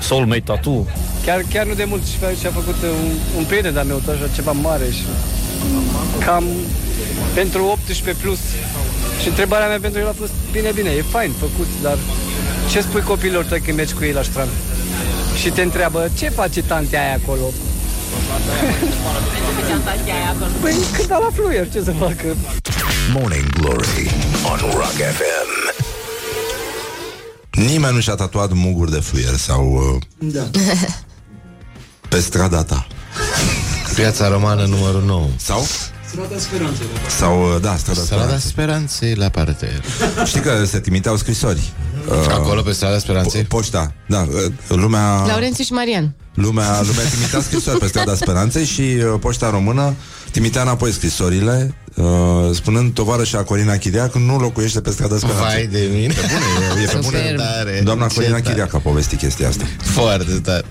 [0.00, 0.86] soulmate tattoo.
[1.24, 4.28] Chiar, chiar nu de mult și și-a făcut un, un prieten de-a meu, tot așa
[4.34, 5.04] ceva mare și
[6.24, 6.44] cam
[7.34, 8.38] pentru 18 plus
[9.20, 11.98] Și întrebarea mea pentru el a fost, bine, bine, e fain, făcut, dar
[12.70, 14.50] ce spui copiilor tăi când mergi cu ei la strand?
[15.40, 17.42] Și te întreabă, ce face tantea aia acolo?
[20.60, 22.36] Păi când la fluier, ce să facă?
[23.12, 24.10] Morning Glory
[24.52, 25.75] on Rock FM.
[27.56, 29.72] Nimeni nu și-a tatuat muguri de fluier sau
[30.20, 30.50] uh, Da.
[32.08, 32.86] pe strada ta.
[33.94, 35.26] Piața romană numărul 9.
[35.36, 35.66] Sau?
[36.08, 36.86] Strada Speranței.
[37.18, 38.50] Sau, uh, da, strada Strada Speranței.
[38.50, 39.82] Speranței la parter.
[40.24, 41.72] Știi că se trimiteau scrisori.
[42.08, 43.44] Uh, Acolo pe strada Speranței?
[43.44, 44.26] Po- poșta, da.
[44.30, 45.24] uh, Lumea...
[45.26, 46.14] Laurențiu și Marian.
[46.34, 49.94] Lumea, lumea trimitea scrisori pe strada Speranței și uh, poșta română
[50.36, 52.04] trimitea înapoi scrisorile uh,
[52.52, 55.46] spunând tovarășa Corina Chiriac nu locuiește pe strada Speranței.
[55.46, 56.12] Vai de mine.
[56.12, 57.18] Pe bune, e, e pe bune.
[57.18, 57.36] Superb.
[57.36, 57.80] Tare.
[57.84, 58.48] Doamna Ce Corina tare.
[58.48, 59.64] Chiriac a povestit chestia asta.
[59.78, 60.64] Foarte tare.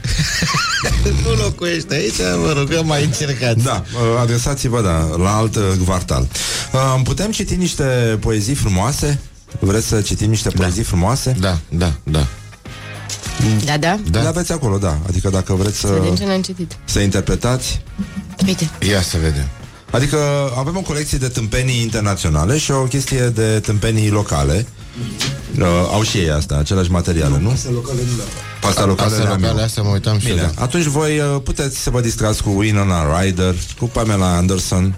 [1.24, 3.64] nu locuiește aici, vă rugăm, mai încercați.
[3.64, 6.28] Da, uh, adresați-vă, da, la alt uh, kvartal.
[6.74, 7.84] Uh, Putem citi niște
[8.20, 9.20] poezii frumoase?
[9.60, 11.36] Vreți să citim niște poezii frumoase?
[11.40, 12.28] Da, da, da.
[13.66, 14.00] Da, da.
[14.12, 14.22] Da.
[14.22, 14.98] Le aveți acolo, da.
[15.08, 16.78] Adică dacă vreți Să să, vedem ce n-am citit.
[16.86, 17.82] să interpretați.
[18.46, 18.70] Uite.
[18.90, 19.48] Ia să vedem.
[19.92, 20.18] Adică
[20.58, 24.66] avem o colecție de tâmpenii internaționale și o chestie de tâmpenii locale.
[25.60, 27.50] Uh, au și ei asta, același materiale, nu?
[27.50, 28.28] Astea locale nu le au.
[28.62, 29.66] Pasta locale, Astea le-am locale, eu.
[29.66, 30.62] astea mă uitam și eu, Bine, da.
[30.64, 34.96] atunci voi uh, puteți să vă distrați cu Winona Ryder, cu Pamela Anderson.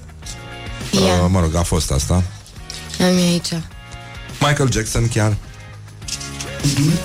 [0.91, 2.13] Ia, Uh, mă rog, a fost asta.
[2.13, 3.49] am eu aici.
[4.39, 5.35] Michael Jackson chiar.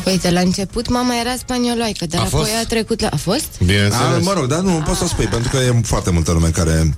[0.07, 2.51] Uite, la început mama era spanioloică, dar A apoi fost?
[2.63, 3.09] a trecut la...
[3.13, 3.49] A fost?
[3.61, 4.25] A, Bineînțeles.
[4.25, 6.95] mă rog, dar nu pot să o spui, pentru că e foarte multă lume care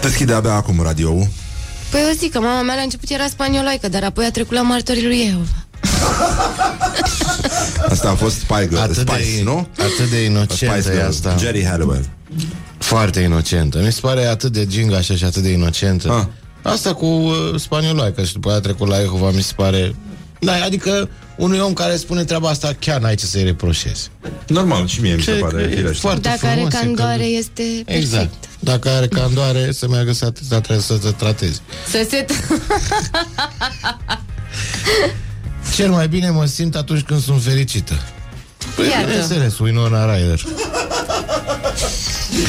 [0.00, 1.28] deschide abia acum radioul.
[1.90, 4.62] Păi eu zic că mama mea la început era spanioloică, dar apoi a trecut la
[4.62, 5.46] martorii lui Jehova.
[7.90, 9.68] Asta a fost Spice, Atât Spice de, nu?
[9.78, 11.36] atât de inocentă Spice e Girls, asta.
[11.38, 12.08] Jerry Halliwell.
[12.78, 13.80] Foarte inocentă.
[13.84, 16.12] Mi se pare atât de ginga așa și atât de inocentă.
[16.62, 16.72] Ah.
[16.72, 19.94] Asta cu uh, spanioloica și după aia a trecut la Jehova, mi se pare...
[20.44, 24.10] Da, adică unui om care spune treaba asta chiar n-ai ce să-i reproșezi.
[24.46, 25.98] Normal, și mie mi se Ce- pare că e firește.
[26.00, 28.28] foarte Dacă are frumos, e candoare, că- este Exact.
[28.32, 28.48] perfect.
[28.58, 31.60] Dacă are candoare, să meargă să, să, să, să te tratezi.
[31.90, 32.26] Să se...
[35.76, 37.94] Cel mai bine mă simt atunci când sunt fericită.
[38.76, 39.06] Păi, Iată.
[39.06, 40.40] bineînțeles, Winona Ryder.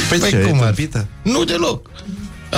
[0.10, 1.08] Păi, Păi ce, cum e ar tâmpită?
[1.22, 1.90] Nu deloc.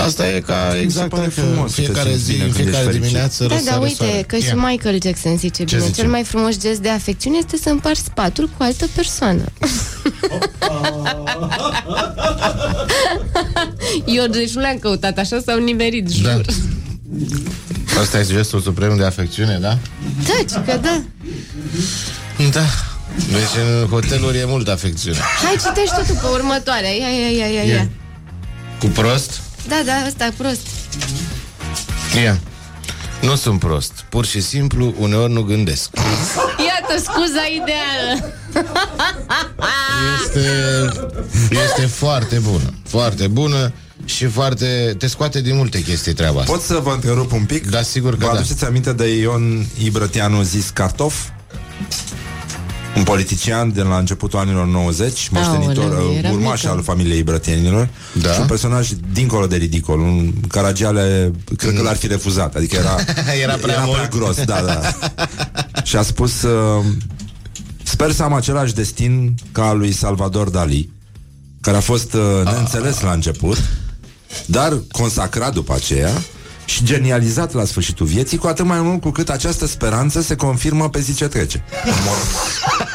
[0.05, 2.63] Asta e ca exact pare că frumos să te fiecare simți zi, bine în când
[2.63, 3.01] fiecare ești fericit.
[3.07, 4.21] dimineață Da, da, răsare uite, soarele.
[4.21, 4.55] că și Ia.
[4.55, 5.87] Michael Jackson zice Ce bine.
[5.87, 6.01] zice?
[6.01, 9.43] Cel mai frumos gest de afecțiune este să împarți spatul cu altă persoană.
[14.05, 16.23] Eu deci nu le-am căutat, așa s-au nimerit, jur.
[16.23, 16.41] Da.
[18.01, 19.77] Asta e gestul suprem de afecțiune, da?
[20.23, 21.01] Da, ci că da.
[22.51, 22.63] Da.
[23.31, 25.17] Deci în hoteluri e multă afecțiune.
[25.43, 26.89] Hai, citești totul pe următoarea.
[26.89, 27.89] Ia, ia, ia, ia, ia.
[28.79, 29.41] Cu prost?
[29.67, 30.67] Da, da, ăsta e prost.
[32.23, 32.39] Ia.
[33.21, 33.91] Nu sunt prost.
[34.09, 35.89] Pur și simplu, uneori nu gândesc.
[36.67, 38.33] Iată scuza ideală.
[40.23, 40.49] Este,
[41.49, 42.73] este foarte bună.
[42.87, 43.73] Foarte bună
[44.05, 44.95] și foarte...
[44.97, 46.51] Te scoate din multe chestii treaba asta.
[46.51, 47.69] Pot să vă întrerup un pic?
[47.69, 48.37] Da, sigur că Vă da.
[48.39, 51.15] aduceți aminte de Ion Ibrătianu zis Cartof?
[52.97, 56.73] Un politician de la începutul anilor 90, moștenitor, Aoleu, uh, era urmaș mică.
[56.75, 57.89] al familiei Brătienilor
[58.21, 58.31] Da.
[58.33, 62.95] și un personaj dincolo de ridicol, un Caragiale, cred că l-ar fi refuzat, adică era,
[63.43, 63.95] Era prea era mult.
[63.97, 64.81] prea gros, da, da.
[65.89, 66.83] și a spus, uh,
[67.83, 70.89] sper să am același destin ca al lui Salvador Dali,
[71.61, 73.57] care a fost uh, neînțeles la început,
[74.45, 76.11] dar consacrat după aceea
[76.65, 80.89] și genializat la sfârșitul vieții, cu atât mai mult cu cât această speranță se confirmă
[80.89, 81.63] pe zi ce trece.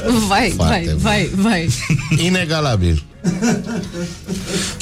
[0.28, 0.98] Vai, Foarte vai, bun.
[1.02, 1.68] vai, vai.
[2.26, 3.02] Inegalabil.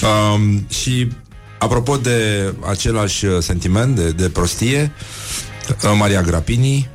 [0.02, 1.08] Um, și
[1.58, 4.92] apropo de același uh, sentiment de, de prostie,
[5.84, 6.88] uh, Maria Grapini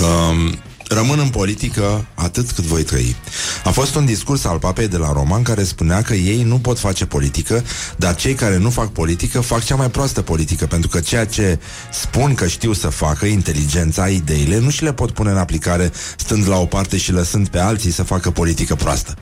[0.00, 0.58] um,
[0.92, 3.16] rămân în politică atât cât voi trăi.
[3.64, 6.78] A fost un discurs al papei de la Roman care spunea că ei nu pot
[6.78, 7.64] face politică,
[7.96, 11.58] dar cei care nu fac politică fac cea mai proastă politică, pentru că ceea ce
[11.92, 16.48] spun că știu să facă, inteligența, ideile, nu și le pot pune în aplicare stând
[16.48, 19.14] la o parte și lăsând pe alții să facă politică proastă.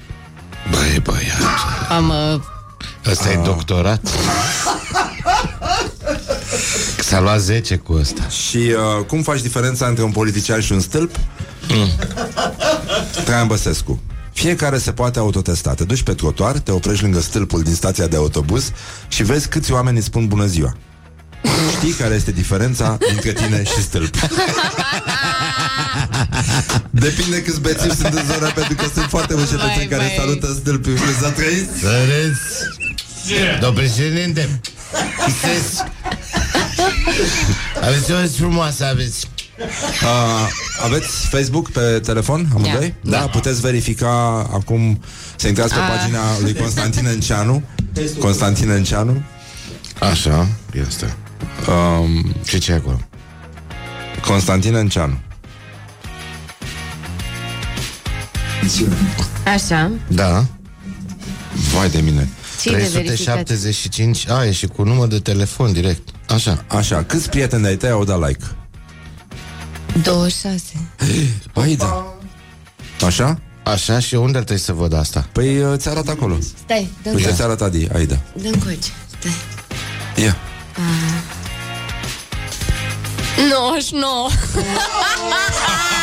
[0.70, 1.40] Băi, băiat.
[1.88, 2.09] Am...
[2.34, 2.40] Uh,
[3.10, 4.01] Ăsta e doctorat.
[7.11, 8.28] S-a luat 10 cu ăsta.
[8.28, 11.16] Și uh, cum faci diferența între un politician și un stâlp?
[11.69, 11.89] Mm.
[13.24, 14.03] Traian Băsescu.
[14.32, 15.74] Fiecare se poate autotesta.
[15.74, 18.73] Te duci pe trotuar, te oprești lângă stâlpul din stația de autobuz
[19.09, 20.77] și vezi câți oameni îți spun bună ziua.
[21.77, 24.15] Știi care este diferența dintre tine și stâlp.
[26.91, 30.15] Depinde câți bețivi sunt în zona, pentru că sunt foarte mulți Vai, cetățeni care vai.
[30.16, 30.97] salută stâlpul.
[30.97, 31.81] Și să trăiți?
[31.81, 33.61] Să râzi.
[33.61, 34.61] Domnul președinte,
[35.41, 35.82] Sesc.
[37.82, 39.27] Aveți o zi frumoasă, aveți.
[40.02, 40.48] Uh,
[40.85, 42.94] aveți Facebook pe telefon, amândoi?
[43.02, 43.10] Da.
[43.18, 43.27] da.
[43.27, 44.10] Puteți verifica
[44.52, 45.01] acum
[45.36, 45.97] să intrați pe Ah.
[45.98, 47.62] pagina lui Constantin Enceanu.
[48.18, 49.22] Constantin Enceanu.
[50.10, 50.47] Așa,
[50.86, 51.16] este.
[51.68, 53.01] Um, Ce ce e acolo?
[54.27, 55.18] Constantin Enceanu.
[59.55, 59.90] Așa.
[60.09, 60.44] Da.
[61.74, 62.28] Vai de mine.
[62.62, 63.45] Ce e de verificat?
[63.45, 67.91] 375 A, e și cu număr de telefon direct Așa Așa, câți prieteni de-ai tăi
[67.91, 68.45] au dat like?
[70.03, 70.62] 26.
[71.53, 72.15] Păi da.
[73.07, 73.41] Așa?
[73.62, 75.28] Așa și unde ar trebui să văd asta?
[75.32, 76.39] Păi uh, ți arată acolo.
[76.65, 78.20] Stai, dă Uite, ți arată Adi, Aida.
[78.35, 78.93] Dă-mi coci.
[79.19, 79.32] Stai.
[80.24, 80.37] Ia.
[83.51, 84.28] 99.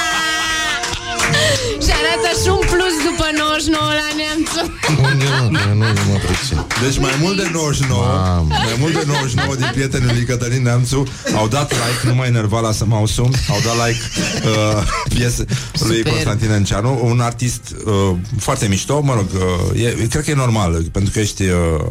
[1.85, 4.61] Și arată și un plus după 99 la neamțu.
[5.07, 5.59] Unde mă?
[5.59, 8.47] Că nu, nu mă pricep Deci mai mult de 99 Mamă.
[8.49, 11.03] Mai mult de 99 din prietenii lui Cătălin Neamțu
[11.35, 14.01] Au dat like, nu mai enerva la să mă ausum Au dat like
[14.45, 14.83] uh,
[15.13, 15.45] piese
[15.79, 16.11] lui Super.
[16.11, 19.27] Constantin Enceanu Un artist uh, foarte mișto Mă rog,
[19.73, 21.85] uh, e, cred că e normal Pentru că ești uh,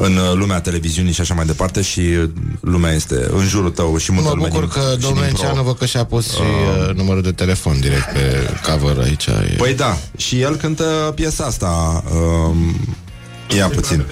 [0.00, 2.30] în uh, lumea televiziunii și așa mai departe Și uh,
[2.60, 5.32] lumea este în jurul tău Și multă Mă lume bucur din- că și domnul din
[5.34, 5.42] pro.
[5.46, 6.40] Enceanu vă că și-a pus și
[6.88, 9.54] uh, numărul de telefon direct pe cover aici e...
[9.56, 12.80] Păi da, și el cântă piesa asta um,
[13.56, 14.04] Ia puțin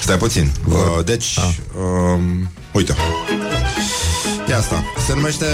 [0.00, 0.50] Stai puțin.
[0.68, 1.36] Uh, Deci
[1.78, 2.94] um, Uite.
[4.48, 5.44] Ia asta Se numește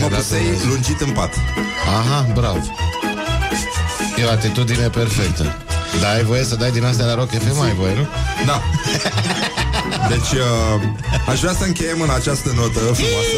[0.00, 1.34] Mă dat pusei un- lungit în pat.
[1.86, 2.58] Aha, bravo.
[4.20, 5.56] E o atitudine perfectă
[6.00, 8.06] Da, ai voie să dai din astea la Rock FM, ai voie, nu?
[8.46, 8.62] Da.
[10.08, 10.82] Deci uh,
[11.28, 13.36] Aș vrea să încheiem în această notă frumoasă.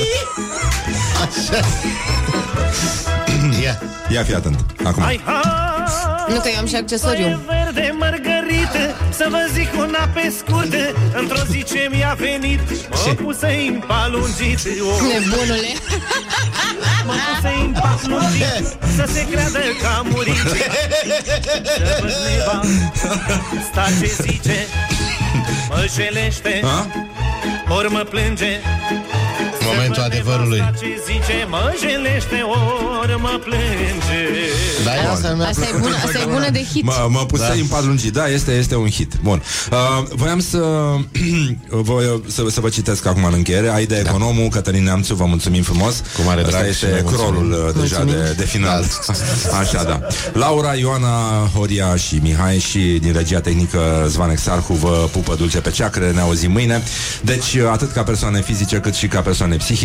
[1.22, 1.66] Așa.
[3.62, 3.80] Ia.
[4.08, 4.64] Ia fi atent.
[4.84, 5.02] Acum.
[6.28, 7.40] Nu că eu am și accesoriu.
[7.46, 10.82] verde mărgărită Să vă zic una pe scurtă
[11.20, 12.60] Într-o zi ce mi-a venit
[13.06, 14.58] Mă puse în palungit.
[14.58, 15.72] Oh, Nebunule.
[17.10, 18.66] Mă puse în palungit
[18.96, 20.36] Să se creadă că am murit.
[20.36, 22.60] Să văd neva
[23.70, 24.66] Sta ce zice
[25.68, 26.86] Mă jelește A?
[27.74, 28.60] Ori mă plânge
[29.90, 30.58] Momentul Să văd adevărului.
[30.58, 32.38] nevasta Ce zice Mă jelește
[33.00, 34.20] Ori mă plânge.
[34.86, 36.84] Da, e asta mi-a Asta e plăcut bună, asta e bună de hit.
[36.84, 37.52] Mă, mă pusei Da.
[37.64, 39.12] în pat lungit Da, este, este un hit.
[39.22, 39.42] Bun.
[39.72, 39.78] Uh,
[40.20, 40.58] Voiam să,
[41.90, 43.68] voi, să Să vă citesc acum în încheiere.
[43.72, 45.94] Aida Economul, Cătălin Neamțu Vă mulțumim frumos.
[46.16, 47.30] Cu mare Asta drag și este noi mulțumim.
[47.32, 48.84] crolul uh, deja de, de final.
[49.60, 50.00] Așa, da.
[50.32, 55.70] Laura, Ioana, Horia și Mihai Și din regia tehnică Zvan Exarhu Vă pupă dulce pe
[55.70, 56.82] ceacre Ne auzim mâine.
[57.22, 59.78] Deci uh, atât ca persoane fizice Cât și ca persoane psihice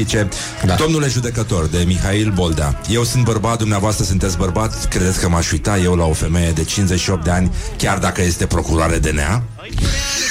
[0.66, 0.76] Da.
[0.76, 5.78] Domnule judecător de Mihail Boldea Eu sunt bărbat, dumneavoastră sunteți bărbat Credeți că m-aș uita
[5.78, 9.44] eu la o femeie de 58 de ani Chiar dacă este procuroare de nea?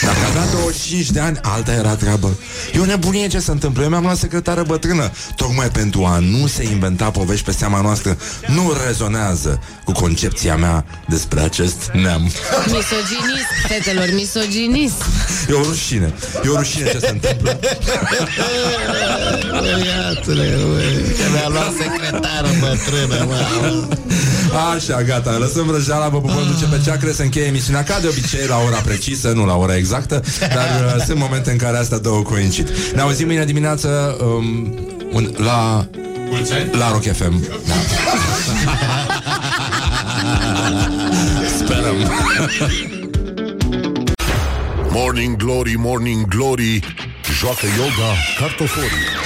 [0.02, 2.36] Dacă avea 25 de ani, alta era treabă.
[2.74, 3.82] E o nebunie ce se întâmplă.
[3.82, 8.18] Eu mi-am luat secretară bătrână Tocmai pentru a nu se inventa povești pe seama noastră.
[8.46, 12.22] Nu rezonează cu concepția mea despre acest neam.
[12.66, 15.02] Misoginist, fetelor, misoginist.
[15.48, 16.14] E o rușine.
[16.44, 17.60] E o rușine ce se întâmplă.
[19.84, 20.58] Iată-le,
[21.16, 23.36] Că mi-a luat secretară bătrână, mă.
[24.74, 28.46] Așa, gata, lăsăm vrăjeala, vă pupăm dulce pe ceacre Se încheie emisiunea ca de obicei
[28.46, 32.22] la ora precisă Nu la ora exactă Dar uh, sunt momente în care astea două
[32.22, 32.70] coincid.
[32.94, 34.78] Ne auzim mâine dimineață um,
[35.12, 35.86] un, La
[36.72, 37.74] La Rock FM da.
[41.58, 41.96] Sperăm.
[44.90, 46.80] Morning Glory, Morning Glory
[47.38, 49.23] Joacă yoga cartoforii